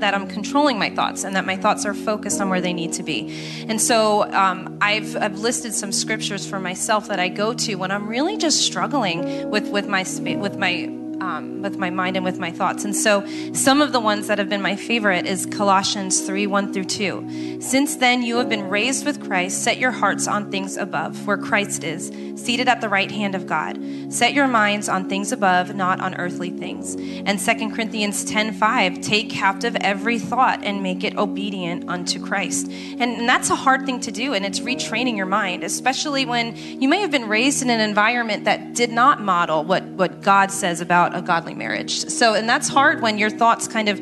that 0.00 0.12
I'm 0.12 0.26
controlling 0.26 0.78
my 0.78 0.90
thoughts 0.90 1.22
and 1.22 1.36
that 1.36 1.46
my 1.46 1.56
thoughts 1.56 1.86
are 1.86 1.94
focused 1.94 2.40
on 2.40 2.50
where 2.50 2.60
they 2.60 2.72
need 2.72 2.92
to 2.94 3.04
be. 3.04 3.64
And 3.68 3.80
so 3.80 4.30
um, 4.32 4.76
I've, 4.80 5.16
I've 5.16 5.38
listed 5.38 5.72
some 5.72 5.92
scriptures 5.92 6.46
for 6.46 6.58
myself 6.58 7.06
that 7.08 7.20
I 7.20 7.28
go 7.28 7.54
to 7.54 7.76
when 7.76 7.92
I'm 7.92 8.08
really 8.08 8.36
just 8.36 8.60
struggling 8.60 9.48
with 9.48 9.68
with 9.68 9.86
my 9.86 10.04
with 10.36 10.58
my 10.58 10.97
um, 11.20 11.62
with 11.62 11.78
my 11.78 11.90
mind 11.90 12.16
and 12.16 12.24
with 12.24 12.38
my 12.38 12.50
thoughts. 12.50 12.84
And 12.84 12.94
so, 12.94 13.26
some 13.52 13.80
of 13.80 13.92
the 13.92 14.00
ones 14.00 14.26
that 14.28 14.38
have 14.38 14.48
been 14.48 14.62
my 14.62 14.76
favorite 14.76 15.26
is 15.26 15.46
Colossians 15.46 16.20
3 16.20 16.46
1 16.46 16.72
through 16.72 16.84
2. 16.84 17.60
Since 17.60 17.96
then, 17.96 18.22
you 18.22 18.36
have 18.38 18.48
been 18.48 18.68
raised 18.68 19.04
with 19.04 19.24
Christ. 19.26 19.62
Set 19.62 19.78
your 19.78 19.90
hearts 19.90 20.28
on 20.28 20.50
things 20.50 20.76
above, 20.76 21.26
where 21.26 21.36
Christ 21.36 21.84
is, 21.84 22.08
seated 22.42 22.68
at 22.68 22.80
the 22.80 22.88
right 22.88 23.10
hand 23.10 23.34
of 23.34 23.46
God. 23.46 23.78
Set 24.10 24.32
your 24.32 24.48
minds 24.48 24.88
on 24.88 25.08
things 25.08 25.32
above, 25.32 25.74
not 25.74 26.00
on 26.00 26.14
earthly 26.14 26.50
things. 26.50 26.94
And 26.94 27.38
2 27.38 27.70
Corinthians 27.74 28.24
10 28.24 28.54
5, 28.54 29.00
take 29.00 29.30
captive 29.30 29.76
every 29.80 30.18
thought 30.18 30.64
and 30.64 30.82
make 30.82 31.04
it 31.04 31.16
obedient 31.16 31.88
unto 31.88 32.24
Christ. 32.24 32.68
And, 32.68 33.02
and 33.02 33.28
that's 33.28 33.50
a 33.50 33.56
hard 33.56 33.86
thing 33.86 34.00
to 34.00 34.12
do, 34.12 34.34
and 34.34 34.44
it's 34.44 34.60
retraining 34.60 35.16
your 35.16 35.26
mind, 35.26 35.64
especially 35.64 36.24
when 36.24 36.56
you 36.56 36.88
may 36.88 37.00
have 37.00 37.10
been 37.10 37.28
raised 37.28 37.62
in 37.62 37.70
an 37.70 37.80
environment 37.80 38.44
that 38.44 38.74
did 38.74 38.90
not 38.90 39.20
model 39.20 39.64
what, 39.64 39.82
what 39.84 40.20
God 40.22 40.50
says 40.50 40.80
about 40.80 41.07
a 41.14 41.22
godly 41.22 41.54
marriage. 41.54 42.04
So, 42.08 42.34
and 42.34 42.48
that's 42.48 42.68
hard 42.68 43.00
when 43.02 43.18
your 43.18 43.30
thoughts 43.30 43.68
kind 43.68 43.88
of 43.88 44.00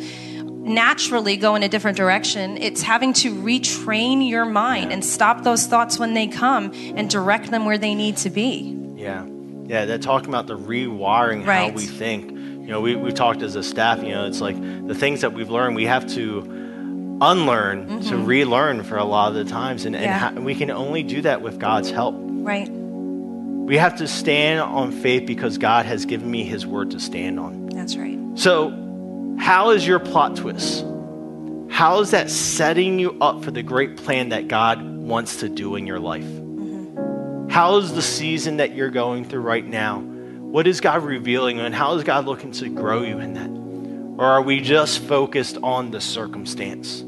naturally 0.52 1.36
go 1.36 1.54
in 1.54 1.62
a 1.62 1.68
different 1.68 1.96
direction. 1.96 2.56
It's 2.58 2.82
having 2.82 3.12
to 3.14 3.32
retrain 3.32 4.28
your 4.28 4.44
mind 4.44 4.92
and 4.92 5.04
stop 5.04 5.44
those 5.44 5.66
thoughts 5.66 5.98
when 5.98 6.14
they 6.14 6.26
come 6.26 6.72
and 6.96 7.08
direct 7.08 7.50
them 7.50 7.64
where 7.66 7.78
they 7.78 7.94
need 7.94 8.16
to 8.18 8.30
be. 8.30 8.76
Yeah. 8.96 9.24
Yeah, 9.66 9.84
they're 9.84 9.98
talking 9.98 10.28
about 10.28 10.46
the 10.46 10.56
rewiring 10.58 11.44
how 11.44 11.68
we 11.70 11.86
think. 11.86 12.30
You 12.30 12.72
know, 12.72 12.80
we, 12.80 12.96
we've 12.96 13.14
talked 13.14 13.42
as 13.42 13.54
a 13.54 13.62
staff, 13.62 14.02
you 14.02 14.10
know, 14.10 14.26
it's 14.26 14.40
like 14.40 14.56
the 14.88 14.94
things 14.94 15.20
that 15.20 15.32
we've 15.34 15.50
learned, 15.50 15.76
we 15.76 15.84
have 15.86 16.06
to 16.14 16.40
unlearn 17.20 18.00
to 18.02 18.16
relearn 18.18 18.82
for 18.82 18.96
a 18.96 19.04
lot 19.04 19.28
of 19.28 19.34
the 19.34 19.44
times. 19.44 19.84
And, 19.86 19.94
and 19.96 20.04
Mm-hmm. 20.06 20.36
Yeah. 20.38 20.44
we 20.44 20.54
can 20.54 20.70
only 20.70 21.02
do 21.02 21.22
that 21.22 21.42
with 21.42 21.58
God's 21.58 21.90
help. 21.90 22.14
Right. 22.18 22.68
We 23.66 23.78
have 23.78 23.96
to 23.96 24.06
stand 24.06 24.60
on 24.60 24.92
faith 24.92 25.26
because 25.26 25.58
God 25.58 25.86
has 25.86 26.06
given 26.06 26.30
me 26.30 26.44
his 26.44 26.64
word 26.64 26.92
to 26.92 27.00
stand 27.00 27.40
on. 27.40 27.66
That's 27.66 27.96
right. 27.96 28.16
So, 28.36 28.70
how 29.40 29.70
is 29.70 29.84
your 29.84 29.98
plot 29.98 30.36
twist? 30.36 30.84
How 31.68 31.98
is 31.98 32.12
that 32.12 32.30
setting 32.30 33.00
you 33.00 33.18
up 33.20 33.42
for 33.42 33.50
the 33.50 33.64
great 33.64 33.96
plan 33.96 34.28
that 34.28 34.46
God 34.46 34.84
wants 34.84 35.40
to 35.40 35.48
do 35.48 35.74
in 35.74 35.84
your 35.84 35.98
life? 35.98 36.22
Mm-hmm. 36.22 37.48
How 37.48 37.78
is 37.78 37.92
the 37.92 38.02
season 38.02 38.58
that 38.58 38.72
you're 38.76 38.88
going 38.88 39.24
through 39.24 39.40
right 39.40 39.66
now? 39.66 39.98
What 39.98 40.68
is 40.68 40.80
God 40.80 41.02
revealing 41.02 41.58
and 41.58 41.74
how 41.74 41.94
is 41.94 42.04
God 42.04 42.24
looking 42.24 42.52
to 42.52 42.68
grow 42.68 43.02
you 43.02 43.18
in 43.18 43.34
that? 43.34 43.50
Or 44.22 44.26
are 44.26 44.42
we 44.42 44.60
just 44.60 45.00
focused 45.00 45.58
on 45.64 45.90
the 45.90 46.00
circumstance? 46.00 47.02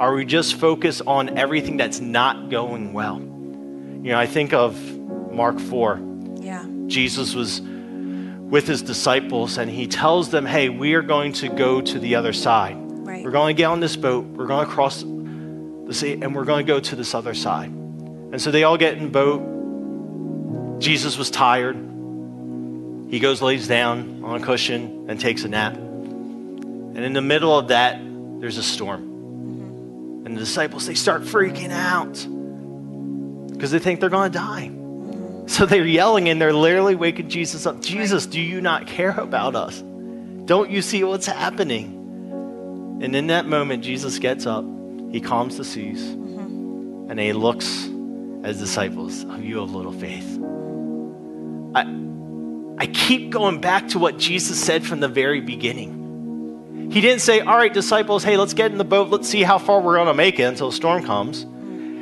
Are 0.00 0.12
we 0.12 0.24
just 0.24 0.56
focused 0.56 1.02
on 1.06 1.38
everything 1.38 1.76
that's 1.76 2.00
not 2.00 2.50
going 2.50 2.92
well? 2.92 3.20
You 3.20 4.10
know, 4.10 4.18
I 4.18 4.26
think 4.26 4.52
of 4.52 4.76
Mark 5.32 5.58
4. 5.58 6.00
Yeah. 6.36 6.66
Jesus 6.86 7.34
was 7.34 7.60
with 8.52 8.66
his 8.66 8.82
disciples 8.82 9.56
and 9.56 9.70
he 9.70 9.86
tells 9.86 10.30
them, 10.30 10.44
Hey, 10.44 10.68
we 10.68 10.94
are 10.94 11.02
going 11.02 11.32
to 11.34 11.48
go 11.48 11.80
to 11.80 11.98
the 11.98 12.16
other 12.16 12.32
side. 12.32 12.76
Right. 12.76 13.24
We're 13.24 13.30
going 13.30 13.56
to 13.56 13.58
get 13.58 13.66
on 13.66 13.80
this 13.80 13.96
boat, 13.96 14.26
we're 14.26 14.46
going 14.46 14.66
to 14.66 14.70
cross 14.70 15.02
the 15.02 15.94
sea, 15.94 16.12
and 16.12 16.34
we're 16.34 16.44
going 16.44 16.66
to 16.66 16.70
go 16.70 16.78
to 16.78 16.96
this 16.96 17.14
other 17.14 17.34
side. 17.34 17.70
And 17.70 18.40
so 18.40 18.50
they 18.50 18.64
all 18.64 18.76
get 18.76 18.98
in 18.98 19.04
the 19.04 19.10
boat. 19.10 20.80
Jesus 20.80 21.16
was 21.16 21.30
tired. 21.30 21.76
He 23.08 23.20
goes, 23.20 23.40
lays 23.42 23.68
down 23.68 24.22
on 24.24 24.42
a 24.42 24.44
cushion, 24.44 25.06
and 25.08 25.20
takes 25.20 25.44
a 25.44 25.48
nap. 25.48 25.74
And 25.74 26.98
in 26.98 27.12
the 27.12 27.22
middle 27.22 27.58
of 27.58 27.68
that, 27.68 27.98
there's 28.40 28.58
a 28.58 28.62
storm. 28.62 29.02
Mm-hmm. 29.02 30.26
And 30.26 30.36
the 30.36 30.40
disciples, 30.40 30.86
they 30.86 30.94
start 30.94 31.22
freaking 31.22 31.70
out 31.70 32.14
because 33.52 33.70
they 33.70 33.78
think 33.78 34.00
they're 34.00 34.08
going 34.10 34.30
to 34.30 34.38
die. 34.38 34.70
So 35.62 35.66
they're 35.66 35.84
yelling 35.84 36.30
and 36.30 36.40
they're 36.40 36.54
literally 36.54 36.94
waking 36.94 37.28
Jesus 37.28 37.66
up. 37.66 37.82
Jesus, 37.82 38.24
do 38.24 38.40
you 38.40 38.62
not 38.62 38.86
care 38.86 39.10
about 39.10 39.54
us? 39.54 39.82
Don't 40.46 40.70
you 40.70 40.80
see 40.80 41.04
what's 41.04 41.26
happening? 41.26 42.98
And 43.02 43.14
in 43.14 43.26
that 43.26 43.44
moment, 43.44 43.84
Jesus 43.84 44.18
gets 44.18 44.46
up, 44.46 44.64
he 45.10 45.20
calms 45.20 45.58
the 45.58 45.64
seas, 45.64 46.02
mm-hmm. 46.02 47.10
and 47.10 47.20
he 47.20 47.34
looks 47.34 47.86
as 48.44 48.58
disciples, 48.58 49.24
of 49.24 49.44
you 49.44 49.60
of 49.60 49.74
little 49.74 49.92
faith. 49.92 50.40
I, 51.74 52.82
I 52.82 52.86
keep 52.86 53.28
going 53.28 53.60
back 53.60 53.88
to 53.88 53.98
what 53.98 54.16
Jesus 54.16 54.58
said 54.58 54.86
from 54.86 55.00
the 55.00 55.08
very 55.08 55.42
beginning. 55.42 56.90
He 56.90 57.02
didn't 57.02 57.20
say, 57.20 57.40
All 57.40 57.58
right, 57.58 57.72
disciples, 57.72 58.24
hey, 58.24 58.38
let's 58.38 58.54
get 58.54 58.72
in 58.72 58.78
the 58.78 58.84
boat. 58.84 59.10
Let's 59.10 59.28
see 59.28 59.42
how 59.42 59.58
far 59.58 59.82
we're 59.82 59.96
going 59.96 60.06
to 60.06 60.14
make 60.14 60.40
it 60.40 60.44
until 60.44 60.70
the 60.70 60.76
storm 60.76 61.04
comes. 61.04 61.44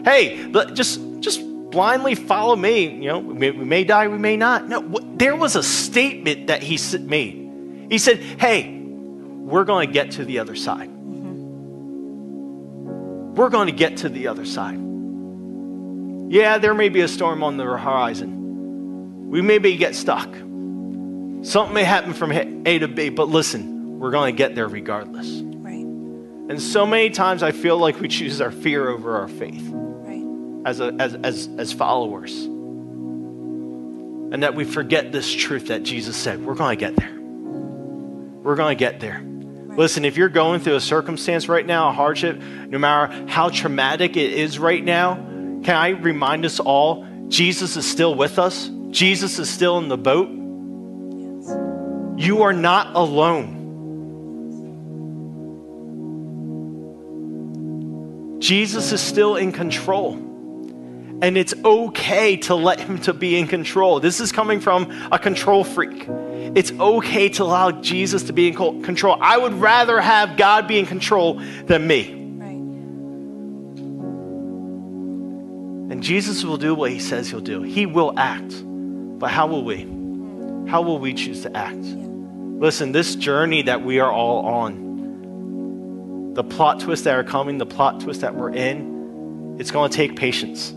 Hey, 0.04 0.48
just, 0.72 1.00
just 1.18 1.40
blindly 1.70 2.14
follow 2.14 2.56
me. 2.56 2.88
You 2.88 3.08
know, 3.08 3.18
we 3.20 3.34
may, 3.34 3.50
we 3.50 3.64
may 3.64 3.84
die, 3.84 4.08
we 4.08 4.18
may 4.18 4.36
not. 4.36 4.68
No, 4.68 4.98
there 5.14 5.36
was 5.36 5.56
a 5.56 5.62
statement 5.62 6.48
that 6.48 6.62
he 6.62 6.78
made. 6.98 7.88
He 7.90 7.98
said, 7.98 8.18
Hey, 8.18 8.78
we're 8.80 9.64
going 9.64 9.88
to 9.88 9.92
get 9.92 10.12
to 10.12 10.24
the 10.24 10.38
other 10.38 10.54
side. 10.54 10.88
Mm-hmm. 10.88 11.40
We're 13.34 13.50
going 13.50 13.66
to 13.66 13.72
get 13.72 13.98
to 13.98 14.08
the 14.08 14.28
other 14.28 14.44
side. 14.44 14.78
Yeah, 16.30 16.58
there 16.58 16.74
may 16.74 16.88
be 16.88 17.00
a 17.00 17.08
storm 17.08 17.42
on 17.42 17.56
the 17.56 17.64
horizon. 17.64 19.28
We 19.30 19.42
maybe 19.42 19.76
get 19.76 19.96
stuck. 19.96 20.32
Something 21.42 21.74
may 21.74 21.84
happen 21.84 22.12
from 22.14 22.30
A 22.32 22.78
to 22.78 22.86
B, 22.86 23.08
but 23.08 23.28
listen, 23.28 23.98
we're 23.98 24.10
going 24.10 24.34
to 24.34 24.36
get 24.36 24.54
there 24.54 24.68
regardless. 24.68 25.28
Right. 25.28 25.84
And 25.84 26.60
so 26.60 26.86
many 26.86 27.10
times 27.10 27.42
I 27.42 27.50
feel 27.50 27.78
like 27.78 27.98
we 27.98 28.08
choose 28.08 28.40
our 28.40 28.52
fear 28.52 28.88
over 28.88 29.16
our 29.16 29.28
faith. 29.28 29.72
As, 30.64 30.80
a, 30.80 30.94
as, 30.98 31.14
as, 31.14 31.48
as 31.58 31.72
followers. 31.72 32.44
And 34.32 34.42
that 34.42 34.54
we 34.54 34.64
forget 34.64 35.12
this 35.12 35.32
truth 35.32 35.68
that 35.68 35.82
Jesus 35.82 36.16
said 36.16 36.44
we're 36.44 36.54
going 36.54 36.78
to 36.78 36.80
get 36.80 36.96
there. 36.96 37.12
We're 37.12 38.56
going 38.56 38.76
to 38.76 38.78
get 38.78 39.00
there. 39.00 39.22
Listen, 39.76 40.04
if 40.04 40.16
you're 40.16 40.28
going 40.28 40.60
through 40.60 40.76
a 40.76 40.80
circumstance 40.80 41.48
right 41.48 41.64
now, 41.64 41.88
a 41.88 41.92
hardship, 41.92 42.40
no 42.40 42.78
matter 42.78 43.26
how 43.28 43.48
traumatic 43.48 44.16
it 44.16 44.32
is 44.32 44.58
right 44.58 44.82
now, 44.84 45.14
can 45.14 45.76
I 45.76 45.88
remind 45.90 46.44
us 46.44 46.60
all 46.60 47.06
Jesus 47.28 47.76
is 47.76 47.88
still 47.88 48.14
with 48.14 48.38
us? 48.38 48.70
Jesus 48.90 49.38
is 49.38 49.48
still 49.48 49.78
in 49.78 49.88
the 49.88 49.98
boat. 49.98 50.28
You 52.18 52.42
are 52.42 52.52
not 52.52 52.94
alone. 52.94 53.58
Jesus 58.40 58.92
is 58.92 59.00
still 59.00 59.36
in 59.36 59.52
control 59.52 60.29
and 61.22 61.36
it's 61.36 61.54
okay 61.64 62.36
to 62.36 62.54
let 62.54 62.80
him 62.80 62.98
to 63.00 63.12
be 63.12 63.38
in 63.38 63.46
control. 63.46 64.00
This 64.00 64.20
is 64.20 64.32
coming 64.32 64.60
from 64.60 64.90
a 65.12 65.18
control 65.18 65.64
freak. 65.64 66.06
It's 66.54 66.72
okay 66.72 67.28
to 67.30 67.42
allow 67.44 67.70
Jesus 67.70 68.24
to 68.24 68.32
be 68.32 68.48
in 68.48 68.54
control. 68.54 69.18
I 69.20 69.36
would 69.36 69.52
rather 69.54 70.00
have 70.00 70.36
God 70.36 70.66
be 70.66 70.78
in 70.78 70.86
control 70.86 71.34
than 71.34 71.86
me. 71.86 72.14
Right. 72.38 72.56
And 75.92 76.02
Jesus 76.02 76.42
will 76.44 76.56
do 76.56 76.74
what 76.74 76.90
he 76.90 76.98
says 76.98 77.28
he'll 77.28 77.40
do. 77.40 77.62
He 77.62 77.86
will 77.86 78.18
act. 78.18 78.64
But 78.64 79.30
how 79.30 79.46
will 79.46 79.64
we? 79.64 79.82
How 80.68 80.82
will 80.82 80.98
we 80.98 81.12
choose 81.14 81.42
to 81.42 81.56
act? 81.56 81.76
Yeah. 81.84 82.06
Listen, 82.60 82.92
this 82.92 83.14
journey 83.14 83.62
that 83.62 83.82
we 83.82 84.00
are 84.00 84.10
all 84.10 84.46
on, 84.46 86.34
the 86.34 86.44
plot 86.44 86.80
twists 86.80 87.04
that 87.04 87.14
are 87.14 87.24
coming, 87.24 87.58
the 87.58 87.66
plot 87.66 88.00
twists 88.00 88.22
that 88.22 88.34
we're 88.34 88.50
in, 88.50 89.56
it's 89.58 89.70
going 89.70 89.90
to 89.90 89.96
take 89.96 90.16
patience. 90.16 90.74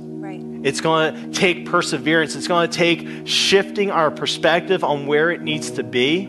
It's 0.63 0.80
going 0.80 1.32
to 1.32 1.39
take 1.39 1.65
perseverance. 1.65 2.36
It's 2.36 2.47
going 2.47 2.69
to 2.69 2.78
take 2.78 3.28
shifting 3.28 3.91
our 3.91 4.10
perspective 4.10 4.84
on 4.84 5.08
where 5.08 5.30
it 5.30 5.41
needs 5.41 5.71
to 5.71 5.84
be. 5.84 6.23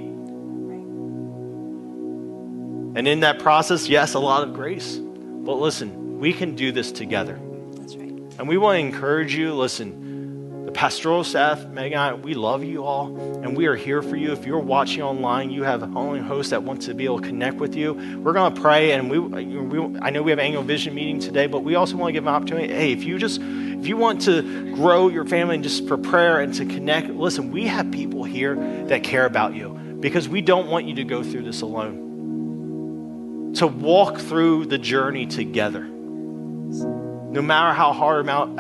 And 2.96 3.08
in 3.08 3.20
that 3.20 3.38
process, 3.38 3.88
yes, 3.88 4.14
a 4.14 4.18
lot 4.18 4.42
of 4.46 4.52
grace. 4.54 4.96
But 4.96 5.54
listen, 5.54 6.18
we 6.18 6.32
can 6.32 6.56
do 6.56 6.72
this 6.72 6.90
together. 6.90 7.40
That's 7.74 7.94
right. 7.96 8.10
And 8.38 8.48
we 8.48 8.58
want 8.58 8.76
to 8.76 8.80
encourage 8.80 9.36
you. 9.36 9.54
Listen, 9.54 10.66
the 10.66 10.72
pastoral 10.72 11.22
staff, 11.22 11.66
Megan, 11.66 12.22
we 12.22 12.34
love 12.34 12.64
you 12.64 12.84
all, 12.84 13.16
and 13.42 13.56
we 13.56 13.66
are 13.66 13.76
here 13.76 14.02
for 14.02 14.16
you. 14.16 14.32
If 14.32 14.46
you're 14.46 14.58
watching 14.58 15.02
online, 15.02 15.50
you 15.50 15.62
have 15.62 15.82
a 15.82 15.86
online 15.86 16.22
host 16.24 16.50
that 16.50 16.62
wants 16.62 16.86
to 16.86 16.94
be 16.94 17.04
able 17.04 17.20
to 17.20 17.26
connect 17.26 17.56
with 17.56 17.76
you. 17.76 17.94
We're 18.20 18.32
going 18.32 18.52
to 18.52 18.60
pray, 18.60 18.92
and 18.92 19.10
we, 19.10 19.18
we, 19.18 19.98
I 20.00 20.10
know 20.10 20.22
we 20.22 20.30
have 20.32 20.40
annual 20.40 20.62
vision 20.62 20.94
meeting 20.94 21.20
today, 21.20 21.46
but 21.46 21.60
we 21.60 21.76
also 21.76 21.96
want 21.96 22.08
to 22.08 22.12
give 22.12 22.26
an 22.26 22.34
opportunity. 22.34 22.72
Hey, 22.72 22.92
if 22.92 23.04
you 23.04 23.18
just 23.18 23.40
if 23.78 23.86
you 23.86 23.96
want 23.96 24.22
to 24.22 24.74
grow 24.74 25.08
your 25.08 25.24
family 25.24 25.56
and 25.56 25.64
just 25.64 25.86
for 25.86 25.96
prayer 25.96 26.40
and 26.40 26.54
to 26.54 26.64
connect, 26.64 27.08
listen, 27.08 27.50
we 27.50 27.66
have 27.66 27.90
people 27.90 28.24
here 28.24 28.54
that 28.86 29.02
care 29.02 29.26
about 29.26 29.54
you 29.54 29.70
because 30.00 30.28
we 30.28 30.40
don't 30.40 30.68
want 30.68 30.86
you 30.86 30.94
to 30.96 31.04
go 31.04 31.22
through 31.22 31.42
this 31.42 31.62
alone. 31.62 33.54
To 33.56 33.66
walk 33.66 34.18
through 34.18 34.66
the 34.66 34.78
journey 34.78 35.26
together, 35.26 35.84
no 35.84 37.40
matter 37.42 37.72
how 37.72 37.92
hard, 37.92 38.26
how 38.26 38.54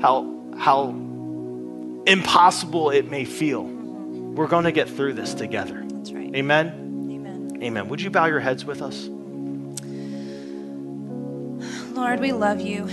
how 0.00 0.34
how 0.56 0.88
impossible 2.06 2.90
it 2.90 3.10
may 3.10 3.24
feel, 3.24 3.62
we're 3.64 4.48
going 4.48 4.64
to 4.64 4.72
get 4.72 4.88
through 4.88 5.14
this 5.14 5.34
together. 5.34 5.84
That's 5.88 6.12
right. 6.12 6.34
Amen? 6.34 7.10
Amen. 7.12 7.62
Amen. 7.62 7.88
Would 7.88 8.00
you 8.00 8.10
bow 8.10 8.26
your 8.26 8.40
heads 8.40 8.64
with 8.64 8.82
us? 8.82 9.08
Lord, 11.94 12.20
we 12.20 12.32
love 12.32 12.60
you. 12.60 12.86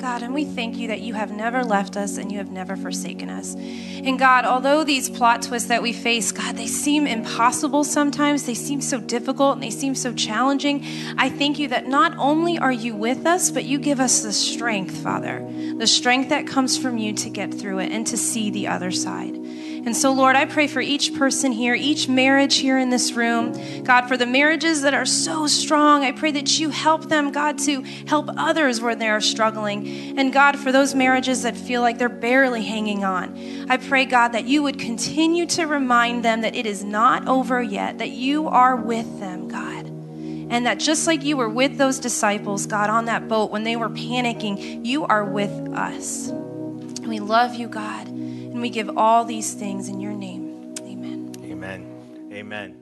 God, 0.00 0.22
and 0.22 0.32
we 0.32 0.46
thank 0.46 0.78
you 0.78 0.88
that 0.88 1.00
you 1.00 1.12
have 1.12 1.30
never 1.30 1.62
left 1.62 1.94
us 1.94 2.16
and 2.16 2.32
you 2.32 2.38
have 2.38 2.50
never 2.50 2.74
forsaken 2.74 3.28
us. 3.28 3.54
And 3.54 4.18
God, 4.18 4.46
although 4.46 4.82
these 4.82 5.10
plot 5.10 5.42
twists 5.42 5.68
that 5.68 5.82
we 5.82 5.92
face, 5.92 6.32
God, 6.32 6.56
they 6.56 6.66
seem 6.66 7.06
impossible 7.06 7.84
sometimes, 7.84 8.46
they 8.46 8.54
seem 8.54 8.80
so 8.80 8.98
difficult 8.98 9.54
and 9.54 9.62
they 9.62 9.70
seem 9.70 9.94
so 9.94 10.14
challenging. 10.14 10.86
I 11.18 11.28
thank 11.28 11.58
you 11.58 11.68
that 11.68 11.86
not 11.86 12.16
only 12.16 12.58
are 12.58 12.72
you 12.72 12.94
with 12.94 13.26
us, 13.26 13.50
but 13.50 13.64
you 13.64 13.78
give 13.78 14.00
us 14.00 14.22
the 14.22 14.32
strength, 14.32 14.96
Father, 15.02 15.46
the 15.76 15.86
strength 15.86 16.30
that 16.30 16.46
comes 16.46 16.78
from 16.78 16.96
you 16.96 17.12
to 17.12 17.28
get 17.28 17.52
through 17.52 17.80
it 17.80 17.92
and 17.92 18.06
to 18.06 18.16
see 18.16 18.50
the 18.50 18.68
other 18.68 18.90
side. 18.90 19.36
And 19.86 19.96
so, 19.96 20.12
Lord, 20.12 20.36
I 20.36 20.44
pray 20.44 20.66
for 20.66 20.80
each 20.80 21.14
person 21.14 21.52
here, 21.52 21.74
each 21.74 22.06
marriage 22.06 22.58
here 22.58 22.78
in 22.78 22.90
this 22.90 23.12
room. 23.12 23.82
God, 23.82 24.08
for 24.08 24.16
the 24.16 24.26
marriages 24.26 24.82
that 24.82 24.92
are 24.92 25.06
so 25.06 25.46
strong, 25.46 26.04
I 26.04 26.12
pray 26.12 26.32
that 26.32 26.58
you 26.58 26.68
help 26.68 27.08
them, 27.08 27.32
God, 27.32 27.58
to 27.60 27.80
help 28.06 28.28
others 28.36 28.80
where 28.80 28.94
they 28.94 29.08
are 29.08 29.22
struggling. 29.22 30.18
And 30.18 30.32
God, 30.32 30.58
for 30.58 30.70
those 30.70 30.94
marriages 30.94 31.42
that 31.42 31.56
feel 31.56 31.80
like 31.80 31.96
they're 31.96 32.10
barely 32.10 32.62
hanging 32.62 33.04
on, 33.04 33.66
I 33.70 33.78
pray, 33.78 34.04
God, 34.04 34.28
that 34.28 34.44
you 34.44 34.62
would 34.62 34.78
continue 34.78 35.46
to 35.46 35.66
remind 35.66 36.24
them 36.24 36.42
that 36.42 36.54
it 36.54 36.66
is 36.66 36.84
not 36.84 37.26
over 37.26 37.62
yet, 37.62 37.98
that 37.98 38.10
you 38.10 38.48
are 38.48 38.76
with 38.76 39.18
them, 39.18 39.48
God. 39.48 39.86
And 40.50 40.66
that 40.66 40.78
just 40.78 41.06
like 41.06 41.24
you 41.24 41.36
were 41.36 41.48
with 41.48 41.78
those 41.78 42.00
disciples, 42.00 42.66
God, 42.66 42.90
on 42.90 43.06
that 43.06 43.28
boat 43.28 43.50
when 43.50 43.64
they 43.64 43.76
were 43.76 43.88
panicking, 43.88 44.84
you 44.84 45.04
are 45.04 45.24
with 45.24 45.52
us. 45.72 46.30
We 47.06 47.20
love 47.20 47.54
you, 47.54 47.68
God. 47.68 48.08
And 48.60 48.68
we 48.68 48.68
give 48.68 48.98
all 48.98 49.24
these 49.24 49.54
things 49.54 49.88
in 49.88 50.00
your 50.00 50.12
name. 50.12 50.74
Amen. 50.80 51.32
Amen. 51.42 52.30
Amen. 52.30 52.76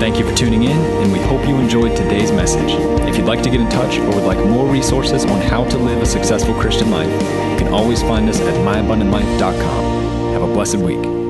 Thank 0.00 0.18
you 0.18 0.28
for 0.28 0.36
tuning 0.36 0.64
in, 0.64 0.76
and 0.76 1.12
we 1.12 1.20
hope 1.20 1.46
you 1.46 1.54
enjoyed 1.54 1.96
today's 1.96 2.32
message. 2.32 2.72
If 3.08 3.16
you'd 3.16 3.26
like 3.26 3.44
to 3.44 3.50
get 3.50 3.60
in 3.60 3.68
touch 3.68 3.98
or 3.98 4.06
would 4.06 4.24
like 4.24 4.44
more 4.44 4.66
resources 4.66 5.24
on 5.26 5.40
how 5.42 5.62
to 5.68 5.78
live 5.78 6.02
a 6.02 6.06
successful 6.06 6.54
Christian 6.54 6.90
life, 6.90 7.08
you 7.52 7.56
can 7.56 7.68
always 7.68 8.02
find 8.02 8.28
us 8.28 8.40
at 8.40 8.54
myabundantlife.com. 8.66 10.32
Have 10.32 10.42
a 10.42 10.52
blessed 10.52 10.78
week. 10.78 11.23